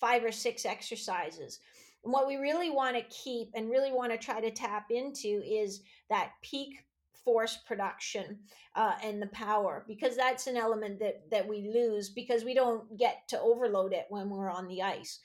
five 0.00 0.24
or 0.24 0.32
six 0.32 0.66
exercises. 0.66 1.60
And 2.02 2.12
what 2.12 2.26
we 2.26 2.36
really 2.36 2.70
want 2.70 2.96
to 2.96 3.02
keep 3.14 3.50
and 3.54 3.70
really 3.70 3.92
want 3.92 4.10
to 4.10 4.18
try 4.18 4.40
to 4.40 4.50
tap 4.50 4.86
into 4.90 5.42
is 5.46 5.82
that 6.08 6.32
peak 6.42 6.84
force 7.24 7.58
production 7.66 8.38
uh, 8.76 8.94
and 9.02 9.20
the 9.20 9.26
power 9.28 9.84
because 9.86 10.16
that's 10.16 10.46
an 10.46 10.56
element 10.56 10.98
that 10.98 11.22
that 11.30 11.46
we 11.46 11.70
lose 11.72 12.08
because 12.08 12.44
we 12.44 12.54
don't 12.54 12.96
get 12.98 13.26
to 13.28 13.40
overload 13.40 13.92
it 13.92 14.06
when 14.08 14.30
we're 14.30 14.50
on 14.50 14.68
the 14.68 14.82
ice. 14.82 15.20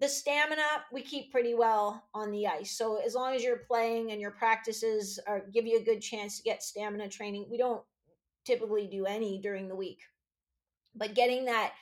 The 0.00 0.08
stamina 0.08 0.84
we 0.92 1.02
keep 1.02 1.32
pretty 1.32 1.54
well 1.54 2.04
on 2.14 2.30
the 2.30 2.46
ice 2.46 2.76
so 2.76 2.96
as 3.04 3.14
long 3.14 3.34
as 3.34 3.42
you're 3.42 3.64
playing 3.68 4.12
and 4.12 4.20
your 4.20 4.32
practices 4.32 5.18
are 5.26 5.46
give 5.52 5.66
you 5.66 5.78
a 5.78 5.84
good 5.84 6.00
chance 6.00 6.36
to 6.36 6.42
get 6.42 6.62
stamina 6.62 7.08
training 7.08 7.46
we 7.50 7.56
don't 7.56 7.82
typically 8.44 8.86
do 8.86 9.06
any 9.06 9.38
during 9.38 9.68
the 9.68 9.76
week. 9.76 10.00
But 10.94 11.14
getting 11.14 11.44
that 11.46 11.72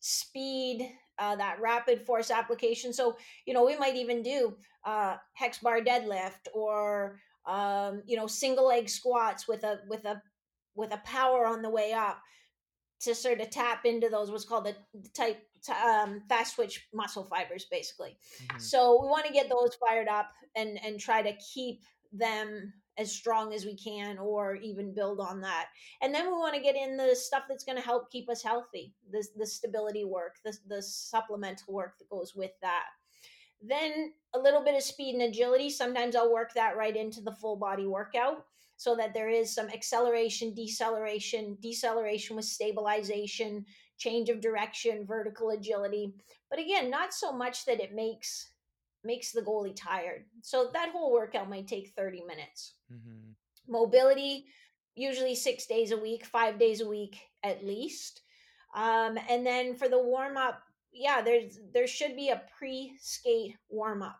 speed 0.00 0.90
uh, 1.18 1.34
that 1.36 1.60
rapid 1.60 2.00
force 2.00 2.30
application 2.30 2.92
so 2.92 3.16
you 3.44 3.52
know 3.52 3.64
we 3.64 3.76
might 3.76 3.96
even 3.96 4.22
do 4.22 4.54
uh, 4.84 5.16
hex 5.34 5.58
bar 5.58 5.80
deadlift 5.80 6.46
or 6.54 7.20
um, 7.48 8.02
you 8.06 8.16
know 8.16 8.26
single 8.26 8.68
leg 8.68 8.88
squats 8.88 9.48
with 9.48 9.64
a 9.64 9.80
with 9.88 10.04
a 10.04 10.20
with 10.74 10.92
a 10.92 10.98
power 10.98 11.46
on 11.46 11.62
the 11.62 11.70
way 11.70 11.92
up 11.92 12.20
to 13.00 13.14
sort 13.14 13.40
of 13.40 13.50
tap 13.50 13.84
into 13.84 14.08
those 14.08 14.30
what's 14.30 14.44
called 14.44 14.66
the, 14.66 14.76
type 15.14 15.42
um, 15.84 16.22
fast 16.28 16.54
twitch 16.54 16.86
muscle 16.92 17.24
fibers 17.24 17.66
basically. 17.70 18.16
Mm-hmm. 18.42 18.58
so 18.60 19.00
we 19.02 19.08
want 19.08 19.26
to 19.26 19.32
get 19.32 19.48
those 19.48 19.76
fired 19.76 20.08
up 20.08 20.30
and 20.54 20.78
and 20.84 21.00
try 21.00 21.22
to 21.22 21.32
keep 21.54 21.82
them 22.12 22.72
as 22.98 23.12
strong 23.12 23.54
as 23.54 23.64
we 23.64 23.76
can 23.76 24.18
or 24.18 24.56
even 24.56 24.92
build 24.92 25.20
on 25.20 25.40
that. 25.40 25.66
And 26.02 26.12
then 26.12 26.26
we 26.26 26.32
want 26.32 26.54
to 26.56 26.60
get 26.60 26.74
in 26.74 26.96
the 26.96 27.14
stuff 27.14 27.44
that's 27.48 27.64
going 27.64 27.78
to 27.78 27.84
help 27.84 28.10
keep 28.10 28.28
us 28.28 28.42
healthy 28.42 28.92
the, 29.12 29.24
the 29.36 29.46
stability 29.46 30.04
work 30.04 30.36
the, 30.44 30.56
the 30.68 30.82
supplemental 30.82 31.72
work 31.72 31.98
that 31.98 32.10
goes 32.10 32.34
with 32.34 32.50
that 32.60 32.86
then 33.62 34.12
a 34.34 34.38
little 34.38 34.62
bit 34.62 34.74
of 34.74 34.82
speed 34.82 35.14
and 35.14 35.22
agility 35.22 35.70
sometimes 35.70 36.14
i'll 36.14 36.32
work 36.32 36.52
that 36.54 36.76
right 36.76 36.96
into 36.96 37.20
the 37.20 37.32
full 37.32 37.56
body 37.56 37.86
workout 37.86 38.44
so 38.76 38.94
that 38.94 39.12
there 39.12 39.28
is 39.28 39.52
some 39.52 39.68
acceleration 39.68 40.54
deceleration 40.54 41.56
deceleration 41.60 42.36
with 42.36 42.44
stabilization 42.44 43.64
change 43.96 44.28
of 44.28 44.40
direction 44.40 45.04
vertical 45.06 45.50
agility 45.50 46.14
but 46.50 46.60
again 46.60 46.90
not 46.90 47.12
so 47.12 47.32
much 47.32 47.64
that 47.64 47.80
it 47.80 47.94
makes 47.94 48.50
makes 49.04 49.32
the 49.32 49.42
goalie 49.42 49.76
tired. 49.76 50.24
So 50.42 50.70
that 50.72 50.90
whole 50.90 51.12
workout 51.12 51.48
might 51.48 51.66
take 51.66 51.92
30 51.96 52.22
minutes. 52.26 52.74
Mm-hmm. 52.92 53.32
Mobility, 53.72 54.46
usually 54.94 55.34
six 55.34 55.66
days 55.66 55.92
a 55.92 55.96
week, 55.96 56.24
five 56.24 56.58
days 56.58 56.80
a 56.80 56.88
week 56.88 57.16
at 57.42 57.64
least. 57.64 58.22
Um, 58.74 59.18
and 59.28 59.46
then 59.46 59.74
for 59.74 59.88
the 59.88 60.02
warm 60.02 60.36
up, 60.36 60.62
yeah, 60.92 61.22
there's 61.22 61.58
there 61.72 61.86
should 61.86 62.16
be 62.16 62.30
a 62.30 62.42
pre 62.58 62.94
skate 63.00 63.56
warm 63.68 64.02
up 64.02 64.18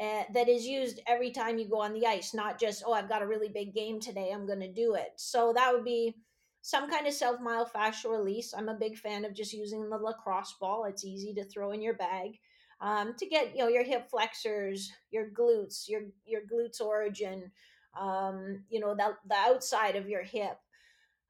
uh, 0.00 0.24
that 0.34 0.48
is 0.48 0.66
used 0.66 1.00
every 1.06 1.30
time 1.30 1.58
you 1.58 1.68
go 1.68 1.80
on 1.80 1.92
the 1.92 2.06
ice, 2.06 2.34
not 2.34 2.58
just 2.58 2.82
oh 2.86 2.92
I've 2.92 3.08
got 3.08 3.22
a 3.22 3.26
really 3.26 3.48
big 3.48 3.74
game 3.74 4.00
today, 4.00 4.30
I'm 4.32 4.46
going 4.46 4.60
to 4.60 4.72
do 4.72 4.94
it. 4.94 5.12
So 5.16 5.52
that 5.54 5.72
would 5.72 5.84
be 5.84 6.16
some 6.62 6.90
kind 6.90 7.06
of 7.06 7.14
self 7.14 7.40
myofascial 7.40 8.10
release. 8.10 8.54
I'm 8.56 8.68
a 8.68 8.74
big 8.74 8.96
fan 8.96 9.24
of 9.24 9.34
just 9.34 9.52
using 9.52 9.88
the 9.88 9.96
lacrosse 9.96 10.54
ball. 10.60 10.84
It's 10.84 11.04
easy 11.04 11.34
to 11.34 11.44
throw 11.44 11.72
in 11.72 11.82
your 11.82 11.94
bag 11.94 12.38
um, 12.80 13.14
to 13.18 13.26
get 13.26 13.54
you 13.54 13.62
know 13.62 13.68
your 13.68 13.84
hip 13.84 14.08
flexors, 14.10 14.90
your 15.10 15.30
glutes, 15.30 15.88
your 15.88 16.02
your 16.24 16.42
glutes 16.42 16.80
origin, 16.80 17.50
um, 17.98 18.64
you 18.70 18.80
know 18.80 18.94
the 18.94 19.16
the 19.28 19.34
outside 19.34 19.96
of 19.96 20.08
your 20.08 20.22
hip, 20.22 20.58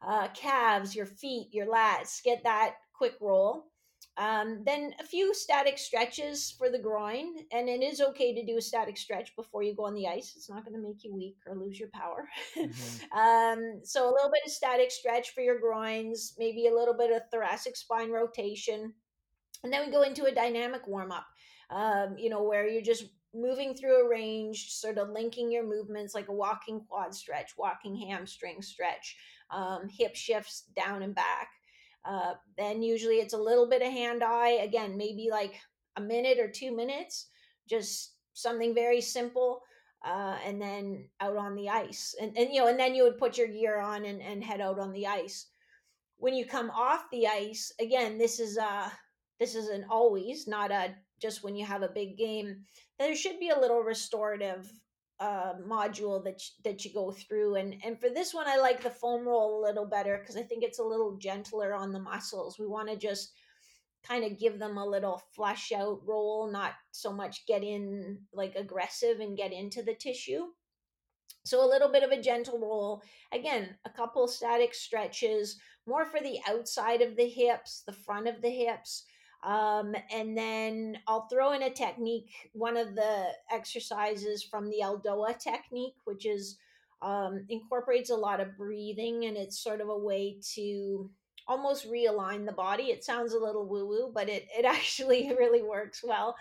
uh, 0.06 0.28
calves, 0.28 0.94
your 0.94 1.06
feet, 1.06 1.48
your 1.52 1.66
lats. 1.66 2.22
Get 2.22 2.44
that 2.44 2.76
quick 2.92 3.14
roll. 3.20 3.69
Um, 4.16 4.62
then 4.66 4.92
a 5.00 5.04
few 5.04 5.32
static 5.34 5.78
stretches 5.78 6.54
for 6.58 6.68
the 6.68 6.78
groin, 6.78 7.28
and 7.52 7.68
it 7.68 7.82
is 7.82 8.00
okay 8.00 8.34
to 8.34 8.44
do 8.44 8.58
a 8.58 8.62
static 8.62 8.98
stretch 8.98 9.34
before 9.34 9.62
you 9.62 9.74
go 9.74 9.86
on 9.86 9.94
the 9.94 10.08
ice. 10.08 10.34
It's 10.36 10.50
not 10.50 10.64
going 10.64 10.74
to 10.74 10.86
make 10.86 11.04
you 11.04 11.14
weak 11.14 11.36
or 11.46 11.56
lose 11.56 11.78
your 11.78 11.88
power. 11.94 12.28
Mm-hmm. 12.58 13.18
um, 13.18 13.80
so 13.82 14.04
a 14.04 14.12
little 14.12 14.30
bit 14.30 14.42
of 14.44 14.52
static 14.52 14.90
stretch 14.90 15.30
for 15.30 15.40
your 15.40 15.58
groins, 15.58 16.34
maybe 16.38 16.66
a 16.66 16.74
little 16.74 16.94
bit 16.94 17.10
of 17.12 17.22
thoracic 17.30 17.76
spine 17.76 18.10
rotation, 18.10 18.92
and 19.64 19.72
then 19.72 19.86
we 19.86 19.92
go 19.92 20.02
into 20.02 20.24
a 20.24 20.34
dynamic 20.34 20.86
warm 20.86 21.12
up 21.12 21.26
um, 21.70 22.16
you 22.18 22.30
know, 22.30 22.42
where 22.42 22.68
you're 22.68 22.82
just 22.82 23.04
moving 23.34 23.74
through 23.74 24.04
a 24.04 24.08
range, 24.08 24.70
sort 24.70 24.98
of 24.98 25.10
linking 25.10 25.50
your 25.52 25.64
movements 25.64 26.14
like 26.14 26.28
a 26.28 26.32
walking 26.32 26.80
quad 26.88 27.14
stretch, 27.14 27.52
walking 27.56 27.94
hamstring 27.96 28.60
stretch, 28.60 29.16
um, 29.50 29.88
hip 29.88 30.16
shifts 30.16 30.64
down 30.76 31.02
and 31.02 31.14
back. 31.14 31.48
Uh, 32.04 32.34
then 32.56 32.82
usually 32.82 33.16
it's 33.16 33.34
a 33.34 33.38
little 33.38 33.68
bit 33.68 33.82
of 33.82 33.92
hand 33.92 34.22
eye, 34.22 34.60
again, 34.62 34.96
maybe 34.96 35.28
like 35.30 35.60
a 35.96 36.00
minute 36.00 36.38
or 36.38 36.48
two 36.48 36.74
minutes, 36.74 37.26
just 37.68 38.14
something 38.34 38.74
very 38.74 39.00
simple. 39.00 39.62
Uh, 40.02 40.38
and 40.46 40.60
then 40.60 41.04
out 41.20 41.36
on 41.36 41.54
the 41.54 41.68
ice 41.68 42.14
and, 42.18 42.34
and 42.38 42.48
you 42.54 42.58
know 42.58 42.68
and 42.68 42.80
then 42.80 42.94
you 42.94 43.02
would 43.02 43.18
put 43.18 43.36
your 43.36 43.48
gear 43.48 43.78
on 43.78 44.06
and, 44.06 44.22
and 44.22 44.42
head 44.42 44.58
out 44.58 44.78
on 44.78 44.92
the 44.92 45.06
ice 45.06 45.48
when 46.16 46.32
you 46.32 46.46
come 46.46 46.70
off 46.70 47.04
the 47.12 47.26
ice 47.26 47.70
again 47.78 48.16
this 48.16 48.40
is 48.40 48.56
uh 48.56 48.88
this 49.38 49.54
isn't 49.54 49.84
always 49.90 50.48
not 50.48 50.70
a 50.70 50.94
just 51.20 51.44
when 51.44 51.54
you 51.54 51.66
have 51.66 51.82
a 51.82 51.88
big 51.88 52.16
game 52.16 52.64
there 52.98 53.14
should 53.14 53.38
be 53.38 53.50
a 53.50 53.60
little 53.60 53.80
restorative 53.80 54.72
uh, 55.20 55.52
module 55.68 56.24
that 56.24 56.40
you, 56.40 56.50
that 56.64 56.84
you 56.84 56.92
go 56.94 57.12
through 57.12 57.56
and 57.56 57.76
and 57.84 58.00
for 58.00 58.08
this 58.08 58.32
one 58.32 58.48
i 58.48 58.56
like 58.56 58.82
the 58.82 58.88
foam 58.88 59.28
roll 59.28 59.60
a 59.60 59.66
little 59.66 59.84
better 59.84 60.16
because 60.18 60.34
i 60.34 60.42
think 60.42 60.64
it's 60.64 60.78
a 60.78 60.82
little 60.82 61.16
gentler 61.18 61.74
on 61.74 61.92
the 61.92 62.00
muscles. 62.00 62.58
We 62.58 62.66
want 62.66 62.88
to 62.88 62.96
just 62.96 63.32
kind 64.02 64.24
of 64.24 64.38
give 64.38 64.58
them 64.58 64.78
a 64.78 64.86
little 64.86 65.22
flush 65.34 65.72
out 65.72 66.00
roll 66.06 66.50
not 66.50 66.72
so 66.90 67.12
much 67.12 67.44
get 67.46 67.62
in 67.62 68.18
like 68.32 68.54
aggressive 68.56 69.20
and 69.20 69.36
get 69.36 69.52
into 69.52 69.82
the 69.82 69.94
tissue. 69.94 70.46
So 71.44 71.62
a 71.62 71.68
little 71.68 71.90
bit 71.90 72.02
of 72.02 72.10
a 72.10 72.20
gentle 72.20 72.58
roll. 72.58 73.02
Again 73.30 73.76
a 73.84 73.90
couple 73.90 74.26
static 74.26 74.74
stretches 74.74 75.58
more 75.86 76.06
for 76.06 76.20
the 76.20 76.38
outside 76.48 77.02
of 77.02 77.16
the 77.16 77.28
hips 77.28 77.82
the 77.86 77.92
front 77.92 78.26
of 78.26 78.40
the 78.40 78.50
hips 78.50 79.04
um, 79.42 79.94
and 80.12 80.36
then 80.36 80.98
I'll 81.06 81.26
throw 81.28 81.52
in 81.52 81.62
a 81.62 81.70
technique, 81.70 82.50
one 82.52 82.76
of 82.76 82.94
the 82.94 83.28
exercises 83.50 84.42
from 84.42 84.68
the 84.68 84.80
Eldoa 84.82 85.38
technique, 85.38 85.94
which 86.04 86.26
is 86.26 86.58
um, 87.02 87.46
incorporates 87.48 88.10
a 88.10 88.16
lot 88.16 88.40
of 88.40 88.56
breathing 88.58 89.24
and 89.24 89.36
it's 89.36 89.58
sort 89.58 89.80
of 89.80 89.88
a 89.88 89.96
way 89.96 90.36
to 90.54 91.10
almost 91.48 91.90
realign 91.90 92.44
the 92.44 92.52
body. 92.52 92.84
It 92.84 93.02
sounds 93.02 93.32
a 93.32 93.38
little 93.38 93.66
woo 93.66 93.86
woo, 93.86 94.10
but 94.14 94.28
it, 94.28 94.46
it 94.56 94.64
actually 94.66 95.32
really 95.38 95.62
works 95.62 96.04
well 96.04 96.36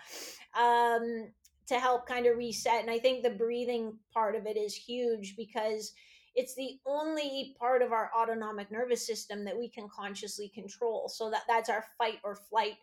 um, 0.58 1.28
to 1.68 1.80
help 1.80 2.06
kind 2.06 2.26
of 2.26 2.36
reset. 2.36 2.82
And 2.82 2.90
I 2.90 2.98
think 2.98 3.22
the 3.22 3.30
breathing 3.30 3.94
part 4.12 4.36
of 4.36 4.46
it 4.46 4.58
is 4.58 4.74
huge 4.74 5.36
because 5.36 5.92
it's 6.34 6.54
the 6.54 6.78
only 6.86 7.56
part 7.58 7.82
of 7.82 7.92
our 7.92 8.10
autonomic 8.16 8.70
nervous 8.70 9.04
system 9.04 9.44
that 9.46 9.58
we 9.58 9.68
can 9.68 9.88
consciously 9.88 10.50
control. 10.54 11.08
So 11.08 11.30
that 11.30 11.42
that's 11.48 11.70
our 11.70 11.84
fight 11.98 12.18
or 12.22 12.36
flight 12.36 12.74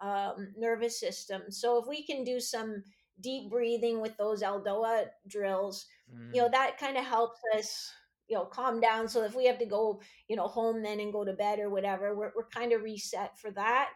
um, 0.00 0.52
nervous 0.56 0.98
system. 0.98 1.42
So 1.50 1.78
if 1.78 1.86
we 1.88 2.04
can 2.04 2.24
do 2.24 2.40
some 2.40 2.82
deep 3.20 3.50
breathing 3.50 4.00
with 4.00 4.16
those 4.16 4.42
Eldoa 4.42 5.06
drills, 5.28 5.86
mm. 6.12 6.34
you 6.34 6.40
know, 6.40 6.48
mm. 6.48 6.52
that 6.52 6.78
kind 6.78 6.96
of 6.96 7.04
helps 7.04 7.40
us, 7.56 7.90
you 8.28 8.36
know, 8.36 8.44
calm 8.44 8.80
down. 8.80 9.08
So 9.08 9.24
if 9.24 9.34
we 9.34 9.46
have 9.46 9.58
to 9.58 9.66
go, 9.66 10.00
you 10.28 10.36
know, 10.36 10.46
home 10.46 10.82
then 10.82 11.00
and 11.00 11.12
go 11.12 11.24
to 11.24 11.32
bed 11.32 11.58
or 11.58 11.70
whatever, 11.70 12.16
we're, 12.16 12.32
we're 12.34 12.48
kind 12.48 12.72
of 12.72 12.82
reset 12.82 13.38
for 13.38 13.50
that. 13.52 13.90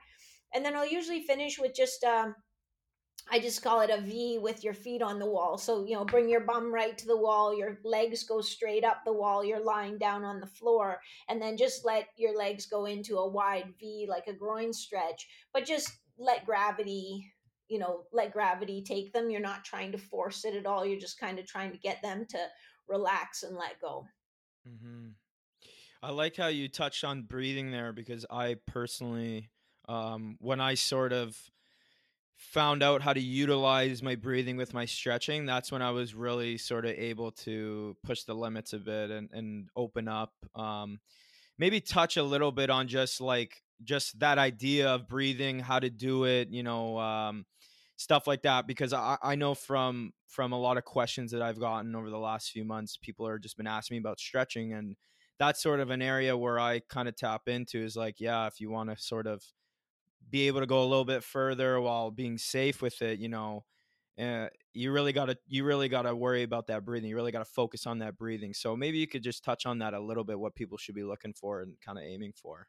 And 0.53 0.65
then 0.65 0.77
I'll 0.77 0.87
usually 0.87 1.23
finish 1.23 1.59
with 1.59 1.75
just 1.75 2.05
um, 2.05 2.35
I 3.31 3.39
just 3.39 3.63
call 3.63 3.81
it 3.81 3.91
a 3.91 4.01
V 4.01 4.39
with 4.39 4.63
your 4.63 4.75
feet 4.75 5.01
on 5.01 5.19
the 5.19 5.27
wall. 5.27 5.57
So, 5.57 5.85
you 5.85 5.95
know, 5.95 6.05
bring 6.05 6.29
your 6.29 6.41
bum 6.41 6.73
right 6.73 6.97
to 6.99 7.07
the 7.07 7.17
wall, 7.17 7.57
your 7.57 7.79
legs 7.83 8.23
go 8.23 8.41
straight 8.41 8.85
up 8.85 8.99
the 9.05 9.13
wall, 9.13 9.45
you're 9.45 9.65
lying 9.65 9.97
down 9.99 10.25
on 10.25 10.41
the 10.41 10.47
floor, 10.47 11.01
and 11.29 11.41
then 11.41 11.57
just 11.57 11.85
let 11.85 12.09
your 12.17 12.37
legs 12.37 12.67
go 12.67 12.85
into 12.85 13.17
a 13.17 13.29
wide 13.29 13.73
V 13.81 14.07
like 14.09 14.27
a 14.27 14.33
groin 14.33 14.73
stretch, 14.73 15.27
but 15.53 15.65
just 15.65 15.91
let 16.19 16.45
gravity, 16.45 17.33
you 17.69 17.79
know, 17.79 18.05
let 18.13 18.33
gravity 18.33 18.83
take 18.83 19.13
them. 19.13 19.31
You're 19.31 19.41
not 19.41 19.65
trying 19.65 19.91
to 19.93 19.99
force 19.99 20.45
it 20.45 20.55
at 20.55 20.67
all. 20.67 20.85
You're 20.85 21.01
just 21.01 21.19
kind 21.19 21.39
of 21.39 21.47
trying 21.47 21.73
to 21.73 21.79
get 21.79 22.03
them 22.03 22.27
to 22.29 22.39
relax 22.89 23.43
and 23.43 23.57
let 23.57 23.81
go. 23.81 24.07
Mm-hmm. 24.69 25.09
I 26.03 26.11
like 26.11 26.37
how 26.37 26.49
you 26.49 26.69
touched 26.69 27.05
on 27.05 27.23
breathing 27.23 27.71
there 27.71 27.93
because 27.93 28.27
I 28.31 28.57
personally, 28.67 29.49
um, 29.89 30.37
when 30.41 30.61
I 30.61 30.75
sort 30.75 31.15
of 31.15 31.39
found 32.37 32.83
out 32.83 33.03
how 33.03 33.13
to 33.13 33.21
utilize 33.21 34.03
my 34.03 34.15
breathing 34.15 34.57
with 34.57 34.75
my 34.75 34.85
stretching, 34.85 35.47
that's 35.47 35.71
when 35.73 35.83
I 35.83 35.91
was 35.91 36.15
really 36.15 36.59
sort 36.59 36.85
of 36.85 36.93
able 36.93 37.33
to 37.33 37.97
push 38.05 38.25
the 38.25 38.35
limits 38.35 38.73
a 38.73 38.79
bit 38.79 39.11
and, 39.11 39.29
and 39.33 39.69
open 39.77 40.09
up. 40.09 40.33
Um, 40.55 41.01
maybe 41.59 41.81
touch 41.81 42.17
a 42.17 42.23
little 42.23 42.53
bit 42.53 42.71
on 42.71 42.89
just 42.89 43.21
like 43.21 43.63
just 43.83 44.19
that 44.21 44.39
idea 44.39 44.89
of 44.89 45.09
breathing, 45.09 45.61
how 45.61 45.79
to 45.79 45.91
do 45.91 46.25
it, 46.25 46.49
you 46.49 46.63
know, 46.63 46.99
um, 46.99 47.45
stuff 47.97 48.27
like 48.27 48.43
that. 48.43 48.67
Because 48.67 48.93
I, 48.93 49.17
I 49.23 49.35
know 49.35 49.55
from 49.55 50.13
from 50.29 50.53
a 50.53 50.59
lot 50.59 50.77
of 50.77 50.85
questions 50.85 51.31
that 51.33 51.43
I've 51.43 51.61
gotten 51.61 51.95
over 51.95 52.11
the 52.11 52.19
last 52.19 52.51
few 52.51 52.65
months, 52.65 52.97
people 53.01 53.27
are 53.27 53.39
just 53.39 53.57
been 53.57 53.67
asking 53.67 53.97
me 53.97 54.01
about 54.01 54.21
stretching, 54.21 54.73
and 54.73 54.97
that's 55.39 55.63
sort 55.63 55.81
of 55.81 55.91
an 55.91 56.03
area 56.03 56.37
where 56.37 56.59
I 56.59 56.81
kind 56.89 57.09
of 57.09 57.17
tap 57.17 57.43
into 57.49 57.83
is 57.83 57.97
like, 57.97 58.21
yeah, 58.21 58.47
if 58.47 58.61
you 58.61 58.71
want 58.71 58.91
to 58.91 59.03
sort 59.03 59.27
of 59.27 59.45
be 60.31 60.47
able 60.47 60.61
to 60.61 60.67
go 60.67 60.83
a 60.83 60.87
little 60.87 61.05
bit 61.05 61.23
further 61.23 61.81
while 61.81 62.11
being 62.11 62.39
safe 62.39 62.83
with 62.83 63.01
it, 63.03 63.19
you 63.19 63.29
know, 63.29 63.65
uh, 64.21 64.47
you 64.73 64.93
really 64.93 65.13
got 65.13 65.27
to 65.27 65.37
you 65.47 65.65
really 65.65 65.89
got 65.89 66.03
to 66.03 66.15
worry 66.15 66.45
about 66.45 66.69
that 66.69 66.85
breathing. 66.85 67.09
You 67.09 67.17
really 67.17 67.33
got 67.33 67.41
to 67.41 67.53
focus 67.53 67.87
on 67.87 67.99
that 67.99 68.17
breathing. 68.17 68.55
So 68.55 68.77
maybe 68.77 68.99
you 68.99 69.07
could 69.07 69.23
just 69.23 69.45
touch 69.45 69.67
on 69.67 69.79
that 69.79 69.95
a 69.95 70.01
little 70.01 70.25
bit, 70.25 70.39
what 70.39 70.55
people 70.55 70.79
should 70.79 70.95
be 70.95 71.03
looking 71.03 71.33
for 71.33 71.63
and 71.63 71.75
kind 71.85 71.99
of 71.99 72.05
aiming 72.05 72.33
for. 72.35 72.69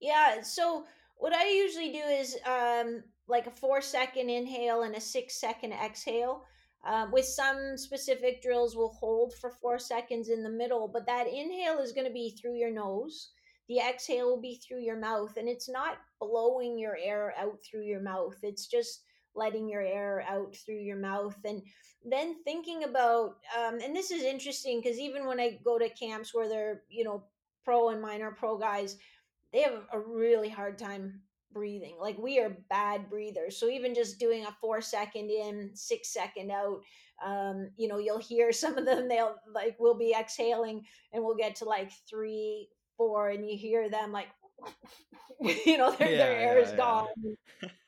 Yeah. 0.00 0.42
So 0.42 0.84
what 1.16 1.32
I 1.32 1.48
usually 1.48 1.92
do 1.92 1.98
is 1.98 2.36
um, 2.46 3.02
like 3.26 3.46
a 3.46 3.50
four 3.50 3.80
second 3.80 4.30
inhale 4.30 4.82
and 4.82 4.94
a 4.94 5.00
six 5.00 5.40
second 5.40 5.72
exhale. 5.72 6.44
Um, 6.86 7.10
with 7.12 7.24
some 7.24 7.78
specific 7.78 8.42
drills, 8.42 8.76
we'll 8.76 8.90
hold 8.90 9.32
for 9.40 9.50
four 9.50 9.78
seconds 9.78 10.28
in 10.28 10.42
the 10.42 10.50
middle, 10.50 10.86
but 10.86 11.06
that 11.06 11.26
inhale 11.26 11.78
is 11.78 11.92
going 11.92 12.06
to 12.06 12.12
be 12.12 12.36
through 12.38 12.56
your 12.56 12.70
nose. 12.70 13.30
The 13.68 13.78
exhale 13.78 14.26
will 14.28 14.40
be 14.40 14.56
through 14.56 14.80
your 14.80 14.98
mouth, 14.98 15.36
and 15.36 15.48
it's 15.48 15.68
not 15.68 15.98
blowing 16.20 16.78
your 16.78 16.96
air 17.02 17.34
out 17.38 17.58
through 17.64 17.84
your 17.84 18.02
mouth. 18.02 18.36
It's 18.42 18.66
just 18.66 19.04
letting 19.34 19.68
your 19.68 19.82
air 19.82 20.24
out 20.28 20.54
through 20.54 20.80
your 20.80 20.98
mouth. 20.98 21.36
And 21.44 21.62
then 22.04 22.36
thinking 22.44 22.84
about, 22.84 23.36
um, 23.58 23.78
and 23.82 23.96
this 23.96 24.10
is 24.10 24.22
interesting 24.22 24.80
because 24.80 24.98
even 24.98 25.26
when 25.26 25.40
I 25.40 25.58
go 25.64 25.78
to 25.78 25.88
camps 25.88 26.34
where 26.34 26.48
they're, 26.48 26.82
you 26.88 27.04
know, 27.04 27.24
pro 27.64 27.88
and 27.88 28.02
minor 28.02 28.30
pro 28.30 28.58
guys, 28.58 28.96
they 29.52 29.62
have 29.62 29.82
a 29.92 29.98
really 29.98 30.48
hard 30.48 30.78
time 30.78 31.20
breathing. 31.52 31.96
Like 31.98 32.18
we 32.18 32.40
are 32.40 32.58
bad 32.68 33.08
breathers. 33.08 33.56
So 33.56 33.68
even 33.68 33.94
just 33.94 34.18
doing 34.18 34.44
a 34.44 34.56
four 34.60 34.80
second 34.82 35.30
in, 35.30 35.70
six 35.74 36.12
second 36.12 36.50
out, 36.50 36.80
um, 37.24 37.70
you 37.76 37.88
know, 37.88 37.98
you'll 37.98 38.18
hear 38.18 38.52
some 38.52 38.76
of 38.76 38.84
them, 38.84 39.08
they'll 39.08 39.36
like, 39.54 39.76
we'll 39.78 39.96
be 39.96 40.14
exhaling 40.18 40.84
and 41.12 41.24
we'll 41.24 41.36
get 41.36 41.56
to 41.56 41.64
like 41.64 41.90
three, 42.08 42.68
four, 42.96 43.30
and 43.30 43.48
you 43.48 43.56
hear 43.56 43.88
them 43.88 44.12
like, 44.12 44.28
you 45.66 45.78
know, 45.78 45.92
their, 45.92 46.10
yeah, 46.10 46.16
their 46.16 46.36
air 46.36 46.58
yeah, 46.58 46.64
is 46.64 46.72
gone. 46.72 47.06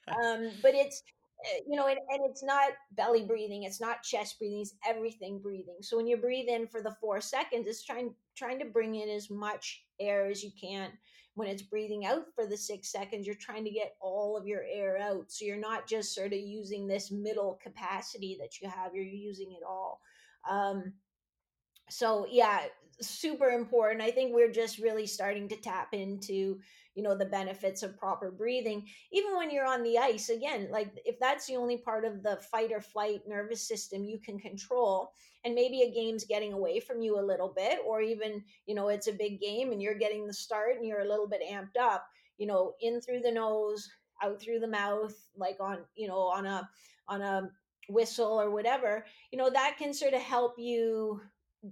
um, 0.09 0.51
but 0.63 0.75
it's, 0.75 1.03
Eh, 1.45 1.61
you 1.69 1.77
know, 1.77 1.87
and, 1.87 1.99
and 2.09 2.21
it's 2.29 2.43
not 2.43 2.73
belly 2.93 3.25
breathing, 3.25 3.65
it's 3.65 3.81
not 3.81 4.03
chest 4.03 4.39
breathing, 4.39 4.61
it's 4.61 4.75
everything 4.87 5.39
breathing. 5.39 5.77
So 5.83 5.97
when 5.97 6.07
you 6.07 6.17
breathe 6.17 6.49
in 6.49 6.67
for 6.67 6.83
the 6.83 6.97
four 7.01 7.21
seconds, 7.21 7.67
it's 7.67 7.85
trying 7.85 8.15
trying 8.37 8.59
to 8.61 8.65
bring 8.65 8.95
in 8.95 9.09
as 9.09 9.31
much 9.31 9.85
air 10.01 10.27
as 10.27 10.43
you 10.43 10.51
can. 10.61 10.91
When 11.35 11.49
it's 11.49 11.63
breathing 11.63 12.07
out 12.07 12.25
for 12.35 12.47
the 12.47 12.57
six 12.57 12.91
seconds, 12.91 13.27
you're 13.27 13.37
trying 13.37 13.65
to 13.65 13.71
get 13.71 13.97
all 14.01 14.39
of 14.39 14.47
your 14.47 14.63
air 14.63 14.99
out. 14.99 15.31
So 15.31 15.45
you're 15.45 15.61
not 15.61 15.87
just 15.87 16.15
sort 16.15 16.33
of 16.33 16.39
using 16.39 16.87
this 16.87 17.11
middle 17.11 17.59
capacity 17.63 18.39
that 18.41 18.61
you 18.61 18.71
have, 18.71 18.95
you're 18.95 19.05
using 19.05 19.53
it 19.53 19.63
all. 19.69 20.01
Um, 20.51 20.95
so 21.91 22.27
yeah, 22.31 22.61
super 23.01 23.49
important. 23.51 24.03
I 24.03 24.11
think 24.11 24.35
we're 24.35 24.53
just 24.53 24.79
really 24.79 25.07
starting 25.07 25.49
to 25.49 25.57
tap 25.57 25.89
into 25.93 26.61
you 26.97 27.03
know 27.03 27.15
the 27.15 27.27
benefits 27.27 27.83
of 27.83 27.99
proper 27.99 28.31
breathing 28.31 28.85
even 29.13 29.37
when 29.37 29.51
you're 29.51 29.67
on 29.67 29.83
the 29.83 29.99
ice 29.99 30.31
again 30.31 30.67
like 30.71 30.91
if 31.05 31.21
that's 31.21 31.47
the 31.47 31.55
only 31.55 31.77
part 31.77 32.05
of 32.05 32.23
the 32.23 32.39
fight 32.51 32.73
or 32.73 32.81
flight 32.81 33.21
nervous 33.29 33.69
system 33.69 34.03
you 34.03 34.19
can 34.19 34.39
control 34.39 35.13
and 35.45 35.55
maybe 35.55 35.83
a 35.83 35.93
game's 35.93 36.25
getting 36.25 36.55
away 36.55 36.81
from 36.81 37.03
you 37.03 37.21
a 37.21 37.29
little 37.29 37.53
bit 37.55 37.81
or 37.87 38.01
even 38.01 38.43
you 38.65 38.75
know 38.75 38.89
it's 38.89 39.09
a 39.09 39.13
big 39.13 39.39
game 39.41 39.73
and 39.73 39.83
you're 39.83 39.95
getting 39.95 40.27
the 40.27 40.33
start 40.33 40.77
and 40.77 40.87
you're 40.87 41.03
a 41.03 41.09
little 41.09 41.29
bit 41.29 41.43
amped 41.49 41.79
up 41.79 42.07
you 42.39 42.47
know 42.47 42.73
in 42.81 43.01
through 43.01 43.21
the 43.21 43.31
nose 43.31 43.89
out 44.23 44.41
through 44.41 44.59
the 44.59 44.67
mouth 44.67 45.15
like 45.37 45.59
on 45.61 45.79
you 45.95 46.09
know 46.09 46.21
on 46.21 46.47
a 46.47 46.69
on 47.09 47.21
a 47.21 47.51
whistle 47.89 48.41
or 48.41 48.51
whatever 48.51 49.05
you 49.31 49.39
know 49.39 49.51
that 49.51 49.77
can 49.79 49.93
sort 49.93 50.15
of 50.15 50.21
help 50.21 50.55
you 50.59 51.21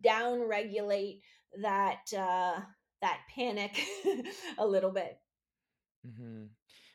down 0.03 0.49
regulate 0.49 1.20
that 1.62 2.01
uh 2.16 2.61
that 3.01 3.20
panic 3.34 3.78
a 4.59 4.66
little 4.66 4.90
bit. 4.90 5.18
Mm-hmm. 6.07 6.45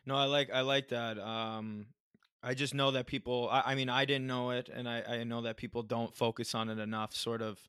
No, 0.06 0.16
I 0.16 0.26
like 0.26 0.50
I 0.52 0.62
like 0.62 0.90
that. 0.90 1.20
Um, 1.20 1.88
I 2.42 2.54
just 2.54 2.74
know 2.74 2.92
that 2.92 3.06
people. 3.06 3.50
I, 3.52 3.64
I, 3.68 3.76
mean, 3.76 3.90
I 3.90 4.06
didn't 4.06 4.28
know 4.28 4.52
it, 4.52 4.70
and 4.74 4.88
I, 4.88 5.04
I 5.08 5.24
know 5.24 5.42
that 5.42 5.58
people 5.58 5.84
don't 5.84 6.16
focus 6.16 6.56
on 6.56 6.70
it 6.70 6.80
enough. 6.80 7.14
Sort 7.14 7.42
of, 7.42 7.60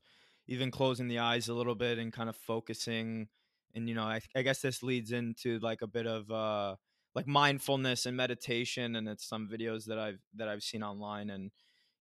even 0.47 0.71
closing 0.71 1.07
the 1.07 1.19
eyes 1.19 1.49
a 1.49 1.53
little 1.53 1.75
bit 1.75 1.99
and 1.99 2.11
kind 2.11 2.29
of 2.29 2.35
focusing. 2.35 3.27
And 3.75 3.87
you 3.87 3.95
know, 3.95 4.03
I, 4.03 4.21
I 4.35 4.41
guess 4.41 4.61
this 4.61 4.81
leads 4.81 5.11
into 5.11 5.59
like 5.59 5.81
a 5.81 5.87
bit 5.87 6.07
of 6.07 6.31
uh, 6.31 6.75
like 7.13 7.27
mindfulness 7.27 8.05
and 8.05 8.15
meditation, 8.15 8.95
and 8.95 9.07
it's 9.07 9.27
some 9.27 9.47
videos 9.47 9.85
that 9.85 9.99
I've 9.99 10.19
that 10.35 10.47
I've 10.47 10.63
seen 10.63 10.83
online, 10.83 11.29
and 11.29 11.51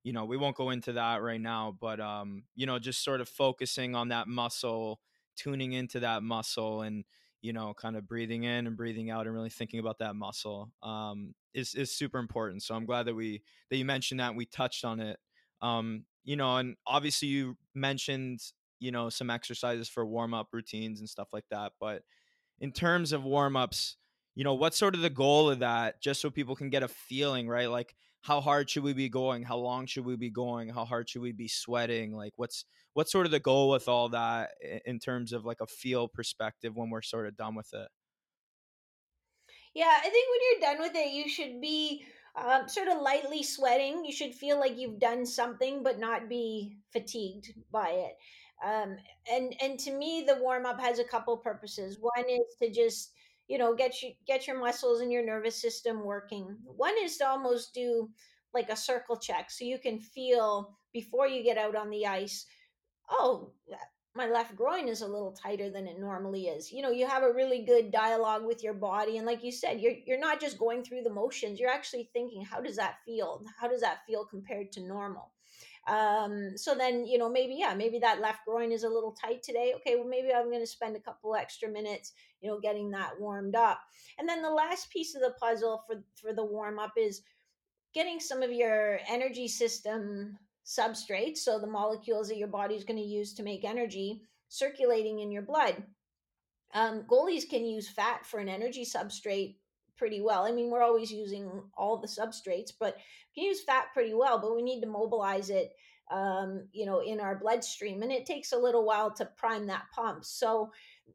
you 0.03 0.12
know, 0.12 0.24
we 0.24 0.36
won't 0.36 0.57
go 0.57 0.70
into 0.70 0.94
that 0.94 1.22
right 1.22 1.40
now, 1.40 1.76
but 1.78 2.01
um, 2.01 2.44
you 2.55 2.66
know, 2.66 2.78
just 2.78 3.05
sort 3.05 3.20
of 3.20 3.28
focusing 3.28 3.94
on 3.94 4.09
that 4.09 4.28
muscle 4.28 5.01
tuning 5.36 5.72
into 5.72 6.01
that 6.01 6.22
muscle 6.22 6.82
and 6.82 7.05
you 7.40 7.53
know 7.53 7.72
kind 7.72 7.96
of 7.96 8.07
breathing 8.07 8.42
in 8.44 8.66
and 8.66 8.76
breathing 8.76 9.11
out 9.11 9.26
and 9.26 9.34
really 9.34 9.48
thinking 9.48 9.80
about 9.80 9.98
that 9.98 10.14
muscle 10.14 10.70
um, 10.82 11.34
is 11.55 11.74
is 11.74 11.92
super 11.94 12.18
important. 12.18 12.62
So 12.62 12.74
i'm 12.74 12.86
glad 12.86 13.05
that 13.07 13.14
we 13.14 13.42
that 13.70 13.76
you 13.76 13.84
mentioned 13.84 14.20
that 14.20 14.28
and 14.28 14.36
we 14.36 14.46
touched 14.46 14.84
on 14.84 15.01
it. 15.01 15.18
Um, 15.62 16.05
you 16.24 16.36
know 16.36 16.57
and 16.57 16.76
obviously 16.86 17.28
you 17.28 17.57
mentioned 17.74 18.40
you 18.78 18.92
know 18.92 19.09
some 19.09 19.30
exercises 19.30 19.88
for 19.88 20.05
warm 20.07 20.34
up 20.34 20.48
routines 20.53 21.01
and 21.01 21.09
stuff 21.09 21.28
like 21.32 21.44
that 21.51 21.72
but 21.80 22.03
in 22.61 22.72
terms 22.72 23.12
of 23.12 23.24
warm 23.24 23.57
ups 23.57 23.96
you 24.34 24.44
know 24.44 24.55
what's 24.55 24.78
sort 24.78 24.94
of 24.94 25.01
the 25.03 25.11
goal 25.11 25.51
of 25.51 25.59
that? 25.59 26.01
Just 26.01 26.20
so 26.20 26.30
people 26.30 26.55
can 26.57 26.70
get 26.70 26.82
a 26.82 26.88
feeling 26.88 27.48
right? 27.48 27.68
Like 27.68 27.94
how 28.23 28.41
hard 28.41 28.68
should 28.68 28.83
we 28.83 28.93
be 28.93 29.09
going? 29.09 29.43
How 29.43 29.57
long 29.57 29.87
should 29.87 30.05
we 30.05 30.16
be 30.16 30.31
going? 30.31 30.68
How 30.68 30.85
hard 30.85 31.09
should 31.09 31.23
we 31.23 31.33
be 31.33 31.49
sweating? 31.49 32.12
Like 32.14 32.33
what's 32.37 32.64
what's 32.95 33.12
sort 33.12 33.27
of 33.27 33.33
the 33.33 33.41
goal 33.41 33.71
with 33.71 33.89
all 33.89 34.09
that 34.11 34.51
in 34.85 34.99
terms 34.99 35.33
of 35.33 35.45
like 35.45 35.61
a 35.61 35.66
feel 35.66 36.09
perspective 36.09 36.77
when 36.77 36.91
we're 36.91 37.03
sort 37.03 37.27
of 37.27 37.37
done 37.37 37.55
with 37.55 37.73
it? 37.73 37.89
Yeah 39.73 39.95
i 39.99 40.09
think 40.09 40.27
when 40.29 40.41
you're 40.51 40.73
done 40.73 40.83
with 40.83 40.97
it 40.97 41.12
you 41.12 41.29
should 41.29 41.61
be 41.61 42.05
um, 42.37 42.68
sort 42.68 42.89
of 42.89 43.01
lightly 43.01 43.43
sweating. 43.43 44.05
You 44.05 44.12
should 44.12 44.35
feel 44.35 44.59
like 44.59 44.79
you've 44.79 44.99
done 44.99 45.27
something 45.27 45.83
but 45.83 45.99
not 45.99 46.29
be 46.29 46.77
fatigued 46.93 47.55
by 47.71 47.91
it. 47.91 48.16
Um, 48.64 48.97
and 49.31 49.55
and 49.62 49.79
to 49.81 49.91
me 49.91 50.25
the 50.27 50.37
warm 50.37 50.66
up 50.66 50.81
has 50.81 50.99
a 50.99 51.05
couple 51.05 51.37
purposes. 51.37 51.99
One 52.01 52.29
is 52.29 52.57
to 52.62 52.71
just 52.71 53.12
you 53.51 53.59
know 53.59 53.74
get 53.74 54.01
you 54.01 54.12
get 54.28 54.46
your 54.46 54.59
muscles 54.59 55.01
and 55.01 55.11
your 55.11 55.26
nervous 55.26 55.61
system 55.61 56.05
working. 56.05 56.57
One 56.64 56.94
is 57.03 57.16
to 57.16 57.26
almost 57.26 57.74
do 57.74 58.09
like 58.55 58.70
a 58.70 58.76
circle 58.76 59.16
check 59.16 59.51
so 59.51 59.64
you 59.64 59.78
can 59.78 59.98
feel 59.98 60.78
before 60.92 61.26
you 61.26 61.42
get 61.42 61.59
out 61.59 61.74
on 61.74 61.90
the 61.90 62.07
ice 62.07 62.46
oh 63.11 63.53
uh, 63.72 63.76
my 64.14 64.26
left 64.26 64.57
groin 64.57 64.88
is 64.88 65.03
a 65.03 65.07
little 65.07 65.32
tighter 65.32 65.68
than 65.68 65.86
it 65.88 65.98
normally 65.98 66.46
is. 66.46 66.70
You 66.70 66.82
know 66.82 66.90
you 66.90 67.09
have 67.09 67.24
a 67.24 67.32
really 67.32 67.64
good 67.64 67.90
dialogue 67.90 68.46
with 68.46 68.62
your 68.62 68.74
body 68.74 69.16
and 69.16 69.26
like 69.26 69.42
you 69.42 69.51
said 69.51 69.80
you're 69.80 69.98
you're 70.07 70.26
not 70.26 70.40
just 70.40 70.59
going 70.59 70.84
through 70.84 71.03
the 71.03 71.18
motions 71.22 71.59
you're 71.59 71.76
actually 71.78 72.09
thinking 72.12 72.44
how 72.44 72.61
does 72.61 72.76
that 72.76 72.98
feel? 73.05 73.42
How 73.61 73.66
does 73.66 73.80
that 73.80 74.07
feel 74.07 74.24
compared 74.24 74.70
to 74.72 74.86
normal 74.86 75.32
um, 75.87 76.57
so 76.57 76.74
then, 76.74 77.07
you 77.07 77.18
know, 77.18 77.31
maybe, 77.31 77.57
yeah, 77.59 77.74
maybe 77.74 77.99
that 78.01 78.20
left 78.20 78.45
groin 78.47 78.70
is 78.70 78.85
a 78.85 78.89
little 78.89 79.12
tight 79.12 79.43
today. 79.43 79.72
Okay, 79.76 79.97
well, 79.97 80.09
maybe 80.09 80.33
I'm 80.33 80.51
going 80.51 80.61
to 80.61 80.66
spend 80.66 80.97
a 80.97 81.01
couple 81.01 81.35
extra 81.35 81.68
minutes, 81.68 82.12
you 82.41 82.51
know, 82.51 82.61
getting 82.61 82.91
that 82.91 83.18
warmed 83.18 83.57
up. 83.57 83.81
And 84.18 84.28
then 84.28 84.43
the 84.43 84.51
last 84.51 84.91
piece 84.91 85.14
of 85.14 85.22
the 85.22 85.35
puzzle 85.41 85.83
for, 85.87 86.03
for 86.20 86.33
the 86.35 86.45
warm 86.45 86.78
up 86.78 86.93
is 86.97 87.22
getting 87.95 88.20
some 88.20 88.43
of 88.43 88.53
your 88.53 89.01
energy 89.09 89.49
system 89.49 90.39
substrates. 90.66 91.39
So 91.39 91.59
the 91.59 91.66
molecules 91.66 92.28
that 92.28 92.37
your 92.37 92.49
body 92.49 92.74
is 92.74 92.85
going 92.85 92.99
to 92.99 93.03
use 93.03 93.35
to 93.35 93.43
make 93.43 93.64
energy 93.64 94.22
circulating 94.49 95.20
in 95.20 95.33
your 95.33 95.43
blood. 95.43 95.83
Um, 96.72 97.05
goalies 97.11 97.49
can 97.49 97.64
use 97.64 97.89
fat 97.89 98.24
for 98.24 98.39
an 98.39 98.49
energy 98.49 98.85
substrate 98.85 99.57
pretty 100.01 100.22
well. 100.22 100.44
I 100.44 100.51
mean, 100.51 100.70
we're 100.70 100.82
always 100.82 101.12
using 101.12 101.62
all 101.76 101.98
the 101.98 102.09
substrates, 102.09 102.72
but 102.80 102.96
we 103.36 103.42
can 103.42 103.48
use 103.51 103.62
fat 103.62 103.88
pretty 103.92 104.14
well, 104.14 104.40
but 104.40 104.57
we 104.57 104.62
need 104.62 104.80
to 104.80 104.86
mobilize 104.86 105.51
it, 105.51 105.72
um, 106.11 106.66
you 106.72 106.86
know, 106.86 107.01
in 107.01 107.20
our 107.20 107.38
bloodstream. 107.38 108.03
And 108.03 108.11
it 108.11 108.24
takes 108.24 108.53
a 108.53 108.59
little 108.59 108.86
while 108.86 109.12
to 109.12 109.28
prime 109.36 109.66
that 109.66 109.84
pump. 109.94 110.24
So, 110.24 110.72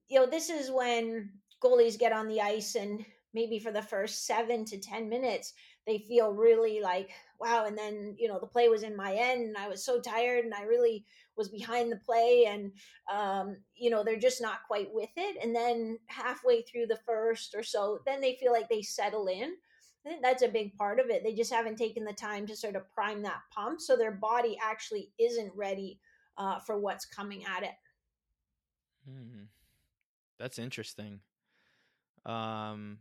you 0.08 0.20
know, 0.20 0.28
this 0.28 0.52
is 0.52 0.70
when 0.70 1.32
goalies 1.64 1.98
get 1.98 2.14
on 2.14 2.28
the 2.28 2.42
ice 2.42 2.76
and 2.76 3.04
maybe 3.34 3.58
for 3.58 3.72
the 3.72 3.82
first 3.82 4.28
seven 4.28 4.64
to 4.66 4.78
10 4.78 5.10
minutes, 5.10 5.54
they 5.88 5.98
feel 5.98 6.34
really 6.34 6.80
like 6.80 7.10
wow 7.40 7.66
and 7.66 7.78
then 7.78 8.16
you 8.18 8.28
know 8.28 8.40
the 8.40 8.48
play 8.48 8.70
was 8.70 8.82
in 8.82 8.96
my 8.96 9.14
end 9.14 9.44
and 9.44 9.58
i 9.58 9.68
was 9.68 9.86
so 9.86 10.00
tired 10.00 10.44
and 10.44 10.54
i 10.54 10.64
really 10.64 11.06
was 11.38 11.50
behind 11.50 11.92
the 11.92 11.98
play 11.98 12.46
and 12.48 12.72
um, 13.12 13.58
you 13.76 13.90
know 13.90 14.04
they're 14.04 14.20
just 14.20 14.42
not 14.42 14.64
quite 14.68 14.88
with 14.94 15.10
it 15.16 15.38
and 15.44 15.56
then 15.56 15.98
halfway 16.08 16.62
through 16.62 16.88
the 16.88 17.00
first 17.06 17.56
or 17.56 17.64
so 17.64 18.00
then 18.06 18.22
they 18.22 18.36
feel 18.36 18.52
like 18.52 18.70
they 18.70 18.82
settle 18.82 19.28
in 19.28 19.54
i 20.06 20.10
think 20.10 20.22
that's 20.22 20.44
a 20.44 20.48
big 20.48 20.76
part 20.78 21.00
of 21.00 21.10
it 21.10 21.24
they 21.24 21.34
just 21.34 21.54
haven't 21.54 21.78
taken 21.78 22.04
the 22.04 22.14
time 22.14 22.46
to 22.46 22.56
sort 22.56 22.76
of 22.76 22.90
prime 22.92 23.22
that 23.22 23.42
pump 23.52 23.80
so 23.80 23.96
their 23.96 24.12
body 24.12 24.58
actually 24.64 25.12
isn't 25.20 25.52
ready 25.56 26.00
uh, 26.38 26.60
for 26.60 26.78
what's 26.78 27.06
coming 27.06 27.44
at 27.46 27.64
it 27.64 27.76
hmm. 29.08 29.44
that's 30.38 30.60
interesting 30.60 31.20
um 32.26 32.98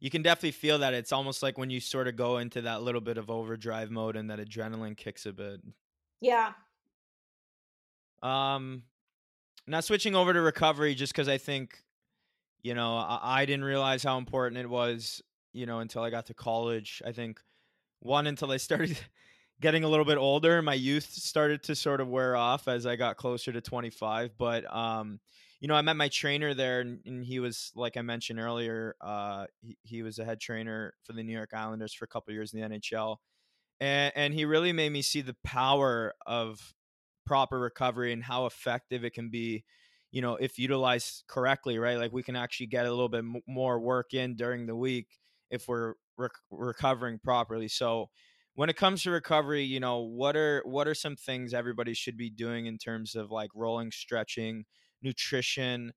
you 0.00 0.10
can 0.10 0.22
definitely 0.22 0.52
feel 0.52 0.78
that 0.78 0.94
it's 0.94 1.12
almost 1.12 1.42
like 1.42 1.56
when 1.56 1.70
you 1.70 1.80
sort 1.80 2.08
of 2.08 2.16
go 2.16 2.38
into 2.38 2.62
that 2.62 2.82
little 2.82 3.00
bit 3.00 3.16
of 3.16 3.30
overdrive 3.30 3.90
mode 3.90 4.16
and 4.16 4.30
that 4.30 4.38
adrenaline 4.38 4.96
kicks 4.96 5.24
a 5.26 5.32
bit. 5.32 5.60
Yeah. 6.20 6.52
Um 8.26 8.82
now 9.66 9.80
switching 9.80 10.14
over 10.14 10.32
to 10.32 10.40
recovery 10.40 10.94
just 10.94 11.14
cuz 11.14 11.28
I 11.28 11.38
think 11.38 11.82
you 12.62 12.74
know, 12.74 12.96
I, 12.96 13.42
I 13.42 13.46
didn't 13.46 13.64
realize 13.64 14.02
how 14.02 14.18
important 14.18 14.60
it 14.60 14.68
was, 14.68 15.22
you 15.52 15.66
know, 15.66 15.78
until 15.80 16.02
I 16.02 16.10
got 16.10 16.26
to 16.26 16.34
college. 16.34 17.00
I 17.06 17.12
think 17.12 17.40
one 18.00 18.26
until 18.26 18.50
I 18.50 18.56
started 18.56 18.98
getting 19.60 19.84
a 19.84 19.88
little 19.88 20.04
bit 20.04 20.18
older, 20.18 20.62
my 20.62 20.74
youth 20.74 21.10
started 21.10 21.62
to 21.64 21.76
sort 21.76 22.00
of 22.00 22.08
wear 22.08 22.36
off 22.36 22.66
as 22.68 22.84
I 22.86 22.96
got 22.96 23.16
closer 23.16 23.52
to 23.52 23.60
25, 23.60 24.36
but 24.36 24.72
um 24.74 25.20
you 25.60 25.68
know, 25.68 25.74
I 25.74 25.82
met 25.82 25.96
my 25.96 26.08
trainer 26.08 26.52
there, 26.54 26.80
and, 26.80 27.00
and 27.06 27.24
he 27.24 27.40
was 27.40 27.72
like 27.74 27.96
I 27.96 28.02
mentioned 28.02 28.38
earlier. 28.38 28.94
Uh, 29.00 29.46
he, 29.62 29.78
he 29.82 30.02
was 30.02 30.18
a 30.18 30.24
head 30.24 30.38
trainer 30.40 30.94
for 31.04 31.12
the 31.14 31.22
New 31.22 31.32
York 31.32 31.50
Islanders 31.54 31.94
for 31.94 32.04
a 32.04 32.08
couple 32.08 32.34
years 32.34 32.52
in 32.52 32.60
the 32.60 32.68
NHL, 32.78 33.16
and 33.80 34.12
and 34.14 34.34
he 34.34 34.44
really 34.44 34.72
made 34.72 34.92
me 34.92 35.02
see 35.02 35.22
the 35.22 35.36
power 35.44 36.14
of 36.26 36.74
proper 37.26 37.58
recovery 37.58 38.12
and 38.12 38.22
how 38.22 38.46
effective 38.46 39.04
it 39.04 39.12
can 39.14 39.30
be. 39.30 39.64
You 40.12 40.22
know, 40.22 40.36
if 40.36 40.58
utilized 40.58 41.24
correctly, 41.26 41.78
right? 41.78 41.98
Like 41.98 42.12
we 42.12 42.22
can 42.22 42.36
actually 42.36 42.68
get 42.68 42.86
a 42.86 42.90
little 42.90 43.08
bit 43.08 43.24
more 43.46 43.78
work 43.80 44.14
in 44.14 44.36
during 44.36 44.66
the 44.66 44.76
week 44.76 45.18
if 45.50 45.68
we're 45.68 45.94
rec- 46.16 46.30
recovering 46.50 47.18
properly. 47.18 47.68
So 47.68 48.06
when 48.54 48.70
it 48.70 48.76
comes 48.76 49.02
to 49.02 49.10
recovery, 49.10 49.64
you 49.64 49.80
know, 49.80 50.00
what 50.00 50.36
are 50.36 50.62
what 50.64 50.88
are 50.88 50.94
some 50.94 51.16
things 51.16 51.52
everybody 51.52 51.92
should 51.92 52.16
be 52.16 52.30
doing 52.30 52.66
in 52.66 52.78
terms 52.78 53.14
of 53.14 53.30
like 53.30 53.50
rolling, 53.54 53.90
stretching, 53.90 54.64
nutrition, 55.02 55.92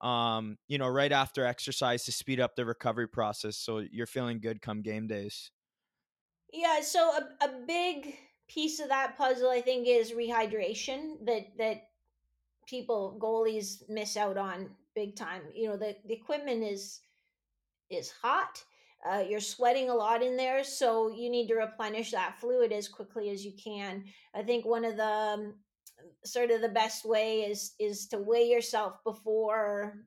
um, 0.00 0.58
you 0.68 0.78
know, 0.78 0.88
right 0.88 1.12
after 1.12 1.46
exercise 1.46 2.04
to 2.04 2.12
speed 2.12 2.40
up 2.40 2.56
the 2.56 2.66
recovery 2.66 3.08
process 3.08 3.56
so 3.56 3.78
you're 3.78 4.06
feeling 4.06 4.40
good 4.40 4.60
come 4.60 4.82
game 4.82 5.06
days? 5.06 5.52
Yeah, 6.52 6.80
so 6.82 7.10
a, 7.10 7.44
a 7.44 7.48
big 7.66 8.16
piece 8.52 8.80
of 8.80 8.88
that 8.88 9.16
puzzle 9.16 9.50
I 9.50 9.60
think 9.60 9.86
is 9.88 10.12
rehydration 10.12 11.24
that 11.24 11.46
that 11.58 11.88
people 12.66 13.18
goalies 13.20 13.82
miss 13.88 14.16
out 14.16 14.36
on 14.36 14.70
big 14.94 15.16
time. 15.16 15.42
You 15.54 15.68
know, 15.68 15.76
the, 15.76 15.96
the 16.06 16.14
equipment 16.14 16.62
is 16.62 17.00
is 17.90 18.10
hot. 18.10 18.62
Uh, 19.08 19.24
you're 19.28 19.40
sweating 19.40 19.90
a 19.90 19.94
lot 19.94 20.22
in 20.22 20.36
there, 20.36 20.62
so 20.62 21.10
you 21.10 21.28
need 21.28 21.48
to 21.48 21.56
replenish 21.56 22.12
that 22.12 22.38
fluid 22.40 22.72
as 22.72 22.88
quickly 22.88 23.30
as 23.30 23.44
you 23.44 23.52
can. 23.52 24.04
I 24.32 24.42
think 24.42 24.64
one 24.64 24.84
of 24.84 24.96
the 24.96 25.04
um, 25.04 25.54
sort 26.24 26.50
of 26.50 26.60
the 26.60 26.68
best 26.68 27.04
way 27.04 27.42
is 27.42 27.74
is 27.80 28.06
to 28.08 28.18
weigh 28.18 28.48
yourself 28.48 29.02
before 29.04 29.98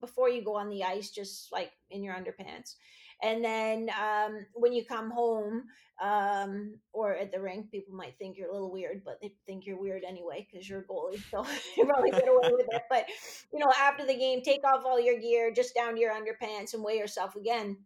before 0.00 0.28
you 0.28 0.44
go 0.44 0.54
on 0.54 0.68
the 0.68 0.84
ice 0.84 1.10
just 1.10 1.50
like 1.50 1.72
in 1.90 2.02
your 2.02 2.14
underpants 2.14 2.74
and 3.22 3.44
then 3.44 3.90
um, 4.00 4.46
when 4.54 4.72
you 4.72 4.84
come 4.84 5.10
home 5.10 5.64
um, 6.02 6.74
or 6.92 7.14
at 7.14 7.32
the 7.32 7.40
rink 7.40 7.70
people 7.70 7.94
might 7.94 8.16
think 8.18 8.36
you're 8.36 8.48
a 8.48 8.52
little 8.52 8.70
weird 8.70 9.02
but 9.04 9.18
they 9.22 9.32
think 9.46 9.64
you're 9.64 9.80
weird 9.80 10.02
anyway 10.06 10.46
because 10.50 10.68
you're 10.68 10.80
a 10.80 10.84
goalie 10.84 11.22
so 11.30 11.44
you 11.76 11.86
probably 11.86 12.10
get 12.10 12.28
away 12.28 12.50
with 12.52 12.66
it. 12.70 12.82
But 12.90 13.06
you 13.52 13.58
know 13.58 13.72
after 13.80 14.06
the 14.06 14.16
game 14.16 14.42
take 14.42 14.64
off 14.64 14.84
all 14.84 15.00
your 15.00 15.18
gear 15.18 15.50
just 15.50 15.74
down 15.74 15.94
to 15.94 16.00
your 16.00 16.12
underpants 16.12 16.74
and 16.74 16.82
weigh 16.82 16.98
yourself 16.98 17.36
again. 17.36 17.78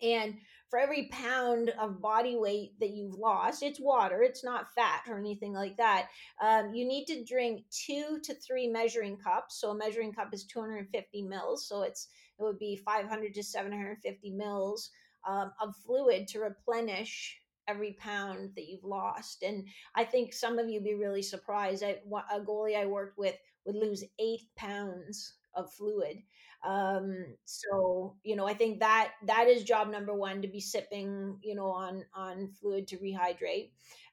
And 0.00 0.36
for 0.68 0.78
every 0.78 1.08
pound 1.10 1.70
of 1.80 2.02
body 2.02 2.36
weight 2.36 2.72
that 2.80 2.90
you've 2.90 3.14
lost, 3.14 3.62
it's 3.62 3.80
water, 3.80 4.22
it's 4.22 4.44
not 4.44 4.72
fat 4.74 5.02
or 5.08 5.18
anything 5.18 5.52
like 5.52 5.76
that. 5.76 6.08
Um, 6.42 6.74
you 6.74 6.86
need 6.86 7.06
to 7.06 7.24
drink 7.24 7.64
two 7.70 8.18
to 8.22 8.34
three 8.34 8.66
measuring 8.66 9.16
cups. 9.16 9.60
So 9.60 9.70
a 9.70 9.76
measuring 9.76 10.12
cup 10.12 10.28
is 10.32 10.44
250 10.44 11.22
mils. 11.22 11.66
So 11.68 11.82
it's 11.82 12.08
it 12.38 12.42
would 12.42 12.58
be 12.58 12.76
500 12.76 13.34
to 13.34 13.42
750 13.42 14.30
mils 14.30 14.90
um, 15.26 15.52
of 15.60 15.74
fluid 15.84 16.28
to 16.28 16.40
replenish 16.40 17.40
every 17.66 17.96
pound 17.98 18.50
that 18.56 18.68
you've 18.68 18.84
lost. 18.84 19.42
And 19.42 19.66
I 19.94 20.04
think 20.04 20.32
some 20.32 20.58
of 20.58 20.68
you 20.68 20.80
be 20.80 20.94
really 20.94 21.22
surprised. 21.22 21.82
I, 21.82 21.98
a 22.32 22.40
goalie 22.40 22.76
I 22.76 22.86
worked 22.86 23.18
with 23.18 23.36
would 23.64 23.76
lose 23.76 24.04
eight 24.18 24.46
pounds 24.56 25.34
of 25.58 25.72
fluid 25.72 26.22
um 26.66 27.24
so 27.44 28.16
you 28.24 28.34
know 28.34 28.46
i 28.46 28.54
think 28.54 28.80
that 28.80 29.12
that 29.26 29.46
is 29.46 29.62
job 29.62 29.88
number 29.90 30.14
one 30.14 30.42
to 30.42 30.48
be 30.48 30.60
sipping 30.60 31.38
you 31.42 31.54
know 31.54 31.70
on 31.70 32.04
on 32.14 32.48
fluid 32.60 32.86
to 32.86 32.96
rehydrate. 32.96 33.70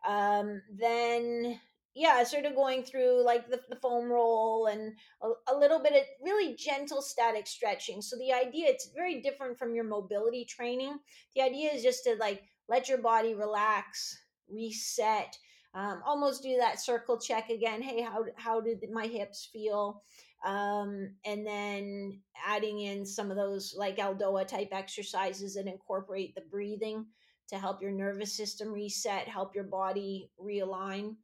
Um 0.07 0.61
then 0.71 1.59
yeah 1.95 2.23
sort 2.23 2.45
of 2.45 2.55
going 2.55 2.83
through 2.83 3.23
like 3.23 3.49
the, 3.49 3.59
the 3.69 3.75
foam 3.77 4.11
roll 4.11 4.67
and 4.67 4.93
a, 5.23 5.53
a, 5.53 5.57
little 5.57 5.79
bit 5.79 5.93
of 5.93 6.01
really 6.21 6.55
gentle 6.55 7.01
static 7.01 7.47
stretching. 7.47 8.01
So 8.01 8.17
the 8.17 8.33
idea 8.33 8.67
it's 8.67 8.91
very 8.93 9.21
different 9.21 9.57
from 9.57 9.73
your 9.73 9.85
mobility 9.85 10.45
training. 10.45 10.99
The 11.35 11.41
idea 11.41 11.71
is 11.71 11.81
just 11.81 12.03
to 12.03 12.15
like 12.19 12.43
let 12.67 12.89
your 12.89 12.99
body 12.99 13.33
relax 13.33 14.17
reset 14.51 15.35
um, 15.73 16.01
almost 16.05 16.43
do 16.43 16.57
that 16.57 16.79
circle 16.79 17.19
check 17.19 17.49
again. 17.49 17.81
Hey 17.81 18.01
how 18.01 18.25
how 18.35 18.61
did 18.61 18.83
my 18.91 19.07
hips 19.07 19.49
feel 19.51 20.03
um, 20.45 21.09
and 21.25 21.45
then 21.45 22.19
adding 22.45 22.79
in 22.81 23.05
some 23.05 23.31
of 23.31 23.37
those 23.37 23.75
like 23.77 23.97
Eldoa 23.97 24.47
type 24.47 24.69
exercises 24.71 25.55
that 25.55 25.67
incorporate 25.67 26.35
the 26.35 26.43
breathing 26.51 27.05
to 27.49 27.57
help 27.57 27.81
your 27.81 27.91
nervous 27.91 28.35
system 28.37 28.71
reset, 28.71 29.27
help 29.27 29.53
your 29.55 29.65
body 29.65 30.29
realign. 30.41 31.15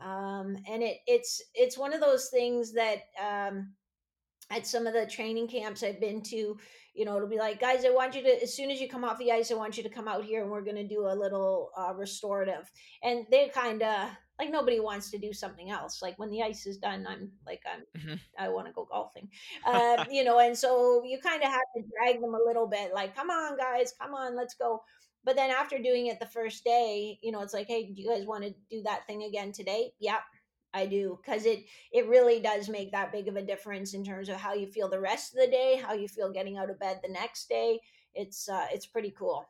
Um, 0.00 0.56
and 0.68 0.82
it 0.82 0.98
it's 1.06 1.42
it's 1.54 1.76
one 1.76 1.92
of 1.92 2.00
those 2.00 2.28
things 2.28 2.72
that 2.72 3.02
um, 3.20 3.74
at 4.50 4.66
some 4.66 4.86
of 4.86 4.94
the 4.94 5.06
training 5.06 5.48
camps 5.48 5.82
I've 5.82 6.00
been 6.00 6.22
to, 6.22 6.56
you 6.94 7.04
know, 7.04 7.16
it'll 7.16 7.28
be 7.28 7.38
like, 7.38 7.60
guys, 7.60 7.84
I 7.84 7.90
want 7.90 8.14
you 8.14 8.22
to, 8.22 8.42
as 8.42 8.54
soon 8.54 8.70
as 8.70 8.80
you 8.80 8.88
come 8.88 9.04
off 9.04 9.18
the 9.18 9.30
ice, 9.30 9.50
I 9.50 9.54
want 9.54 9.76
you 9.76 9.82
to 9.84 9.88
come 9.88 10.08
out 10.08 10.24
here 10.24 10.42
and 10.42 10.50
we're 10.50 10.62
going 10.62 10.76
to 10.76 10.88
do 10.88 11.06
a 11.06 11.14
little 11.14 11.70
uh, 11.76 11.94
restorative. 11.94 12.70
And 13.02 13.26
they 13.30 13.48
kind 13.48 13.82
of, 13.82 14.08
like 14.40 14.50
nobody 14.50 14.80
wants 14.80 15.10
to 15.10 15.18
do 15.18 15.34
something 15.34 15.70
else. 15.70 16.00
Like 16.00 16.18
when 16.18 16.30
the 16.30 16.42
ice 16.42 16.66
is 16.66 16.78
done, 16.78 17.06
I'm 17.06 17.30
like 17.46 17.60
I'm 17.70 18.00
mm-hmm. 18.00 18.14
I 18.38 18.48
want 18.48 18.68
to 18.68 18.72
go 18.72 18.88
golfing, 18.90 19.28
uh, 19.66 20.04
you 20.10 20.24
know. 20.24 20.38
And 20.38 20.56
so 20.56 21.04
you 21.04 21.18
kind 21.18 21.42
of 21.42 21.50
have 21.50 21.60
to 21.76 21.82
drag 21.82 22.22
them 22.22 22.34
a 22.34 22.40
little 22.46 22.66
bit, 22.66 22.94
like 22.94 23.14
come 23.14 23.28
on 23.28 23.58
guys, 23.58 23.92
come 24.00 24.14
on, 24.14 24.34
let's 24.34 24.54
go. 24.54 24.82
But 25.24 25.36
then 25.36 25.50
after 25.50 25.78
doing 25.78 26.06
it 26.06 26.18
the 26.18 26.26
first 26.26 26.64
day, 26.64 27.18
you 27.22 27.30
know, 27.30 27.42
it's 27.42 27.52
like, 27.52 27.66
hey, 27.66 27.84
do 27.84 28.00
you 28.00 28.08
guys 28.08 28.24
want 28.24 28.44
to 28.44 28.54
do 28.70 28.82
that 28.84 29.06
thing 29.06 29.24
again 29.24 29.52
today? 29.52 29.92
Yep, 30.00 30.20
I 30.72 30.86
do, 30.86 31.18
because 31.22 31.44
it 31.44 31.66
it 31.92 32.08
really 32.08 32.40
does 32.40 32.70
make 32.70 32.92
that 32.92 33.12
big 33.12 33.28
of 33.28 33.36
a 33.36 33.42
difference 33.42 33.92
in 33.92 34.02
terms 34.02 34.30
of 34.30 34.36
how 34.36 34.54
you 34.54 34.66
feel 34.66 34.88
the 34.88 35.00
rest 35.00 35.34
of 35.34 35.40
the 35.40 35.50
day, 35.50 35.82
how 35.84 35.92
you 35.92 36.08
feel 36.08 36.32
getting 36.32 36.56
out 36.56 36.70
of 36.70 36.78
bed 36.78 37.00
the 37.02 37.12
next 37.12 37.50
day. 37.50 37.78
It's 38.14 38.48
uh, 38.48 38.68
it's 38.72 38.86
pretty 38.86 39.10
cool. 39.10 39.46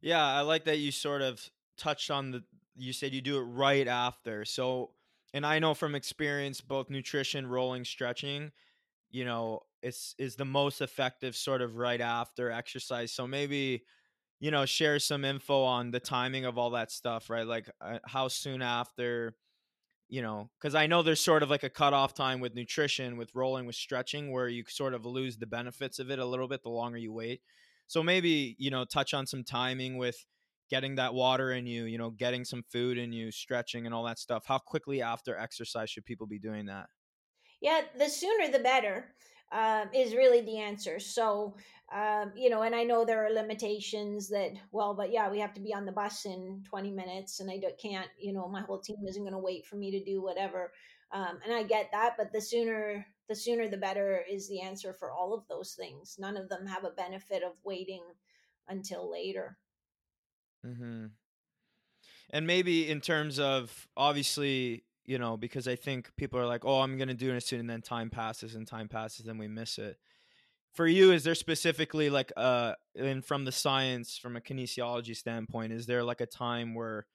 Yeah, 0.00 0.24
I 0.24 0.40
like 0.40 0.64
that 0.64 0.78
you 0.78 0.90
sort 0.90 1.20
of 1.20 1.46
touched 1.76 2.10
on 2.10 2.30
the 2.30 2.44
you 2.78 2.92
said 2.92 3.12
you 3.12 3.20
do 3.20 3.38
it 3.38 3.42
right 3.42 3.86
after. 3.88 4.44
So, 4.44 4.90
and 5.34 5.44
I 5.44 5.58
know 5.58 5.74
from 5.74 5.94
experience, 5.94 6.60
both 6.60 6.90
nutrition, 6.90 7.46
rolling, 7.46 7.84
stretching, 7.84 8.52
you 9.10 9.24
know, 9.24 9.60
it's 9.82 10.14
is 10.18 10.36
the 10.36 10.44
most 10.44 10.80
effective 10.80 11.36
sort 11.36 11.62
of 11.62 11.76
right 11.76 12.00
after 12.00 12.50
exercise. 12.50 13.12
So 13.12 13.26
maybe, 13.26 13.84
you 14.40 14.50
know, 14.50 14.66
share 14.66 14.98
some 14.98 15.24
info 15.24 15.62
on 15.62 15.90
the 15.90 16.00
timing 16.00 16.44
of 16.44 16.58
all 16.58 16.70
that 16.70 16.90
stuff, 16.90 17.30
right? 17.30 17.46
Like 17.46 17.70
uh, 17.80 17.98
how 18.04 18.28
soon 18.28 18.62
after, 18.62 19.36
you 20.08 20.22
know, 20.22 20.50
because 20.60 20.74
I 20.74 20.86
know 20.86 21.02
there's 21.02 21.20
sort 21.20 21.42
of 21.42 21.50
like 21.50 21.62
a 21.62 21.70
cutoff 21.70 22.14
time 22.14 22.40
with 22.40 22.54
nutrition, 22.54 23.16
with 23.16 23.34
rolling, 23.34 23.66
with 23.66 23.76
stretching, 23.76 24.32
where 24.32 24.48
you 24.48 24.64
sort 24.68 24.94
of 24.94 25.06
lose 25.06 25.36
the 25.36 25.46
benefits 25.46 25.98
of 25.98 26.10
it 26.10 26.18
a 26.18 26.24
little 26.24 26.48
bit 26.48 26.62
the 26.62 26.70
longer 26.70 26.98
you 26.98 27.12
wait. 27.12 27.42
So 27.86 28.02
maybe, 28.02 28.56
you 28.58 28.70
know, 28.70 28.84
touch 28.84 29.14
on 29.14 29.26
some 29.26 29.44
timing 29.44 29.96
with 29.96 30.26
getting 30.68 30.96
that 30.96 31.14
water 31.14 31.52
in 31.52 31.66
you, 31.66 31.84
you 31.84 31.98
know, 31.98 32.10
getting 32.10 32.44
some 32.44 32.62
food 32.70 32.98
in 32.98 33.12
you, 33.12 33.30
stretching 33.30 33.86
and 33.86 33.94
all 33.94 34.04
that 34.04 34.18
stuff. 34.18 34.44
How 34.46 34.58
quickly 34.58 35.02
after 35.02 35.36
exercise 35.36 35.90
should 35.90 36.04
people 36.04 36.26
be 36.26 36.38
doing 36.38 36.66
that? 36.66 36.86
Yeah, 37.60 37.80
the 37.98 38.08
sooner 38.08 38.50
the 38.50 38.60
better 38.60 39.06
um, 39.50 39.88
is 39.94 40.14
really 40.14 40.42
the 40.42 40.58
answer. 40.58 41.00
So, 41.00 41.56
um, 41.92 42.32
you 42.36 42.50
know, 42.50 42.62
and 42.62 42.74
I 42.74 42.84
know 42.84 43.04
there 43.04 43.26
are 43.26 43.30
limitations 43.32 44.28
that, 44.28 44.52
well, 44.72 44.94
but 44.94 45.10
yeah, 45.10 45.30
we 45.30 45.40
have 45.40 45.54
to 45.54 45.60
be 45.60 45.74
on 45.74 45.86
the 45.86 45.92
bus 45.92 46.26
in 46.26 46.62
20 46.68 46.90
minutes 46.90 47.40
and 47.40 47.50
I 47.50 47.60
can't, 47.80 48.08
you 48.18 48.32
know, 48.32 48.46
my 48.46 48.60
whole 48.60 48.78
team 48.78 48.98
isn't 49.08 49.22
going 49.22 49.32
to 49.32 49.38
wait 49.38 49.66
for 49.66 49.76
me 49.76 49.90
to 49.90 50.04
do 50.04 50.22
whatever. 50.22 50.72
Um, 51.12 51.38
and 51.44 51.54
I 51.54 51.62
get 51.62 51.88
that, 51.92 52.14
but 52.18 52.32
the 52.32 52.40
sooner, 52.40 53.06
the 53.28 53.34
sooner 53.34 53.68
the 53.68 53.78
better 53.78 54.22
is 54.30 54.48
the 54.48 54.60
answer 54.60 54.92
for 54.92 55.10
all 55.10 55.32
of 55.32 55.48
those 55.48 55.72
things. 55.72 56.16
None 56.18 56.36
of 56.36 56.50
them 56.50 56.66
have 56.66 56.84
a 56.84 56.90
benefit 56.90 57.42
of 57.42 57.52
waiting 57.64 58.02
until 58.68 59.10
later. 59.10 59.56
Mm-hmm. 60.68 61.06
And 62.30 62.46
maybe 62.46 62.88
in 62.90 63.00
terms 63.00 63.38
of 63.38 63.88
obviously, 63.96 64.84
you 65.04 65.18
know, 65.18 65.36
because 65.36 65.66
I 65.66 65.76
think 65.76 66.14
people 66.16 66.38
are 66.38 66.46
like, 66.46 66.64
"Oh, 66.64 66.80
I'm 66.80 66.96
going 66.96 67.08
to 67.08 67.14
do 67.14 67.34
it 67.34 67.42
soon," 67.42 67.60
and 67.60 67.70
then 67.70 67.82
time 67.82 68.10
passes 68.10 68.54
and 68.54 68.66
time 68.66 68.88
passes, 68.88 69.26
and 69.26 69.38
we 69.38 69.48
miss 69.48 69.78
it. 69.78 69.98
For 70.74 70.86
you, 70.86 71.12
is 71.12 71.24
there 71.24 71.36
specifically 71.36 72.10
like 72.10 72.32
uh, 72.36 72.74
and 72.96 73.24
from 73.24 73.44
the 73.46 73.52
science, 73.52 74.18
from 74.18 74.36
a 74.36 74.42
kinesiology 74.42 75.16
standpoint, 75.16 75.72
is 75.72 75.86
there 75.86 76.04
like 76.04 76.20
a 76.22 76.26
time 76.26 76.74
where, 76.74 77.06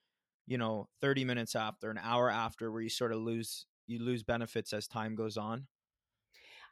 you 0.46 0.58
know, 0.58 0.88
30 1.00 1.24
minutes 1.24 1.56
after, 1.56 1.90
an 1.90 1.98
hour 1.98 2.30
after, 2.30 2.72
where 2.72 2.82
you 2.82 2.90
sort 2.90 3.12
of 3.12 3.20
lose 3.20 3.66
you 3.86 4.00
lose 4.00 4.22
benefits 4.24 4.72
as 4.74 4.88
time 4.88 5.16
goes 5.16 5.36
on? 5.38 5.68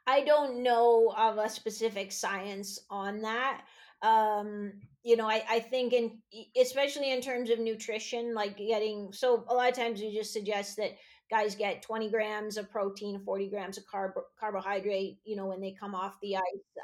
I 0.05 0.21
don't 0.21 0.63
know 0.63 1.13
of 1.15 1.37
a 1.37 1.49
specific 1.49 2.11
science 2.11 2.79
on 2.89 3.19
that. 3.21 3.65
Um, 4.03 4.73
you 5.03 5.17
know, 5.17 5.27
I, 5.29 5.43
I 5.49 5.59
think 5.59 5.93
in 5.93 6.19
especially 6.59 7.11
in 7.11 7.21
terms 7.21 7.49
of 7.49 7.59
nutrition, 7.59 8.33
like 8.33 8.57
getting 8.57 9.11
so 9.13 9.45
a 9.49 9.53
lot 9.53 9.69
of 9.69 9.75
times 9.75 10.01
we 10.01 10.13
just 10.13 10.33
suggest 10.33 10.77
that 10.77 10.91
guys 11.29 11.55
get 11.55 11.81
20 11.81 12.09
grams 12.09 12.57
of 12.57 12.69
protein, 12.69 13.21
40 13.25 13.49
grams 13.49 13.77
of 13.77 13.85
carb 13.93 14.11
carbohydrate, 14.39 15.17
you 15.25 15.35
know, 15.35 15.47
when 15.47 15.61
they 15.61 15.75
come 15.77 15.95
off 15.95 16.17
the 16.21 16.35
ice 16.37 16.43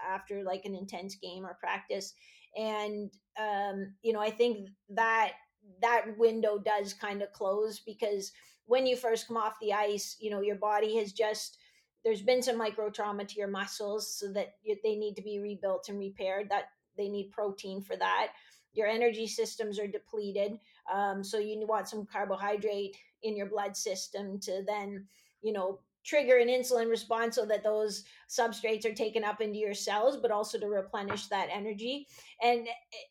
after 0.09 0.43
like 0.43 0.65
an 0.65 0.75
intense 0.75 1.15
game 1.15 1.45
or 1.45 1.57
practice. 1.61 2.13
And 2.57 3.11
um, 3.39 3.93
you 4.01 4.13
know, 4.13 4.21
I 4.21 4.31
think 4.31 4.69
that 4.89 5.33
that 5.81 6.17
window 6.17 6.57
does 6.57 6.93
kind 6.93 7.21
of 7.21 7.31
close 7.31 7.79
because 7.79 8.31
when 8.65 8.85
you 8.85 8.95
first 8.95 9.27
come 9.27 9.37
off 9.37 9.59
the 9.61 9.73
ice, 9.73 10.17
you 10.19 10.29
know, 10.29 10.41
your 10.41 10.55
body 10.55 10.97
has 10.97 11.11
just 11.13 11.57
there's 12.05 12.21
been 12.21 12.41
some 12.41 12.57
micro 12.57 12.89
trauma 12.89 13.25
to 13.25 13.35
your 13.35 13.47
muscles 13.49 14.17
so 14.17 14.31
that 14.31 14.55
they 14.83 14.95
need 14.95 15.15
to 15.15 15.21
be 15.21 15.39
rebuilt 15.39 15.89
and 15.89 15.99
repaired 15.99 16.49
that 16.49 16.65
they 16.99 17.09
need 17.09 17.31
protein 17.31 17.81
for 17.81 17.95
that 17.95 18.29
your 18.73 18.87
energy 18.87 19.25
systems 19.25 19.79
are 19.79 19.87
depleted 19.87 20.59
um, 20.93 21.23
so 21.23 21.39
you 21.39 21.65
want 21.67 21.89
some 21.89 22.05
carbohydrate 22.05 22.95
in 23.23 23.35
your 23.35 23.47
blood 23.47 23.75
system 23.75 24.39
to 24.39 24.63
then 24.67 25.05
you 25.41 25.51
know 25.53 25.79
trigger 26.05 26.37
an 26.37 26.47
insulin 26.47 26.89
response 26.89 27.35
so 27.35 27.45
that 27.45 27.63
those 27.63 28.03
substrates 28.29 28.85
are 28.85 28.93
taken 28.93 29.23
up 29.23 29.41
into 29.41 29.57
your 29.57 29.73
cells 29.73 30.17
but 30.17 30.31
also 30.31 30.59
to 30.59 30.67
replenish 30.67 31.27
that 31.27 31.49
energy 31.51 32.07
and 32.43 32.67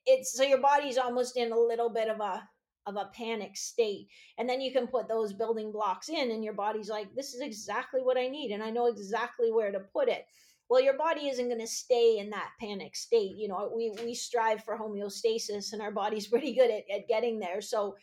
it's 0.06 0.32
so 0.32 0.42
your 0.42 0.60
body's 0.60 0.98
almost 0.98 1.36
in 1.36 1.52
a 1.52 1.58
little 1.58 1.90
bit 1.90 2.08
of 2.08 2.20
a 2.20 2.48
of 2.88 2.96
a 2.96 3.10
panic 3.14 3.56
state. 3.56 4.08
And 4.38 4.48
then 4.48 4.60
you 4.60 4.72
can 4.72 4.86
put 4.86 5.08
those 5.08 5.32
building 5.34 5.70
blocks 5.70 6.08
in, 6.08 6.30
and 6.30 6.42
your 6.42 6.54
body's 6.54 6.88
like, 6.88 7.14
this 7.14 7.34
is 7.34 7.40
exactly 7.40 8.00
what 8.00 8.16
I 8.16 8.26
need, 8.28 8.50
and 8.50 8.62
I 8.62 8.70
know 8.70 8.86
exactly 8.86 9.52
where 9.52 9.70
to 9.70 9.80
put 9.80 10.08
it. 10.08 10.26
Well, 10.68 10.82
your 10.82 10.96
body 10.98 11.28
isn't 11.28 11.48
going 11.48 11.60
to 11.60 11.66
stay 11.66 12.18
in 12.18 12.30
that 12.30 12.50
panic 12.60 12.94
state. 12.94 13.36
You 13.36 13.48
know, 13.48 13.72
we, 13.74 13.94
we 14.04 14.14
strive 14.14 14.64
for 14.64 14.76
homeostasis, 14.76 15.72
and 15.72 15.80
our 15.80 15.92
body's 15.92 16.26
pretty 16.28 16.54
good 16.54 16.70
at, 16.70 16.84
at 16.94 17.08
getting 17.08 17.38
there. 17.38 17.60
So, 17.60 17.96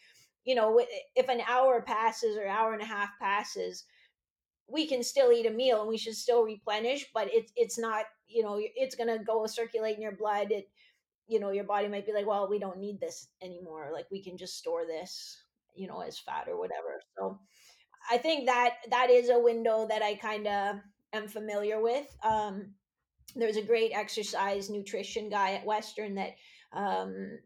you 0.43 0.55
know, 0.55 0.82
if 1.16 1.30
an 1.30 1.41
hour 1.47 1.82
passes 1.82 2.38
or 2.38 2.47
hour 2.47 2.74
and 2.74 2.82
a 2.82 2.86
half 2.86 3.09
passes, 3.20 3.84
we 4.68 4.88
can 4.88 5.03
still 5.03 5.32
eat 5.32 5.45
a 5.45 5.51
meal 5.51 5.82
and 5.82 5.89
we 5.89 5.97
should 5.97 6.16
still 6.16 6.43
replenish, 6.43 7.05
but 7.13 7.28
it's 7.32 7.51
it's 7.55 7.78
not, 7.78 8.05
you 8.28 8.41
know, 8.41 8.59
it's 8.59 8.95
going 8.95 9.16
to 9.16 9.24
go 9.24 9.45
circulate 9.45 9.95
in 9.95 10.01
your 10.01 10.16
blood. 10.16 10.51
It 10.51 10.68
you 11.28 11.39
know 11.39 11.51
your 11.51 11.63
body 11.63 11.88
might 11.88 12.05
be 12.05 12.13
like 12.13 12.28
well 12.28 12.49
we 12.49 12.59
don't 12.59 12.80
need 12.80 12.99
this 12.99 13.28
anymore 13.41 13.89
like 13.93 14.05
we 14.11 14.22
can 14.22 14.38
just 14.38 14.57
store 14.57 14.86
this 14.86 15.38
you 15.76 15.88
know 15.88 16.01
as 16.01 16.20
fat 16.20 16.47
or 16.47 16.57
whatever 16.57 17.01
so 17.18 17.39
i 18.11 18.18
think 18.18 18.45
that 18.45 18.76
that 18.89 19.09
is 19.09 19.30
a 19.30 19.39
window 19.39 19.88
that 19.88 20.01
i 20.01 20.16
kind 20.16 20.47
of 20.47 20.76
am 21.16 21.28
familiar 21.28 21.82
with 21.82 22.07
um 22.24 22.74
there's 23.36 23.57
a 23.57 23.61
great 23.61 23.91
exercise 23.93 24.70
nutrition 24.70 25.30
guy 25.30 25.53
at 25.53 25.66
western 25.66 26.16
that 26.16 26.32
um 26.74 27.38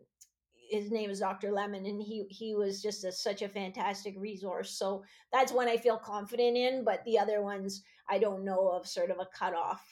his 0.70 0.92
name 0.92 1.10
is 1.10 1.20
Dr. 1.20 1.52
Lemon, 1.52 1.86
and 1.86 2.02
he 2.02 2.26
he 2.30 2.56
was 2.56 2.82
just 2.82 3.04
a, 3.04 3.12
such 3.12 3.42
a 3.42 3.50
fantastic 3.50 4.16
resource. 4.18 4.78
So 4.78 5.04
that's 5.34 5.52
one 5.52 5.68
I 5.68 5.78
feel 5.78 5.98
confident 5.98 6.56
in, 6.56 6.84
but 6.84 7.04
the 7.06 7.18
other 7.18 7.42
ones 7.42 7.84
I 8.08 8.20
don't 8.20 8.46
know 8.46 8.70
of 8.70 8.88
sort 8.88 9.10
of 9.10 9.18
a 9.18 9.28
cutoff. 9.38 9.84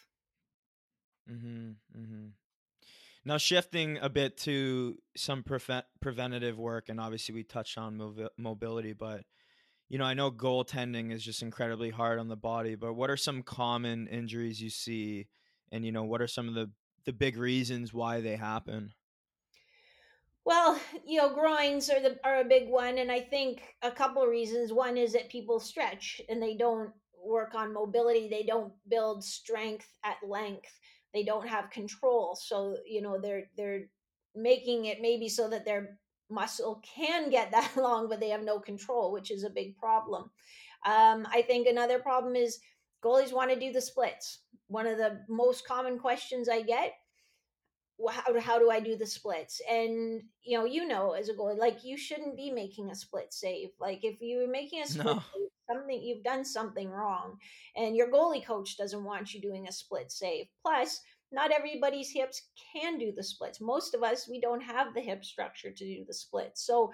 Mm-hmm, 1.30 1.70
mm-hmm. 2.00 2.28
Now, 3.26 3.38
shifting 3.38 3.98
a 4.02 4.10
bit 4.10 4.38
to 4.40 4.98
some 5.18 5.44
prevent- 5.44 5.86
preventative 6.00 6.58
work, 6.58 6.88
and 6.88 7.00
obviously 7.00 7.36
we 7.36 7.44
touched 7.44 7.78
on 7.78 7.98
mobi- 7.98 8.30
mobility, 8.38 8.94
but 8.94 9.26
you 9.90 9.98
know, 9.98 10.06
I 10.06 10.14
know 10.14 10.32
goaltending 10.32 11.12
is 11.12 11.24
just 11.24 11.42
incredibly 11.42 11.90
hard 11.90 12.20
on 12.20 12.28
the 12.28 12.36
body. 12.36 12.76
But 12.76 12.94
what 12.94 13.10
are 13.10 13.18
some 13.18 13.44
common 13.44 14.08
injuries 14.08 14.62
you 14.62 14.70
see, 14.70 15.28
and 15.72 15.86
you 15.86 15.92
know, 15.92 16.04
what 16.04 16.22
are 16.22 16.28
some 16.28 16.48
of 16.48 16.54
the 16.54 16.72
the 17.06 17.14
big 17.14 17.38
reasons 17.38 17.94
why 17.94 18.22
they 18.22 18.36
happen? 18.36 18.94
Well, 20.46 20.80
you 21.06 21.18
know, 21.20 21.34
groins 21.34 21.90
are 21.90 22.02
the 22.02 22.18
are 22.24 22.42
a 22.42 22.46
big 22.46 22.70
one, 22.70 22.98
and 22.98 23.12
I 23.12 23.22
think 23.22 23.62
a 23.82 23.92
couple 23.92 24.24
of 24.24 24.30
reasons. 24.30 24.74
One 24.74 24.98
is 24.98 25.14
that 25.14 25.30
people 25.30 25.60
stretch 25.60 26.22
and 26.30 26.42
they 26.42 26.56
don't 26.56 26.92
work 27.24 27.56
on 27.56 27.74
mobility; 27.74 28.28
they 28.30 28.44
don't 28.44 28.74
build 28.90 29.24
strength 29.24 29.94
at 30.04 30.18
length 30.28 30.80
they 31.14 31.24
don't 31.24 31.48
have 31.48 31.70
control 31.72 32.36
so 32.36 32.78
you 32.86 33.02
know 33.02 33.20
they're 33.20 33.50
they're 33.58 33.86
making 34.36 34.86
it 34.86 35.02
maybe 35.02 35.28
so 35.28 35.50
that 35.50 35.66
their 35.66 35.98
muscle 36.30 36.82
can 36.84 37.30
get 37.30 37.52
that 37.52 37.72
long 37.78 38.08
but 38.10 38.20
they 38.20 38.30
have 38.30 38.44
no 38.44 38.60
control 38.60 39.12
which 39.12 39.32
is 39.32 39.44
a 39.44 39.50
big 39.50 39.78
problem 39.78 40.30
um, 40.86 41.28
i 41.32 41.42
think 41.42 41.68
another 41.68 42.00
problem 42.00 42.36
is 42.36 42.60
goalies 43.04 43.34
want 43.34 43.52
to 43.52 43.60
do 43.60 43.72
the 43.72 43.82
splits 43.82 44.40
one 44.68 44.88
of 44.88 44.98
the 44.98 45.20
most 45.30 45.68
common 45.68 45.98
questions 45.98 46.50
i 46.50 46.62
get 46.62 46.94
how, 48.12 48.40
how 48.40 48.60
do 48.60 48.70
I 48.70 48.80
do 48.80 48.96
the 48.96 49.08
splits? 49.08 49.60
And 49.68 50.22
you 50.44 50.58
know, 50.58 50.66
you 50.66 50.88
know, 50.88 51.14
as 51.14 51.30
a 51.30 51.34
goalie, 51.34 51.58
like 51.58 51.84
you 51.84 51.98
shouldn't 51.98 52.38
be 52.38 52.52
making 52.52 52.92
a 52.92 52.96
split 52.96 53.34
save. 53.34 53.70
Like 53.80 54.04
if 54.04 54.18
you're 54.22 54.50
making 54.50 54.84
a 54.84 54.88
split 54.88 55.06
no. 55.06 55.14
save, 55.14 55.48
something 55.70 56.02
you've 56.02 56.24
done 56.24 56.46
something 56.46 56.90
wrong 56.90 57.38
and 57.76 57.96
your 57.96 58.10
goalie 58.10 58.46
coach 58.46 58.78
doesn't 58.78 59.04
want 59.04 59.34
you 59.34 59.42
doing 59.42 59.68
a 59.68 59.72
split 59.72 60.12
save 60.12 60.46
plus 60.66 61.02
not 61.32 61.52
everybody's 61.52 62.12
hips 62.12 62.44
can 62.74 62.98
do 62.98 63.12
the 63.12 63.24
splits. 63.24 63.60
Most 63.60 63.94
of 63.94 64.04
us 64.04 64.28
we 64.30 64.40
don't 64.40 64.62
have 64.62 64.94
the 64.94 65.02
hip 65.02 65.26
structure 65.26 65.72
to 65.72 65.86
do 65.86 66.06
the 66.06 66.14
splits. 66.14 66.66
So 66.66 66.92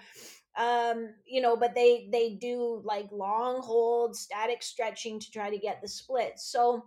um 0.56 1.08
you 1.26 1.40
know 1.40 1.56
but 1.56 1.74
they 1.74 2.08
they 2.12 2.34
do 2.34 2.80
like 2.84 3.08
long 3.12 3.60
hold 3.62 4.16
static 4.16 4.62
stretching 4.62 5.18
to 5.20 5.30
try 5.30 5.50
to 5.50 5.58
get 5.58 5.80
the 5.82 5.88
splits. 5.88 6.44
So 6.50 6.84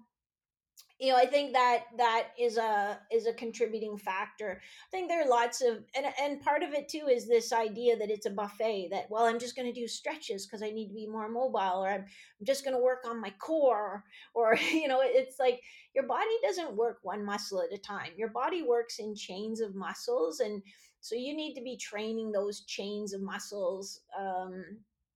you 1.00 1.12
know 1.12 1.18
i 1.18 1.26
think 1.26 1.54
that 1.54 1.84
that 1.98 2.30
is 2.40 2.58
a 2.58 3.00
is 3.12 3.28
a 3.28 3.34
contributing 3.34 3.98
factor. 3.98 4.62
I 4.62 4.90
think 4.92 5.10
there 5.10 5.22
are 5.24 5.30
lots 5.30 5.62
of 5.62 5.84
and 5.96 6.06
and 6.22 6.42
part 6.42 6.64
of 6.64 6.74
it 6.74 6.90
too 6.90 7.08
is 7.10 7.28
this 7.28 7.54
idea 7.54 7.98
that 7.98 8.10
it's 8.10 8.26
a 8.26 8.32
buffet 8.32 8.90
that 8.92 9.06
well 9.10 9.26
i'm 9.26 9.40
just 9.40 9.56
going 9.56 9.72
to 9.72 9.80
do 9.80 9.88
stretches 9.88 10.46
because 10.46 10.64
i 10.64 10.70
need 10.70 10.88
to 10.88 10.94
be 10.96 11.08
more 11.08 11.30
mobile 11.30 11.84
or 11.84 11.90
i'm, 11.90 12.02
I'm 12.02 12.46
just 12.46 12.64
going 12.64 12.76
to 12.76 12.84
work 12.84 13.04
on 13.08 13.22
my 13.22 13.34
core 13.40 14.04
or 14.34 14.56
you 14.72 14.88
know 14.88 15.02
it's 15.04 15.40
like 15.40 15.62
your 15.98 16.06
body 16.06 16.26
doesn't 16.44 16.76
work 16.76 17.00
one 17.02 17.26
muscle 17.26 17.60
at 17.60 17.74
a 17.74 17.82
time. 17.82 18.12
Your 18.16 18.30
body 18.30 18.62
works 18.62 19.00
in 19.00 19.16
chains 19.16 19.62
of 19.62 19.74
muscles 19.74 20.40
and 20.42 20.62
so 21.02 21.16
you 21.16 21.36
need 21.36 21.56
to 21.56 21.62
be 21.62 21.76
training 21.76 22.32
those 22.32 22.62
chains 22.66 23.14
of 23.14 23.22
muscles 23.22 24.02
um 24.20 24.64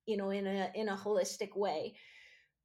you 0.07 0.17
know 0.17 0.31
in 0.31 0.47
a 0.47 0.71
in 0.73 0.89
a 0.89 0.97
holistic 0.97 1.55
way 1.55 1.93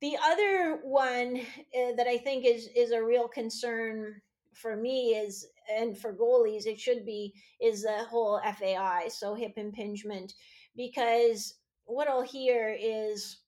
the 0.01 0.17
other 0.23 0.81
one 0.83 1.41
uh, 1.75 1.93
that 1.97 2.07
I 2.07 2.19
think 2.19 2.45
is 2.45 2.69
is 2.75 2.93
a 2.93 3.03
real 3.03 3.29
concern 3.29 4.21
for 4.55 4.77
me 4.77 5.15
is 5.15 5.47
and 5.75 5.97
for 5.97 6.13
goalies 6.13 6.67
it 6.67 6.79
should 6.81 7.05
be 7.05 7.35
is 7.61 7.83
the 7.83 8.05
whole 8.09 8.41
FAI, 8.41 9.09
so 9.09 9.35
hip 9.35 9.55
impingement, 9.57 10.35
because 10.77 11.55
what 11.85 12.09
I'll 12.09 12.23
hear 12.23 12.77
is, 12.79 13.39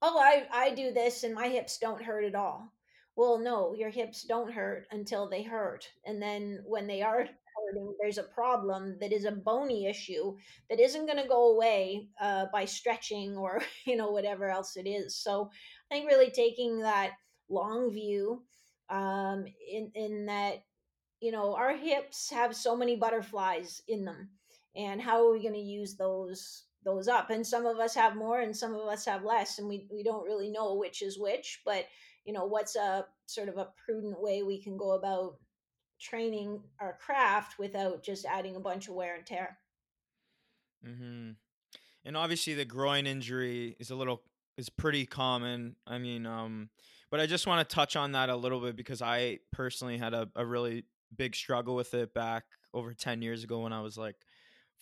oh, 0.00 0.18
I 0.18 0.46
I 0.52 0.74
do 0.74 0.92
this 0.92 1.24
and 1.24 1.34
my 1.34 1.48
hips 1.48 1.78
don't 1.78 2.02
hurt 2.02 2.24
at 2.24 2.34
all. 2.34 2.72
Well, 3.14 3.38
no, 3.38 3.74
your 3.74 3.90
hips 3.90 4.24
don't 4.24 4.50
hurt 4.50 4.86
until 4.90 5.28
they 5.28 5.42
hurt, 5.42 5.86
and 6.06 6.20
then 6.20 6.62
when 6.66 6.86
they 6.86 7.02
are 7.02 7.28
hurting, 7.72 7.94
there's 8.00 8.18
a 8.18 8.22
problem 8.22 8.96
that 9.00 9.12
is 9.12 9.24
a 9.24 9.32
bony 9.32 9.86
issue 9.86 10.36
that 10.70 10.80
isn't 10.80 11.06
going 11.06 11.20
to 11.20 11.28
go 11.28 11.54
away 11.54 12.08
uh, 12.20 12.46
by 12.52 12.64
stretching 12.64 13.36
or 13.36 13.62
you 13.84 13.96
know 13.96 14.10
whatever 14.10 14.48
else 14.48 14.76
it 14.76 14.88
is. 14.88 15.16
So 15.16 15.50
I 15.90 15.94
think 15.94 16.06
really 16.06 16.30
taking 16.30 16.80
that 16.80 17.12
long 17.48 17.90
view 17.92 18.42
um, 18.90 19.46
in 19.70 19.90
in 19.94 20.26
that 20.26 20.64
you 21.20 21.32
know 21.32 21.54
our 21.54 21.76
hips 21.76 22.30
have 22.30 22.54
so 22.56 22.76
many 22.76 22.96
butterflies 22.96 23.82
in 23.88 24.04
them, 24.04 24.30
and 24.76 25.00
how 25.00 25.26
are 25.26 25.32
we 25.32 25.42
going 25.42 25.54
to 25.54 25.60
use 25.60 25.96
those 25.96 26.64
those 26.84 27.08
up? 27.08 27.30
And 27.30 27.46
some 27.46 27.66
of 27.66 27.78
us 27.78 27.94
have 27.94 28.16
more, 28.16 28.40
and 28.40 28.56
some 28.56 28.74
of 28.74 28.86
us 28.88 29.04
have 29.06 29.24
less, 29.24 29.58
and 29.58 29.68
we 29.68 29.86
we 29.90 30.02
don't 30.02 30.24
really 30.24 30.50
know 30.50 30.74
which 30.74 31.02
is 31.02 31.18
which, 31.18 31.60
but 31.64 31.86
you 32.24 32.32
know 32.32 32.44
what's 32.44 32.76
a 32.76 33.06
sort 33.26 33.48
of 33.48 33.56
a 33.56 33.68
prudent 33.84 34.20
way 34.20 34.42
we 34.42 34.62
can 34.62 34.76
go 34.76 34.92
about 34.92 35.36
training 36.02 36.60
our 36.80 36.98
craft 37.00 37.58
without 37.58 38.02
just 38.02 38.26
adding 38.26 38.56
a 38.56 38.60
bunch 38.60 38.88
of 38.88 38.94
wear 38.94 39.14
and 39.14 39.24
tear. 39.24 39.56
Mm-hmm. 40.86 41.30
And 42.04 42.16
obviously, 42.16 42.54
the 42.54 42.64
groin 42.64 43.06
injury 43.06 43.76
is 43.78 43.90
a 43.90 43.94
little 43.94 44.22
is 44.58 44.68
pretty 44.68 45.06
common. 45.06 45.76
I 45.86 45.98
mean, 45.98 46.26
um, 46.26 46.70
but 47.10 47.20
I 47.20 47.26
just 47.26 47.46
want 47.46 47.66
to 47.66 47.74
touch 47.74 47.94
on 47.96 48.12
that 48.12 48.28
a 48.28 48.36
little 48.36 48.60
bit 48.60 48.76
because 48.76 49.00
I 49.00 49.38
personally 49.52 49.98
had 49.98 50.12
a, 50.12 50.28
a 50.34 50.44
really 50.44 50.84
big 51.16 51.36
struggle 51.36 51.74
with 51.74 51.94
it 51.94 52.12
back 52.12 52.44
over 52.74 52.92
ten 52.92 53.22
years 53.22 53.44
ago 53.44 53.60
when 53.60 53.72
I 53.72 53.80
was 53.80 53.96
like 53.96 54.16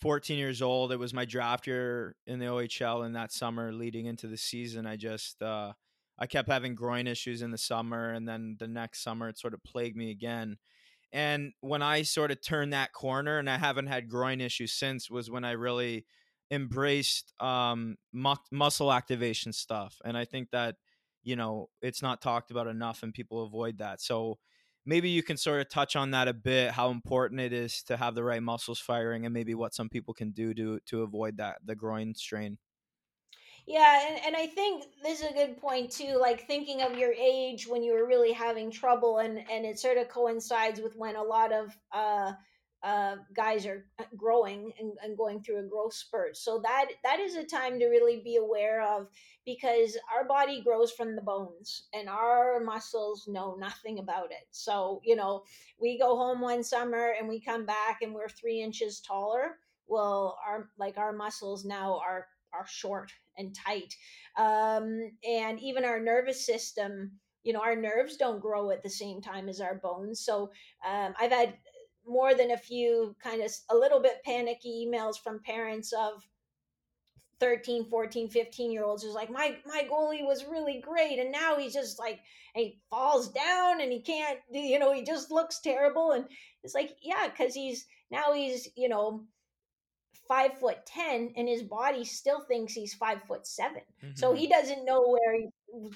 14 0.01 0.37
years 0.37 0.61
old. 0.61 0.91
It 0.91 0.97
was 0.97 1.13
my 1.13 1.25
draft 1.25 1.67
year 1.67 2.15
in 2.25 2.39
the 2.39 2.47
OHL 2.47 3.05
in 3.05 3.13
that 3.13 3.31
summer 3.31 3.71
leading 3.71 4.07
into 4.07 4.27
the 4.27 4.37
season. 4.37 4.87
I 4.87 4.95
just 4.95 5.41
uh, 5.43 5.73
I 6.17 6.25
kept 6.25 6.49
having 6.49 6.73
groin 6.73 7.07
issues 7.07 7.43
in 7.43 7.51
the 7.51 7.57
summer, 7.57 8.11
and 8.11 8.27
then 8.27 8.57
the 8.59 8.67
next 8.67 9.03
summer 9.03 9.29
it 9.29 9.37
sort 9.37 9.53
of 9.53 9.63
plagued 9.63 9.95
me 9.95 10.09
again. 10.09 10.57
And 11.13 11.53
when 11.61 11.81
I 11.81 12.03
sort 12.03 12.31
of 12.31 12.41
turned 12.41 12.73
that 12.73 12.93
corner, 12.93 13.37
and 13.37 13.49
I 13.49 13.57
haven't 13.57 13.87
had 13.87 14.09
groin 14.09 14.39
issues 14.41 14.73
since, 14.73 15.09
was 15.09 15.29
when 15.29 15.43
I 15.43 15.51
really 15.51 16.05
embraced 16.49 17.33
um, 17.41 17.97
mu- 18.13 18.35
muscle 18.51 18.91
activation 18.93 19.53
stuff. 19.53 19.99
And 20.05 20.17
I 20.17 20.25
think 20.25 20.51
that 20.51 20.77
you 21.23 21.35
know 21.35 21.69
it's 21.81 22.01
not 22.01 22.21
talked 22.21 22.51
about 22.51 22.67
enough, 22.67 23.03
and 23.03 23.13
people 23.13 23.43
avoid 23.43 23.77
that. 23.79 24.01
So 24.01 24.39
maybe 24.85 25.09
you 25.09 25.23
can 25.23 25.37
sort 25.37 25.61
of 25.61 25.69
touch 25.69 25.95
on 25.95 26.11
that 26.11 26.27
a 26.27 26.33
bit 26.33 26.71
how 26.71 26.89
important 26.89 27.39
it 27.41 27.53
is 27.53 27.83
to 27.83 27.97
have 27.97 28.15
the 28.15 28.23
right 28.23 28.41
muscles 28.41 28.79
firing 28.79 29.25
and 29.25 29.33
maybe 29.33 29.53
what 29.53 29.73
some 29.75 29.89
people 29.89 30.13
can 30.13 30.31
do 30.31 30.53
to 30.53 30.79
to 30.81 31.03
avoid 31.03 31.37
that 31.37 31.59
the 31.63 31.75
groin 31.75 32.15
strain 32.15 32.57
yeah 33.67 34.09
and, 34.09 34.19
and 34.25 34.35
i 34.35 34.45
think 34.45 34.85
this 35.03 35.21
is 35.21 35.27
a 35.29 35.33
good 35.33 35.59
point 35.59 35.91
too 35.91 36.17
like 36.19 36.47
thinking 36.47 36.81
of 36.81 36.97
your 36.97 37.13
age 37.13 37.67
when 37.67 37.83
you 37.83 37.93
were 37.93 38.07
really 38.07 38.31
having 38.31 38.71
trouble 38.71 39.19
and 39.19 39.39
and 39.51 39.65
it 39.65 39.79
sort 39.79 39.97
of 39.97 40.09
coincides 40.09 40.81
with 40.81 40.95
when 40.95 41.15
a 41.15 41.23
lot 41.23 41.51
of 41.51 41.75
uh 41.93 42.31
uh, 42.83 43.17
guys 43.35 43.65
are 43.65 43.85
uh, 43.99 44.03
growing 44.17 44.71
and, 44.79 44.93
and, 45.03 45.15
going 45.15 45.41
through 45.41 45.59
a 45.59 45.69
growth 45.69 45.93
spurt. 45.93 46.35
So 46.35 46.59
that 46.63 46.85
that 47.03 47.19
is 47.19 47.35
a 47.35 47.43
time 47.43 47.77
to 47.79 47.85
really 47.87 48.21
be 48.23 48.37
aware 48.37 48.81
of 48.81 49.07
because 49.45 49.97
our 50.13 50.25
body 50.25 50.61
grows 50.63 50.91
from 50.91 51.15
the 51.15 51.21
bones 51.21 51.83
and 51.93 52.09
our 52.09 52.59
muscles 52.59 53.27
know 53.27 53.55
nothing 53.59 53.99
about 53.99 54.31
it. 54.31 54.47
So 54.49 54.99
you 55.03 55.15
know, 55.15 55.43
we 55.79 55.99
go 55.99 56.15
home 56.15 56.41
one 56.41 56.63
summer 56.63 57.13
and 57.19 57.29
we 57.29 57.39
come 57.39 57.65
back 57.65 57.99
and 58.01 58.13
we're 58.15 58.29
three 58.29 58.61
inches 58.61 58.99
taller. 58.99 59.57
Well, 59.87 60.39
our 60.47 60.69
like 60.79 60.97
our 60.97 61.13
muscles 61.13 61.63
now 61.63 62.01
are 62.03 62.25
are 62.53 62.65
short 62.67 63.11
and 63.37 63.55
tight, 63.55 63.93
um, 64.37 65.11
and 65.27 65.59
even 65.59 65.85
our 65.85 65.99
nervous 65.99 66.45
system 66.45 67.11
you 67.43 67.53
know 67.53 67.61
our 67.61 67.75
nerves 67.75 68.17
don't 68.17 68.39
grow 68.39 68.69
at 68.69 68.83
the 68.83 68.89
same 68.89 69.21
time 69.21 69.49
as 69.49 69.61
our 69.61 69.75
bones. 69.75 70.19
So 70.23 70.51
um, 70.87 71.13
i've 71.19 71.31
had 71.31 71.55
more 72.05 72.33
than 72.33 72.51
a 72.51 72.57
few 72.57 73.15
kind 73.21 73.41
of 73.41 73.51
a 73.69 73.75
little 73.75 73.99
bit 73.99 74.23
panicky 74.25 74.87
emails 74.87 75.15
from 75.19 75.39
parents 75.43 75.93
of 75.93 76.27
13 77.39 77.89
14 77.89 78.29
15 78.29 78.71
year 78.71 78.83
olds 78.83 79.03
who's 79.03 79.15
like 79.15 79.31
my 79.31 79.57
my 79.65 79.87
goalie 79.89 80.25
was 80.25 80.45
really 80.45 80.79
great 80.79 81.17
and 81.17 81.31
now 81.31 81.57
he's 81.57 81.73
just 81.73 81.97
like 81.97 82.19
he 82.53 82.79
falls 82.89 83.29
down 83.29 83.81
and 83.81 83.91
he 83.91 84.01
can't 84.01 84.39
you 84.51 84.77
know 84.77 84.93
he 84.93 85.03
just 85.03 85.31
looks 85.31 85.59
terrible. 85.59 86.11
And 86.11 86.25
it's 86.63 86.75
like 86.75 86.95
yeah 87.01 87.27
because 87.27 87.53
he's 87.53 87.85
now 88.11 88.33
he's 88.33 88.69
you 88.75 88.89
know 88.89 89.25
five 90.31 90.57
foot 90.59 90.85
ten 90.85 91.33
and 91.35 91.49
his 91.49 91.61
body 91.63 92.05
still 92.05 92.41
thinks 92.41 92.73
he's 92.73 92.93
five 92.93 93.21
foot 93.23 93.45
7 93.45 93.81
mm-hmm. 93.81 94.15
so 94.15 94.33
he 94.33 94.47
doesn't 94.47 94.85
know 94.85 95.01
where 95.01 95.35
he 95.35 95.47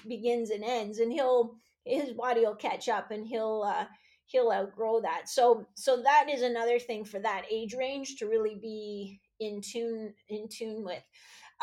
begins 0.06 0.50
and 0.50 0.62
ends 0.62 0.98
and 0.98 1.10
he'll 1.10 1.54
his 1.86 2.12
body 2.12 2.40
will 2.40 2.54
catch 2.54 2.88
up 2.88 3.10
and 3.10 3.26
he'll 3.26 3.62
uh 3.66 3.86
he'll 4.26 4.52
outgrow 4.52 5.00
that. 5.00 5.28
So 5.28 5.66
so 5.74 6.02
that 6.02 6.26
is 6.28 6.42
another 6.42 6.78
thing 6.78 7.04
for 7.04 7.18
that 7.20 7.44
age 7.50 7.74
range 7.74 8.16
to 8.16 8.26
really 8.26 8.58
be 8.60 9.20
in 9.40 9.60
tune 9.62 10.12
in 10.28 10.48
tune 10.48 10.84
with. 10.84 11.02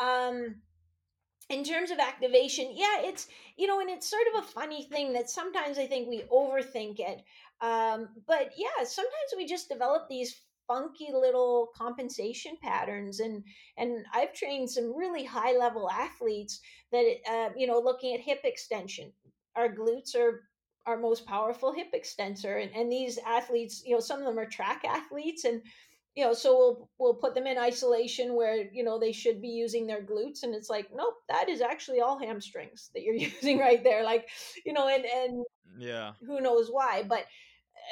Um 0.02 0.56
in 1.50 1.62
terms 1.62 1.90
of 1.90 1.98
activation, 1.98 2.72
yeah, 2.74 3.02
it's 3.02 3.28
you 3.56 3.66
know, 3.66 3.80
and 3.80 3.90
it's 3.90 4.08
sort 4.08 4.26
of 4.34 4.42
a 4.42 4.48
funny 4.48 4.84
thing 4.84 5.12
that 5.12 5.28
sometimes 5.28 5.78
I 5.78 5.86
think 5.86 6.08
we 6.08 6.22
overthink 6.32 6.98
it. 6.98 7.22
Um, 7.60 8.08
but 8.26 8.52
yeah, 8.56 8.84
sometimes 8.84 9.34
we 9.36 9.46
just 9.46 9.68
develop 9.68 10.08
these 10.08 10.34
funky 10.66 11.08
little 11.12 11.70
compensation 11.76 12.56
patterns 12.62 13.20
and 13.20 13.42
and 13.76 14.04
I've 14.12 14.32
trained 14.32 14.70
some 14.70 14.96
really 14.96 15.24
high 15.24 15.56
level 15.56 15.90
athletes 15.90 16.60
that 16.92 17.16
uh, 17.30 17.50
you 17.56 17.66
know 17.66 17.80
looking 17.80 18.14
at 18.14 18.20
hip 18.20 18.40
extension 18.44 19.12
our 19.56 19.68
glutes 19.68 20.14
are 20.14 20.42
our 20.86 20.98
most 20.98 21.26
powerful 21.26 21.72
hip 21.72 21.88
extensor 21.92 22.58
and, 22.58 22.70
and 22.74 22.90
these 22.90 23.18
athletes 23.26 23.82
you 23.84 23.94
know 23.94 24.00
some 24.00 24.20
of 24.20 24.26
them 24.26 24.38
are 24.38 24.48
track 24.48 24.84
athletes 24.84 25.44
and 25.44 25.62
you 26.14 26.24
know 26.24 26.32
so 26.32 26.56
we'll 26.56 26.90
we'll 26.98 27.14
put 27.14 27.34
them 27.34 27.46
in 27.46 27.58
isolation 27.58 28.34
where 28.34 28.68
you 28.72 28.84
know 28.84 28.98
they 28.98 29.12
should 29.12 29.40
be 29.40 29.48
using 29.48 29.86
their 29.86 30.02
glutes 30.02 30.42
and 30.42 30.54
it's 30.54 30.70
like 30.70 30.88
nope 30.94 31.14
that 31.28 31.48
is 31.48 31.60
actually 31.60 32.00
all 32.00 32.18
hamstrings 32.18 32.90
that 32.94 33.02
you're 33.02 33.14
using 33.42 33.58
right 33.58 33.82
there 33.82 34.04
like 34.04 34.28
you 34.64 34.72
know 34.72 34.88
and 34.88 35.04
and 35.04 35.44
yeah. 35.78 36.12
who 36.26 36.40
knows 36.40 36.68
why 36.70 37.02
but 37.08 37.24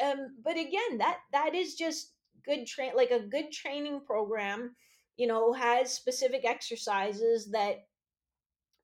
um 0.04 0.28
but 0.44 0.56
again 0.56 0.98
that 0.98 1.18
that 1.32 1.54
is 1.54 1.74
just 1.74 2.11
good 2.44 2.66
train 2.66 2.92
like 2.96 3.10
a 3.10 3.20
good 3.20 3.50
training 3.52 4.00
program 4.06 4.74
you 5.16 5.26
know 5.26 5.52
has 5.52 5.92
specific 5.92 6.44
exercises 6.44 7.50
that 7.50 7.86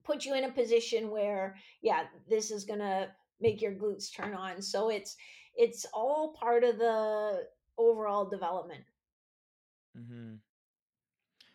put 0.04 0.24
you 0.24 0.34
in 0.34 0.44
a 0.44 0.52
position 0.52 1.10
where 1.10 1.56
yeah 1.82 2.04
this 2.28 2.50
is 2.50 2.64
going 2.64 2.80
to 2.80 3.08
make 3.40 3.62
your 3.62 3.72
glutes 3.72 4.14
turn 4.14 4.34
on. 4.34 4.60
So 4.62 4.88
it's 4.88 5.16
it's 5.56 5.86
all 5.92 6.34
part 6.38 6.64
of 6.64 6.78
the 6.78 7.46
overall 7.76 8.24
development. 8.24 8.84
Mm-hmm. 9.98 10.34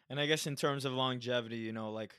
And 0.10 0.20
I 0.20 0.26
guess 0.26 0.46
in 0.46 0.56
terms 0.56 0.86
of 0.86 0.94
longevity, 0.94 1.58
you 1.58 1.72
know, 1.72 1.92
like 1.92 2.14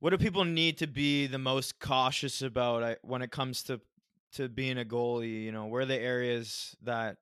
what 0.00 0.10
do 0.10 0.18
people 0.18 0.44
need 0.44 0.78
to 0.78 0.86
be 0.86 1.26
the 1.26 1.38
most 1.38 1.78
cautious 1.78 2.42
about 2.42 2.98
when 3.02 3.22
it 3.22 3.30
comes 3.30 3.62
to 3.64 3.80
to 4.34 4.48
being 4.48 4.78
a 4.78 4.84
goalie? 4.84 5.42
You 5.42 5.52
know, 5.52 5.66
where 5.66 5.82
are 5.82 5.86
the 5.86 5.98
areas 5.98 6.76
that 6.82 7.18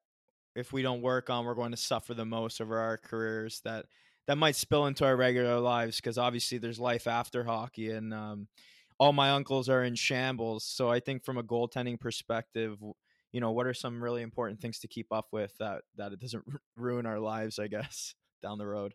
if 0.58 0.72
we 0.72 0.82
don't 0.82 1.02
work 1.02 1.30
on, 1.30 1.44
we're 1.44 1.54
going 1.54 1.70
to 1.70 1.76
suffer 1.76 2.14
the 2.14 2.24
most 2.24 2.60
over 2.60 2.78
our 2.78 2.96
careers 2.96 3.60
that 3.64 3.86
that 4.26 4.36
might 4.36 4.56
spill 4.56 4.86
into 4.86 5.06
our 5.06 5.16
regular 5.16 5.58
lives 5.58 5.96
because 5.96 6.18
obviously 6.18 6.58
there's 6.58 6.78
life 6.78 7.06
after 7.06 7.44
hockey 7.44 7.90
and 7.90 8.12
um, 8.12 8.48
all 8.98 9.12
my 9.12 9.30
uncles 9.30 9.70
are 9.70 9.82
in 9.82 9.94
shambles. 9.94 10.64
So 10.64 10.90
I 10.90 11.00
think 11.00 11.24
from 11.24 11.38
a 11.38 11.42
goaltending 11.42 11.98
perspective, 11.98 12.76
you 13.32 13.40
know, 13.40 13.52
what 13.52 13.66
are 13.66 13.72
some 13.72 14.02
really 14.02 14.22
important 14.22 14.60
things 14.60 14.80
to 14.80 14.88
keep 14.88 15.06
up 15.12 15.28
with 15.32 15.56
that 15.58 15.82
that 15.96 16.12
it 16.12 16.20
doesn't 16.20 16.44
ruin 16.76 17.06
our 17.06 17.20
lives, 17.20 17.58
I 17.58 17.68
guess, 17.68 18.14
down 18.42 18.58
the 18.58 18.66
road. 18.66 18.94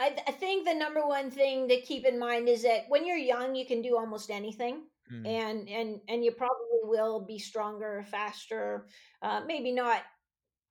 I, 0.00 0.08
th- 0.08 0.22
I 0.26 0.32
think 0.32 0.66
the 0.66 0.74
number 0.74 1.06
one 1.06 1.30
thing 1.30 1.68
to 1.68 1.80
keep 1.80 2.04
in 2.04 2.18
mind 2.18 2.48
is 2.48 2.64
that 2.64 2.86
when 2.88 3.06
you're 3.06 3.16
young, 3.16 3.54
you 3.54 3.64
can 3.64 3.80
do 3.80 3.96
almost 3.96 4.28
anything, 4.28 4.82
mm. 5.12 5.24
and 5.24 5.68
and 5.68 6.00
and 6.08 6.24
you 6.24 6.32
probably 6.32 6.80
will 6.82 7.24
be 7.24 7.38
stronger, 7.38 8.04
faster. 8.10 8.88
Uh, 9.22 9.42
maybe 9.46 9.70
not 9.70 10.02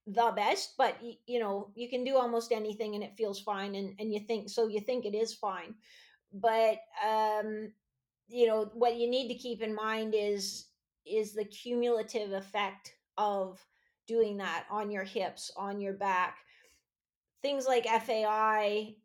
the 0.08 0.32
best, 0.36 0.76
but 0.78 0.98
y- 1.02 1.18
you 1.28 1.40
know 1.40 1.72
you 1.76 1.90
can 1.90 2.04
do 2.04 2.16
almost 2.18 2.52
anything, 2.52 2.96
and 2.96 3.04
it 3.04 3.16
feels 3.18 3.40
fine, 3.40 3.76
and 3.76 3.96
and 4.00 4.14
you 4.14 4.20
think 4.20 4.50
so. 4.50 4.68
You 4.68 4.80
think 4.82 5.06
it 5.06 5.16
is 5.16 5.34
fine, 5.34 5.76
but 6.34 6.80
um, 7.08 7.74
you 8.28 8.48
know 8.48 8.70
what 8.74 8.98
you 8.98 9.10
need 9.10 9.28
to 9.30 9.36
keep 9.36 9.62
in 9.62 9.76
mind 9.76 10.16
is 10.18 10.68
is 11.06 11.34
the 11.34 11.46
cumulative 11.46 12.34
effect 12.34 12.96
of 13.18 13.60
doing 14.08 14.38
that 14.38 14.66
on 14.72 14.92
your 14.92 15.04
hips 15.04 15.52
on 15.58 15.80
your 15.82 15.94
back. 15.94 16.38
Things 17.44 17.68
like 17.68 17.86
fai 17.86 18.96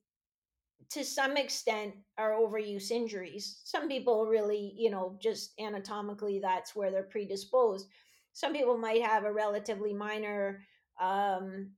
to 0.91 1.05
some 1.05 1.37
extent 1.37 1.95
are 2.17 2.33
overuse 2.33 2.91
injuries. 2.91 3.61
Some 3.65 3.89
people 3.89 4.27
really 4.27 4.73
you 4.77 4.91
know 4.91 5.17
just 5.21 5.53
anatomically 5.61 6.39
that's 6.41 6.75
where 6.75 6.91
they're 6.91 7.03
predisposed. 7.03 7.89
Some 8.33 8.53
people 8.53 8.79
might 8.79 9.03
have 9.03 9.25
a 9.25 9.33
relatively 9.33 9.93
minor 9.93 10.63
um, 11.01 11.71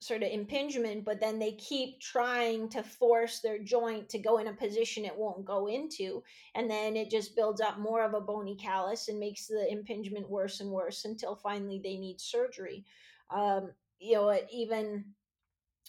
sort 0.00 0.22
of 0.22 0.30
impingement, 0.30 1.04
but 1.04 1.20
then 1.20 1.38
they 1.38 1.52
keep 1.52 2.00
trying 2.00 2.68
to 2.68 2.82
force 2.82 3.40
their 3.40 3.58
joint 3.58 4.08
to 4.10 4.18
go 4.18 4.38
in 4.38 4.46
a 4.46 4.52
position 4.52 5.04
it 5.04 5.16
won't 5.16 5.44
go 5.44 5.66
into. 5.66 6.22
And 6.54 6.70
then 6.70 6.96
it 6.96 7.10
just 7.10 7.34
builds 7.34 7.60
up 7.60 7.78
more 7.78 8.04
of 8.04 8.14
a 8.14 8.20
bony 8.20 8.56
callus 8.56 9.08
and 9.08 9.18
makes 9.18 9.46
the 9.46 9.66
impingement 9.70 10.28
worse 10.28 10.60
and 10.60 10.70
worse 10.70 11.04
until 11.04 11.34
finally 11.34 11.80
they 11.82 11.96
need 11.96 12.20
surgery. 12.20 12.84
Um, 13.30 13.72
you 13.98 14.14
know, 14.14 14.38
even 14.52 15.04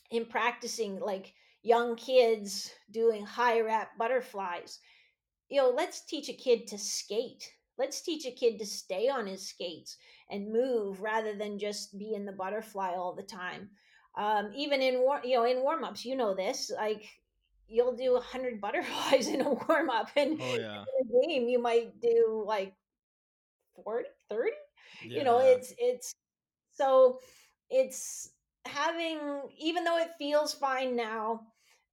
in 0.09 0.25
practicing, 0.25 0.99
like 0.99 1.33
young 1.61 1.95
kids 1.97 2.71
doing 2.91 3.25
high 3.25 3.59
rep 3.59 3.89
butterflies, 3.97 4.79
you 5.49 5.61
know, 5.61 5.69
let's 5.69 6.05
teach 6.05 6.29
a 6.29 6.33
kid 6.33 6.67
to 6.67 6.77
skate. 6.77 7.51
Let's 7.77 8.01
teach 8.01 8.25
a 8.25 8.31
kid 8.31 8.59
to 8.59 8.65
stay 8.65 9.09
on 9.09 9.27
his 9.27 9.47
skates 9.47 9.97
and 10.29 10.51
move 10.51 11.01
rather 11.01 11.35
than 11.35 11.59
just 11.59 11.97
be 11.97 12.13
in 12.13 12.25
the 12.25 12.31
butterfly 12.31 12.93
all 12.95 13.13
the 13.13 13.23
time 13.23 13.69
um, 14.17 14.51
even 14.55 14.81
in 14.81 14.99
war, 14.99 15.21
you 15.23 15.35
know, 15.35 15.45
in 15.45 15.61
warm 15.61 15.83
ups, 15.83 16.03
you 16.03 16.15
know 16.15 16.33
this, 16.33 16.71
like 16.75 17.07
you'll 17.67 17.95
do 17.95 18.15
a 18.15 18.19
hundred 18.19 18.59
butterflies 18.61 19.27
in 19.27 19.41
a 19.41 19.49
warm 19.49 19.89
up, 19.89 20.09
and 20.15 20.41
oh, 20.41 20.55
yeah. 20.55 20.83
in 20.99 21.07
a 21.07 21.27
game 21.27 21.47
you 21.47 21.61
might 21.61 22.01
do 22.01 22.43
like 22.45 22.73
40, 23.83 24.09
30. 24.29 24.51
Yeah, 25.05 25.19
you 25.19 25.23
know, 25.23 25.39
it's 25.39 25.71
it's 25.77 26.15
so 26.73 27.19
it's 27.69 28.31
having 28.65 29.41
even 29.57 29.83
though 29.83 29.97
it 29.97 30.09
feels 30.17 30.53
fine 30.53 30.95
now 30.95 31.41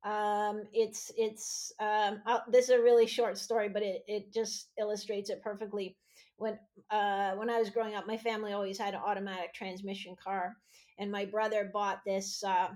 um 0.04 0.64
it's 0.72 1.10
it's 1.16 1.72
um 1.80 2.20
I'll, 2.26 2.44
this 2.50 2.64
is 2.64 2.70
a 2.70 2.82
really 2.82 3.06
short 3.06 3.38
story 3.38 3.68
but 3.68 3.82
it 3.82 4.04
it 4.06 4.32
just 4.32 4.68
illustrates 4.78 5.30
it 5.30 5.42
perfectly 5.42 5.96
when 6.36 6.58
uh 6.90 7.32
when 7.32 7.48
i 7.48 7.58
was 7.58 7.70
growing 7.70 7.94
up 7.94 8.06
my 8.06 8.18
family 8.18 8.52
always 8.52 8.78
had 8.78 8.94
an 8.94 9.00
automatic 9.04 9.54
transmission 9.54 10.14
car 10.22 10.56
and 10.98 11.10
my 11.10 11.24
brother 11.24 11.70
bought 11.72 12.00
this 12.04 12.42
uh, 12.44 12.68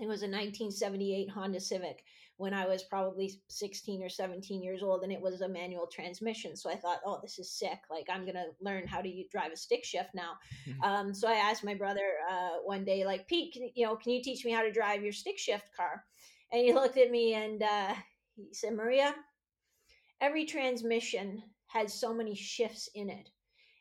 it 0.00 0.06
was 0.06 0.22
a 0.22 0.30
1978 0.30 1.28
Honda 1.30 1.60
Civic 1.60 2.04
when 2.36 2.54
I 2.54 2.66
was 2.66 2.84
probably 2.84 3.32
16 3.48 4.00
or 4.00 4.08
17 4.08 4.62
years 4.62 4.84
old, 4.84 5.02
and 5.02 5.12
it 5.12 5.20
was 5.20 5.40
a 5.40 5.48
manual 5.48 5.88
transmission. 5.88 6.54
So 6.54 6.70
I 6.70 6.76
thought, 6.76 7.00
oh, 7.04 7.18
this 7.20 7.40
is 7.40 7.50
sick. 7.50 7.80
Like 7.90 8.06
I'm 8.08 8.24
gonna 8.24 8.46
learn 8.60 8.86
how 8.86 9.00
to 9.00 9.24
drive 9.32 9.50
a 9.52 9.56
stick 9.56 9.84
shift 9.84 10.10
now. 10.14 10.34
Mm-hmm. 10.68 10.82
Um, 10.82 11.14
so 11.14 11.28
I 11.28 11.34
asked 11.34 11.64
my 11.64 11.74
brother 11.74 12.12
uh, 12.30 12.58
one 12.64 12.84
day, 12.84 13.04
like 13.04 13.26
Pete, 13.26 13.52
can, 13.52 13.70
you 13.74 13.86
know, 13.86 13.96
can 13.96 14.12
you 14.12 14.22
teach 14.22 14.44
me 14.44 14.52
how 14.52 14.62
to 14.62 14.70
drive 14.70 15.02
your 15.02 15.12
stick 15.12 15.36
shift 15.36 15.68
car? 15.76 16.04
And 16.52 16.62
he 16.62 16.72
looked 16.74 16.98
at 16.98 17.10
me 17.10 17.34
and 17.34 17.62
uh, 17.62 17.94
he 18.36 18.48
said, 18.52 18.74
Maria, 18.74 19.14
every 20.20 20.44
transmission 20.44 21.42
has 21.68 21.92
so 21.92 22.14
many 22.14 22.34
shifts 22.34 22.88
in 22.94 23.10
it, 23.10 23.28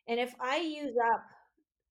and 0.07 0.19
if 0.19 0.35
I 0.39 0.57
use 0.57 0.95
up 1.13 1.23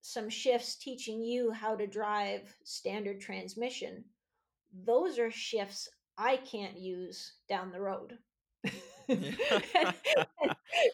some 0.01 0.29
shifts 0.29 0.75
teaching 0.75 1.21
you 1.21 1.51
how 1.51 1.75
to 1.75 1.87
drive 1.87 2.55
standard 2.63 3.19
transmission, 3.19 4.03
those 4.85 5.19
are 5.19 5.31
shifts 5.31 5.89
I 6.17 6.37
can't 6.37 6.77
use 6.77 7.33
down 7.47 7.71
the 7.71 7.81
road. 7.81 8.17
and, 9.09 9.23
and, 9.49 9.95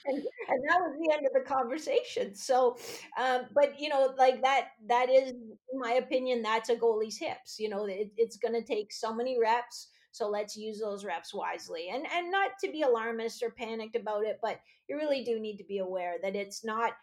and, 0.06 0.64
that 0.68 0.80
was 0.80 0.96
the 1.00 1.14
end 1.14 1.26
of 1.26 1.34
the 1.34 1.44
conversation. 1.46 2.36
So, 2.36 2.78
um, 3.18 3.42
but 3.54 3.80
you 3.80 3.90
know, 3.90 4.14
like 4.18 4.42
that, 4.42 4.70
that 4.88 5.10
is, 5.10 5.32
in 5.32 5.80
my 5.80 5.94
opinion, 5.94 6.42
that's 6.42 6.70
a 6.70 6.76
goalie's 6.76 7.18
hips. 7.18 7.58
You 7.60 7.70
know, 7.70 7.86
it, 7.86 8.12
it's 8.18 8.38
going 8.38 8.54
to 8.54 8.64
take 8.64 8.92
so 8.92 9.14
many 9.14 9.40
reps. 9.40 9.90
So 10.12 10.30
let's 10.30 10.56
use 10.56 10.80
those 10.80 11.04
reps 11.04 11.34
wisely, 11.34 11.90
and 11.92 12.06
and 12.14 12.30
not 12.30 12.52
to 12.64 12.72
be 12.72 12.84
alarmist 12.84 13.42
or 13.42 13.50
panicked 13.50 13.96
about 13.96 14.26
it, 14.26 14.38
but 14.44 14.60
you 14.88 14.96
really 14.96 15.24
do 15.24 15.40
need 15.40 15.58
to 15.58 15.64
be 15.64 15.80
aware 15.80 16.16
that 16.22 16.36
it's 16.36 16.64
not 16.64 16.94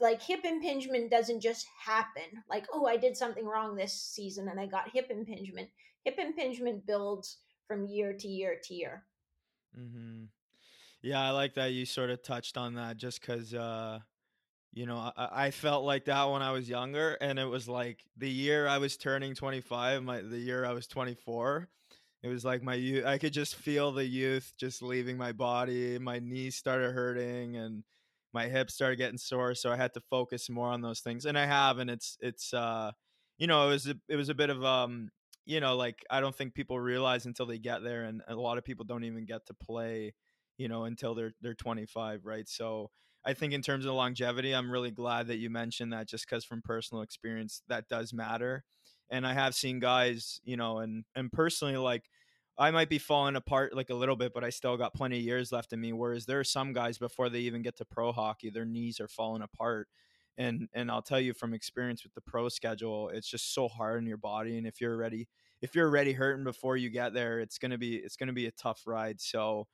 like 0.00 0.22
hip 0.22 0.44
impingement 0.44 1.10
doesn't 1.10 1.40
just 1.40 1.66
happen. 1.84 2.42
Like, 2.50 2.66
oh, 2.72 2.86
I 2.86 2.96
did 2.96 3.16
something 3.16 3.46
wrong 3.46 3.76
this 3.76 3.92
season 3.92 4.48
and 4.48 4.58
I 4.60 4.66
got 4.66 4.90
hip 4.92 5.06
impingement. 5.10 5.68
Hip 6.04 6.18
impingement 6.18 6.86
builds 6.86 7.38
from 7.66 7.86
year 7.86 8.12
to 8.12 8.28
year 8.28 8.56
to 8.64 8.74
year. 8.74 9.04
Mm-hmm. 9.78 10.24
Yeah, 11.06 11.22
I 11.22 11.30
like 11.30 11.54
that 11.54 11.70
you 11.70 11.86
sort 11.86 12.10
of 12.10 12.20
touched 12.24 12.56
on 12.56 12.74
that 12.74 12.96
just 12.96 13.20
because, 13.20 13.54
uh, 13.54 14.00
you 14.72 14.86
know, 14.86 15.12
I, 15.16 15.46
I, 15.46 15.50
felt 15.52 15.84
like 15.84 16.06
that 16.06 16.24
when 16.24 16.42
I 16.42 16.50
was 16.50 16.68
younger, 16.68 17.16
and 17.20 17.38
it 17.38 17.44
was 17.44 17.68
like 17.68 18.00
the 18.16 18.28
year 18.28 18.66
I 18.66 18.78
was 18.78 18.96
turning 18.96 19.36
25, 19.36 20.02
my 20.02 20.20
the 20.20 20.36
year 20.36 20.64
I 20.64 20.72
was 20.72 20.88
24. 20.88 21.68
It 22.24 22.28
was 22.28 22.44
like 22.44 22.64
my 22.64 22.74
youth. 22.74 23.06
I 23.06 23.18
could 23.18 23.32
just 23.32 23.54
feel 23.54 23.92
the 23.92 24.04
youth 24.04 24.52
just 24.58 24.82
leaving 24.82 25.16
my 25.16 25.30
body. 25.30 25.96
My 26.00 26.18
knees 26.18 26.56
started 26.56 26.90
hurting, 26.90 27.54
and 27.54 27.84
my 28.32 28.48
hips 28.48 28.74
started 28.74 28.96
getting 28.96 29.16
sore. 29.16 29.54
So 29.54 29.70
I 29.70 29.76
had 29.76 29.94
to 29.94 30.00
focus 30.10 30.50
more 30.50 30.70
on 30.72 30.80
those 30.80 30.98
things, 30.98 31.24
and 31.24 31.38
I 31.38 31.46
have. 31.46 31.78
And 31.78 31.88
it's 31.88 32.18
it's 32.20 32.52
uh, 32.52 32.90
you 33.38 33.46
know, 33.46 33.68
it 33.68 33.70
was 33.70 33.86
a, 33.86 33.94
it 34.08 34.16
was 34.16 34.28
a 34.28 34.34
bit 34.34 34.50
of 34.50 34.64
um, 34.64 35.10
you 35.44 35.60
know, 35.60 35.76
like 35.76 36.04
I 36.10 36.20
don't 36.20 36.34
think 36.34 36.54
people 36.54 36.80
realize 36.80 37.26
until 37.26 37.46
they 37.46 37.58
get 37.58 37.84
there, 37.84 38.02
and 38.02 38.22
a 38.26 38.34
lot 38.34 38.58
of 38.58 38.64
people 38.64 38.84
don't 38.84 39.04
even 39.04 39.24
get 39.24 39.46
to 39.46 39.54
play, 39.54 40.12
you 40.58 40.68
know, 40.68 40.84
until 40.84 41.14
they're 41.14 41.32
they're 41.40 41.54
25, 41.54 42.24
right? 42.24 42.48
So 42.48 42.90
I 43.24 43.34
think 43.34 43.52
in 43.52 43.62
terms 43.62 43.86
of 43.86 43.94
longevity, 43.94 44.52
I'm 44.54 44.70
really 44.70 44.90
glad 44.90 45.26
that 45.28 45.36
you 45.38 45.50
mentioned 45.50 45.92
that, 45.92 46.08
just 46.08 46.26
because 46.28 46.44
from 46.44 46.62
personal 46.62 47.02
experience, 47.02 47.62
that 47.68 47.88
does 47.88 48.12
matter. 48.12 48.64
And 49.10 49.26
I 49.26 49.34
have 49.34 49.54
seen 49.54 49.78
guys, 49.80 50.40
you 50.44 50.56
know, 50.56 50.78
and 50.78 51.04
and 51.14 51.32
personally, 51.32 51.76
like 51.76 52.04
I 52.58 52.70
might 52.70 52.88
be 52.88 52.98
falling 52.98 53.36
apart 53.36 53.74
like 53.76 53.90
a 53.90 53.94
little 53.94 54.16
bit, 54.16 54.32
but 54.34 54.44
I 54.44 54.50
still 54.50 54.76
got 54.76 54.94
plenty 54.94 55.18
of 55.18 55.24
years 55.24 55.52
left 55.52 55.72
in 55.72 55.80
me. 55.80 55.92
Whereas 55.92 56.26
there 56.26 56.40
are 56.40 56.44
some 56.44 56.72
guys 56.72 56.98
before 56.98 57.28
they 57.28 57.40
even 57.40 57.62
get 57.62 57.76
to 57.78 57.84
pro 57.84 58.12
hockey, 58.12 58.50
their 58.50 58.64
knees 58.64 59.00
are 59.00 59.08
falling 59.08 59.42
apart 59.42 59.88
and 60.38 60.68
and 60.74 60.90
I'll 60.90 61.02
tell 61.02 61.20
you 61.20 61.32
from 61.34 61.54
experience 61.54 62.04
with 62.04 62.14
the 62.14 62.20
pro 62.20 62.48
schedule, 62.48 63.08
it's 63.10 63.28
just 63.28 63.54
so 63.54 63.68
hard 63.68 63.98
on 63.98 64.06
your 64.06 64.16
body. 64.18 64.58
And 64.58 64.66
if 64.66 64.80
you're 64.80 64.94
already 64.94 65.28
if 65.62 65.74
you're 65.74 65.88
already 65.88 66.12
hurting 66.12 66.44
before 66.44 66.76
you 66.76 66.90
get 66.90 67.14
there, 67.14 67.40
it's 67.40 67.58
gonna 67.58 67.78
be 67.78 67.96
it's 67.96 68.16
gonna 68.16 68.32
be 68.32 68.46
a 68.46 68.50
tough 68.52 68.82
ride. 68.86 69.20
So 69.20 69.66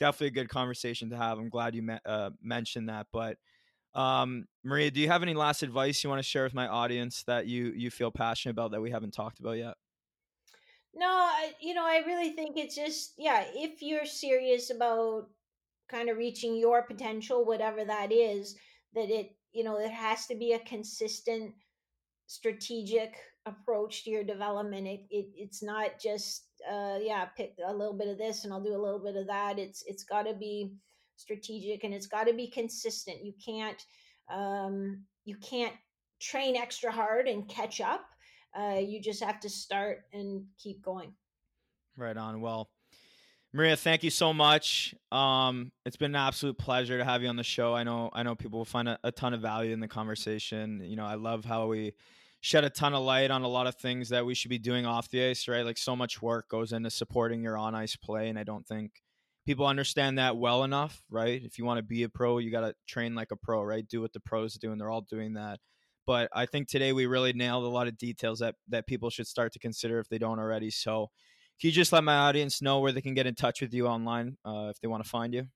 definitely 0.00 0.28
a 0.28 0.42
good 0.42 0.48
conversation 0.48 1.10
to 1.10 1.16
have. 1.16 1.38
I'm 1.38 1.50
glad 1.50 1.74
you 1.74 1.82
me- 1.82 1.98
uh, 2.04 2.30
mentioned 2.42 2.88
that. 2.88 3.06
But 3.12 3.36
um, 3.94 4.46
Maria, 4.64 4.90
do 4.90 5.00
you 5.00 5.08
have 5.08 5.22
any 5.22 5.34
last 5.34 5.62
advice 5.62 6.02
you 6.02 6.10
want 6.10 6.18
to 6.18 6.28
share 6.28 6.44
with 6.44 6.54
my 6.54 6.66
audience 6.66 7.22
that 7.24 7.46
you 7.46 7.72
you 7.76 7.90
feel 7.90 8.10
passionate 8.10 8.52
about 8.52 8.72
that 8.72 8.80
we 8.80 8.90
haven't 8.90 9.12
talked 9.12 9.38
about 9.38 9.58
yet? 9.58 9.74
No, 10.92 11.06
I, 11.06 11.52
you 11.60 11.74
know, 11.74 11.84
I 11.84 12.02
really 12.06 12.30
think 12.30 12.56
it's 12.56 12.74
just 12.74 13.12
yeah. 13.16 13.44
If 13.54 13.82
you're 13.82 14.06
serious 14.06 14.70
about 14.70 15.28
kind 15.88 16.08
of 16.08 16.16
reaching 16.16 16.56
your 16.56 16.82
potential, 16.82 17.44
whatever 17.44 17.84
that 17.84 18.10
is, 18.10 18.56
that 18.94 19.10
it 19.10 19.36
you 19.52 19.64
know 19.64 19.78
it 19.78 19.90
has 19.90 20.26
to 20.26 20.34
be 20.34 20.52
a 20.52 20.58
consistent 20.60 21.52
strategic 22.26 23.16
approach 23.46 24.04
to 24.04 24.10
your 24.10 24.22
development 24.22 24.86
it, 24.86 25.00
it 25.10 25.26
it's 25.34 25.62
not 25.62 25.98
just 25.98 26.44
uh 26.70 26.98
yeah 27.00 27.26
pick 27.36 27.54
a 27.66 27.72
little 27.72 27.94
bit 27.94 28.08
of 28.08 28.18
this 28.18 28.44
and 28.44 28.52
i'll 28.52 28.62
do 28.62 28.74
a 28.74 28.82
little 28.82 28.98
bit 28.98 29.16
of 29.16 29.26
that 29.26 29.58
it's 29.58 29.82
it's 29.86 30.04
got 30.04 30.24
to 30.24 30.34
be 30.34 30.72
strategic 31.16 31.84
and 31.84 31.92
it's 31.94 32.06
got 32.06 32.26
to 32.26 32.32
be 32.32 32.48
consistent 32.48 33.24
you 33.24 33.32
can't 33.44 33.84
um 34.32 35.02
you 35.24 35.36
can't 35.36 35.74
train 36.20 36.56
extra 36.56 36.90
hard 36.90 37.28
and 37.28 37.48
catch 37.48 37.80
up 37.80 38.04
uh 38.58 38.78
you 38.78 39.00
just 39.00 39.22
have 39.22 39.40
to 39.40 39.48
start 39.48 40.02
and 40.12 40.44
keep 40.58 40.82
going 40.82 41.12
right 41.96 42.16
on 42.16 42.40
well 42.40 42.70
Maria, 43.52 43.76
thank 43.76 44.04
you 44.04 44.10
so 44.10 44.32
much. 44.32 44.94
Um, 45.10 45.72
it's 45.84 45.96
been 45.96 46.12
an 46.12 46.20
absolute 46.20 46.56
pleasure 46.56 46.98
to 46.98 47.04
have 47.04 47.20
you 47.20 47.28
on 47.28 47.34
the 47.34 47.42
show. 47.42 47.74
I 47.74 47.82
know 47.82 48.08
I 48.12 48.22
know 48.22 48.36
people 48.36 48.60
will 48.60 48.64
find 48.64 48.88
a, 48.88 48.96
a, 49.02 49.10
ton 49.10 49.34
of 49.34 49.40
value 49.40 49.72
in 49.72 49.80
the 49.80 49.88
conversation. 49.88 50.80
You 50.84 50.94
know, 50.94 51.04
I 51.04 51.16
love 51.16 51.44
how 51.44 51.66
we 51.66 51.94
shed 52.40 52.64
a 52.64 52.70
ton 52.70 52.94
of 52.94 53.02
light 53.02 53.30
on 53.30 53.42
a 53.42 53.48
lot 53.48 53.66
of 53.66 53.76
things 53.76 54.08
that 54.08 54.24
we 54.24 54.34
should 54.34 54.48
be 54.48 54.58
doing 54.58 54.86
off 54.86 55.10
the 55.10 55.22
ice, 55.22 55.46
right? 55.46 55.64
Like 55.64 55.78
so 55.78 55.94
much 55.94 56.22
work 56.22 56.48
goes 56.48 56.72
into 56.72 56.90
supporting 56.90 57.42
your 57.42 57.56
on 57.56 57.74
ice 57.74 57.96
play, 57.96 58.28
and 58.28 58.38
I 58.38 58.44
don't 58.44 58.66
think 58.66 59.02
people 59.46 59.66
understand 59.66 60.18
that 60.18 60.36
well 60.36 60.64
enough, 60.64 61.02
right? 61.10 61.42
If 61.42 61.58
you 61.58 61.64
want 61.64 61.78
to 61.78 61.82
be 61.82 62.02
a 62.02 62.08
pro, 62.08 62.38
you 62.38 62.50
got 62.50 62.60
to 62.60 62.74
train 62.86 63.14
like 63.14 63.30
a 63.30 63.36
pro, 63.36 63.62
right? 63.62 63.86
Do 63.86 64.00
what 64.00 64.12
the 64.12 64.20
pros 64.20 64.54
do, 64.54 64.72
and 64.72 64.80
they're 64.80 64.90
all 64.90 65.02
doing 65.02 65.34
that. 65.34 65.60
But 66.06 66.28
I 66.34 66.46
think 66.46 66.68
today 66.68 66.92
we 66.92 67.06
really 67.06 67.32
nailed 67.32 67.64
a 67.64 67.68
lot 67.68 67.86
of 67.86 67.98
details 67.98 68.38
that 68.40 68.54
that 68.68 68.86
people 68.86 69.10
should 69.10 69.26
start 69.26 69.52
to 69.52 69.58
consider 69.58 69.98
if 69.98 70.08
they 70.08 70.18
don't 70.18 70.38
already. 70.38 70.70
So 70.70 71.10
can 71.60 71.68
you 71.68 71.72
just 71.72 71.92
let 71.92 72.04
my 72.04 72.16
audience 72.16 72.62
know 72.62 72.80
where 72.80 72.90
they 72.90 73.02
can 73.02 73.12
get 73.12 73.26
in 73.26 73.34
touch 73.34 73.60
with 73.60 73.74
you 73.74 73.86
online 73.86 74.38
uh, 74.46 74.68
if 74.70 74.80
they 74.80 74.88
want 74.88 75.04
to 75.04 75.10
find 75.10 75.34
you? 75.34 75.46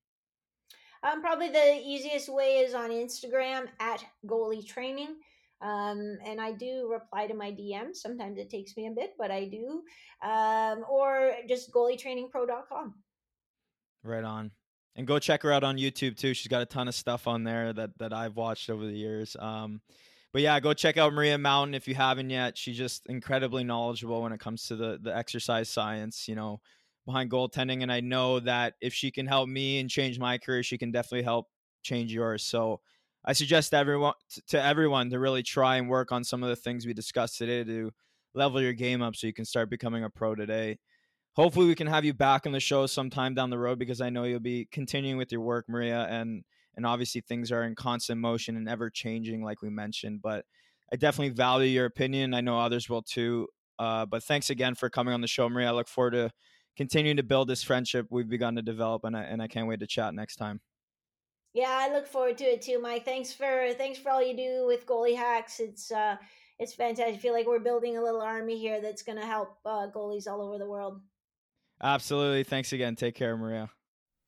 Um, 1.03 1.21
probably 1.23 1.49
the 1.49 1.81
easiest 1.83 2.29
way 2.29 2.59
is 2.59 2.75
on 2.75 2.91
Instagram 2.91 3.69
at 3.81 4.05
goalie 4.27 4.67
training. 4.67 5.17
Um, 5.65 6.19
and 6.27 6.41
I 6.41 6.53
do 6.53 6.89
reply 6.93 7.27
to 7.27 7.35
my 7.35 7.51
DMs. 7.51 7.97
Sometimes 7.97 8.39
it 8.39 8.51
takes 8.51 8.77
me 8.77 8.87
a 8.87 8.91
bit, 8.91 9.15
but 9.19 9.31
I 9.31 9.47
do. 9.47 9.83
Um, 10.23 10.85
or 10.91 11.33
just 11.49 11.73
goalietrainingpro.com. 11.73 12.95
Right 14.03 14.25
on. 14.25 14.51
And 14.95 15.07
go 15.07 15.19
check 15.19 15.43
her 15.43 15.53
out 15.53 15.65
on 15.65 15.77
YouTube 15.77 16.17
too. 16.17 16.35
She's 16.35 16.49
got 16.49 16.63
a 16.63 16.67
ton 16.67 16.87
of 16.87 16.95
stuff 16.95 17.27
on 17.27 17.45
there 17.45 17.73
that, 17.73 17.99
that 17.99 18.13
I've 18.13 18.37
watched 18.37 18.69
over 18.69 18.85
the 18.85 18.93
years. 18.93 19.37
Um, 19.41 19.81
but 20.35 20.43
yeah, 20.43 20.61
go 20.61 20.75
check 20.75 20.99
out 20.99 21.13
Maria 21.13 21.39
Mountain 21.39 21.75
if 21.75 21.89
you 21.89 21.95
haven't 21.95 22.29
yet. 22.29 22.59
She's 22.59 22.77
just 22.77 23.07
incredibly 23.07 23.65
knowledgeable 23.65 24.21
when 24.21 24.33
it 24.33 24.41
comes 24.41 24.67
to 24.67 24.77
the 24.77 24.99
the 25.01 25.17
exercise 25.17 25.69
science, 25.69 26.27
you 26.27 26.35
know, 26.35 26.61
behind 27.07 27.31
goaltending. 27.31 27.83
And 27.83 27.93
I 27.93 28.01
know 28.01 28.41
that 28.41 28.75
if 28.81 28.93
she 28.93 29.13
can 29.13 29.27
help 29.27 29.49
me 29.49 29.79
and 29.79 29.89
change 29.89 30.19
my 30.19 30.37
career, 30.39 30.65
she 30.65 30.77
can 30.77 30.91
definitely 30.91 31.23
help 31.23 31.47
change 31.85 32.13
yours. 32.13 32.43
So 32.43 32.81
I 33.25 33.33
suggest 33.33 33.73
everyone 33.73 34.15
to 34.49 34.63
everyone 34.63 35.11
to 35.11 35.19
really 35.19 35.43
try 35.43 35.77
and 35.77 35.89
work 35.89 36.13
on 36.13 36.25
some 36.25 36.43
of 36.43 36.51
the 36.51 36.57
things 36.57 36.87
we 36.87 36.93
discussed 36.93 37.39
today 37.39 37.65
to 37.65 37.91
level 38.35 38.61
your 38.61 38.73
game 38.73 39.01
up 39.01 39.17
so 39.17 39.27
you 39.27 39.33
can 39.33 39.45
start 39.45 39.71
becoming 39.71 40.05
a 40.05 40.11
pro 40.11 40.35
today. 40.35 40.79
Hopefully 41.35 41.67
we 41.67 41.75
can 41.75 41.87
have 41.87 42.05
you 42.05 42.13
back 42.15 42.47
on 42.47 42.53
the 42.53 42.61
show 42.61 42.87
sometime 42.87 43.35
down 43.35 43.51
the 43.51 43.59
road 43.59 43.79
because 43.79 44.01
I 44.01 44.11
know 44.11 44.25
you'll 44.25 44.41
be 44.41 44.69
continuing 44.71 45.17
with 45.17 45.33
your 45.33 45.41
work, 45.41 45.67
Maria, 45.69 46.07
and 46.09 46.45
and 46.77 46.85
obviously 46.85 47.21
things 47.21 47.53
are 47.53 47.65
in 47.65 47.75
constant 47.75 48.21
motion 48.21 48.57
and 48.57 48.69
ever 48.69 48.91
changing 48.91 49.45
like 49.45 49.63
we 49.63 49.71
mentioned 49.71 50.21
but 50.21 50.45
i 50.93 50.97
definitely 50.97 51.33
value 51.33 51.69
your 51.69 51.87
opinion. 51.87 52.35
I 52.35 52.41
know 52.41 52.59
others 52.59 52.89
will 52.89 53.03
too 53.03 53.49
uh, 53.79 54.07
but 54.07 54.23
thanks 54.23 54.51
again 54.51 54.75
for 54.75 54.89
coming 54.89 55.15
on 55.15 55.21
the 55.21 55.27
show 55.27 55.49
maria. 55.49 55.69
I 55.69 55.73
look 55.73 55.89
forward 55.89 56.13
to 56.13 56.31
continuing 56.77 57.17
to 57.17 57.23
build 57.23 57.49
this 57.49 57.63
friendship 57.63 58.07
we've 58.11 58.29
begun 58.29 58.57
to 58.57 58.63
develop 58.63 59.05
and 59.05 59.17
I, 59.17 59.23
and 59.23 59.41
I 59.43 59.49
can't 59.49 59.69
wait 59.69 59.81
to 59.81 59.87
chat 59.87 60.15
next 60.15 60.37
time 60.37 60.61
yeah 61.55 61.71
i 61.71 61.93
look 61.93 62.07
forward 62.07 62.37
to 62.37 62.45
it 62.45 62.61
too 62.61 62.81
mike 62.81 63.05
thanks 63.05 63.33
for 63.33 63.73
thanks 63.79 63.99
for 63.99 64.11
all 64.11 64.23
you 64.23 64.37
do 64.37 64.67
with 64.67 64.87
goalie 64.87 65.17
hacks 65.17 65.61
it's 65.61 65.91
uh 65.91 66.17
it's 66.59 66.75
fantastic 66.75 67.15
i 67.15 67.19
feel 67.19 67.33
like 67.33 67.47
we're 67.47 67.59
building 67.59 67.97
a 67.97 68.03
little 68.03 68.21
army 68.21 68.59
here 68.59 68.81
that's 68.83 69.03
going 69.03 69.19
to 69.19 69.27
help 69.27 69.57
uh, 69.65 69.87
goalies 69.95 70.29
all 70.29 70.43
over 70.43 70.59
the 70.59 70.69
world 70.69 71.01
absolutely 71.83 72.45
thanks 72.45 72.73
again 72.73 72.95
take 72.95 73.15
care 73.15 73.37
maria 73.37 73.71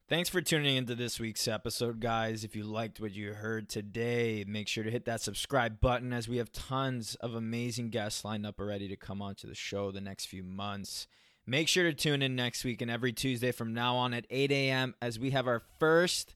Thanks 0.09 0.29
for 0.29 0.41
tuning 0.41 0.77
into 0.77 0.95
this 0.95 1.19
week's 1.19 1.49
episode, 1.49 1.99
guys. 1.99 2.45
If 2.45 2.55
you 2.55 2.63
liked 2.63 3.01
what 3.01 3.13
you 3.13 3.33
heard 3.33 3.69
today, 3.69 4.45
make 4.47 4.69
sure 4.69 4.85
to 4.85 4.91
hit 4.91 5.05
that 5.07 5.21
subscribe 5.21 5.81
button 5.81 6.13
as 6.13 6.29
we 6.29 6.37
have 6.37 6.53
tons 6.53 7.17
of 7.17 7.35
amazing 7.35 7.91
guests 7.91 8.25
lined 8.25 8.47
up 8.47 8.61
already 8.61 8.87
to 8.87 8.95
come 8.95 9.21
onto 9.21 9.49
the 9.49 9.55
show 9.57 9.91
the 9.91 10.01
next 10.01 10.27
few 10.27 10.45
months. 10.45 11.09
Make 11.45 11.67
sure 11.67 11.83
to 11.83 11.93
tune 11.93 12.23
in 12.23 12.37
next 12.37 12.63
week 12.63 12.83
and 12.83 12.89
every 12.89 13.13
Tuesday 13.13 13.51
from 13.51 13.75
now 13.75 13.97
on 13.97 14.15
at 14.15 14.27
8 14.31 14.53
a.m. 14.53 14.95
as 15.03 15.19
we 15.19 15.33
have 15.33 15.49
our 15.49 15.63
first 15.81 16.36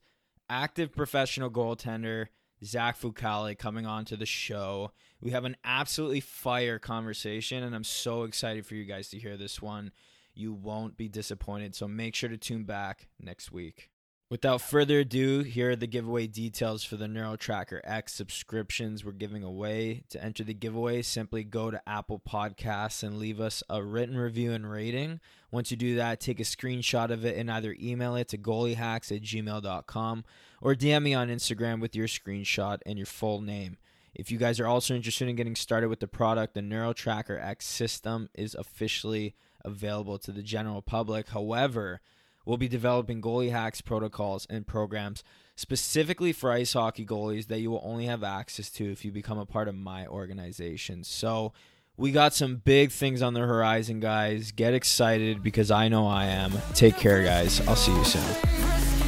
active 0.51 0.93
professional 0.93 1.49
goaltender 1.49 2.27
Zach 2.63 3.01
Fucale 3.01 3.57
coming 3.57 3.87
on 3.87 4.05
to 4.07 4.17
the 4.17 4.27
show. 4.27 4.91
We 5.21 5.31
have 5.31 5.45
an 5.45 5.57
absolutely 5.65 6.21
fire 6.21 6.79
conversation, 6.79 7.63
and 7.63 7.75
I'm 7.75 7.85
so 7.85 8.25
excited 8.25 8.67
for 8.67 8.75
you 8.75 8.85
guys 8.85 9.09
to 9.11 9.19
hear 9.19 9.37
this 9.37 9.63
one. 9.63 9.93
You 10.35 10.53
won't 10.53 10.97
be 10.97 11.09
disappointed, 11.09 11.75
so 11.75 11.89
make 11.89 12.15
sure 12.15 12.29
to 12.29 12.37
tune 12.37 12.65
back 12.65 13.09
next 13.19 13.53
week. 13.53 13.91
Without 14.31 14.61
further 14.61 15.01
ado, 15.01 15.41
here 15.41 15.71
are 15.71 15.77
the 15.77 15.89
giveaway 15.89 16.29
details 16.29 16.85
for 16.85 16.95
the 16.95 17.09
NeuroTracker 17.09 17.81
X 17.83 18.13
subscriptions 18.13 19.05
we're 19.05 19.11
giving 19.11 19.43
away. 19.43 20.05
To 20.11 20.23
enter 20.23 20.45
the 20.45 20.55
giveaway, 20.55 21.03
simply 21.03 21.43
go 21.43 21.73
to 21.73 21.83
Apple 21.85 22.21
Podcasts 22.21 23.03
and 23.03 23.19
leave 23.19 23.41
us 23.41 23.65
a 23.69 23.83
written 23.83 24.17
review 24.17 24.53
and 24.53 24.71
rating. 24.71 25.19
Once 25.51 25.73
you 25.73 25.77
do 25.77 25.97
that, 25.97 26.21
take 26.21 26.39
a 26.39 26.45
screenshot 26.45 27.11
of 27.11 27.25
it 27.25 27.37
and 27.37 27.51
either 27.51 27.75
email 27.81 28.15
it 28.15 28.29
to 28.29 28.39
goaliehacks 28.39 29.11
at 29.11 29.23
gmail.com 29.23 30.25
or 30.63 30.75
DM 30.77 31.03
me 31.03 31.13
on 31.13 31.29
Instagram 31.29 31.81
with 31.81 31.97
your 31.97 32.07
screenshot 32.07 32.79
and 32.87 33.01
your 33.01 33.07
full 33.07 33.41
name. 33.41 33.79
If 34.15 34.31
you 34.31 34.39
guys 34.39 34.61
are 34.61 34.67
also 34.69 34.95
interested 34.95 35.29
in 35.29 35.35
getting 35.35 35.57
started 35.57 35.89
with 35.89 35.99
the 35.99 36.07
product, 36.07 36.55
the 36.55 36.61
NeuroTracker 36.61 37.45
X 37.45 37.67
system 37.67 38.29
is 38.35 38.55
officially 38.55 39.35
available 39.65 40.19
to 40.19 40.31
the 40.31 40.43
general 40.45 40.83
public. 40.83 41.31
However, 41.31 42.01
We'll 42.45 42.57
be 42.57 42.69
developing 42.69 43.21
goalie 43.21 43.51
hacks, 43.51 43.81
protocols, 43.81 44.47
and 44.51 44.67
programs 44.67 45.23
specifically 45.57 46.33
for 46.33 46.51
ice 46.51 46.73
hockey 46.73 47.05
goalies 47.05 47.49
that 47.49 47.61
you 47.61 47.71
will 47.71 47.83
only 47.85 48.07
have 48.07 48.25
access 48.25 48.71
to 48.71 48.91
if 48.91 49.05
you 49.05 49.13
become 49.13 49.39
a 49.39 49.47
part 49.47 49.69
of 49.69 49.75
my 49.75 50.07
organization. 50.07 51.05
So, 51.05 51.53
we 51.97 52.13
got 52.13 52.33
some 52.33 52.57
big 52.57 52.93
things 52.93 53.21
on 53.21 53.35
the 53.35 53.41
horizon, 53.41 54.01
guys. 54.01 54.53
Get 54.53 54.73
excited 54.73 55.43
because 55.43 55.71
I 55.71 55.89
know 55.89 56.07
I 56.07 56.27
am. 56.27 56.55
Take 56.73 56.97
care, 56.97 57.23
guys. 57.23 57.61
I'll 57.69 57.77
see 57.77 57.95
you 57.95 58.05
soon. 58.05 59.00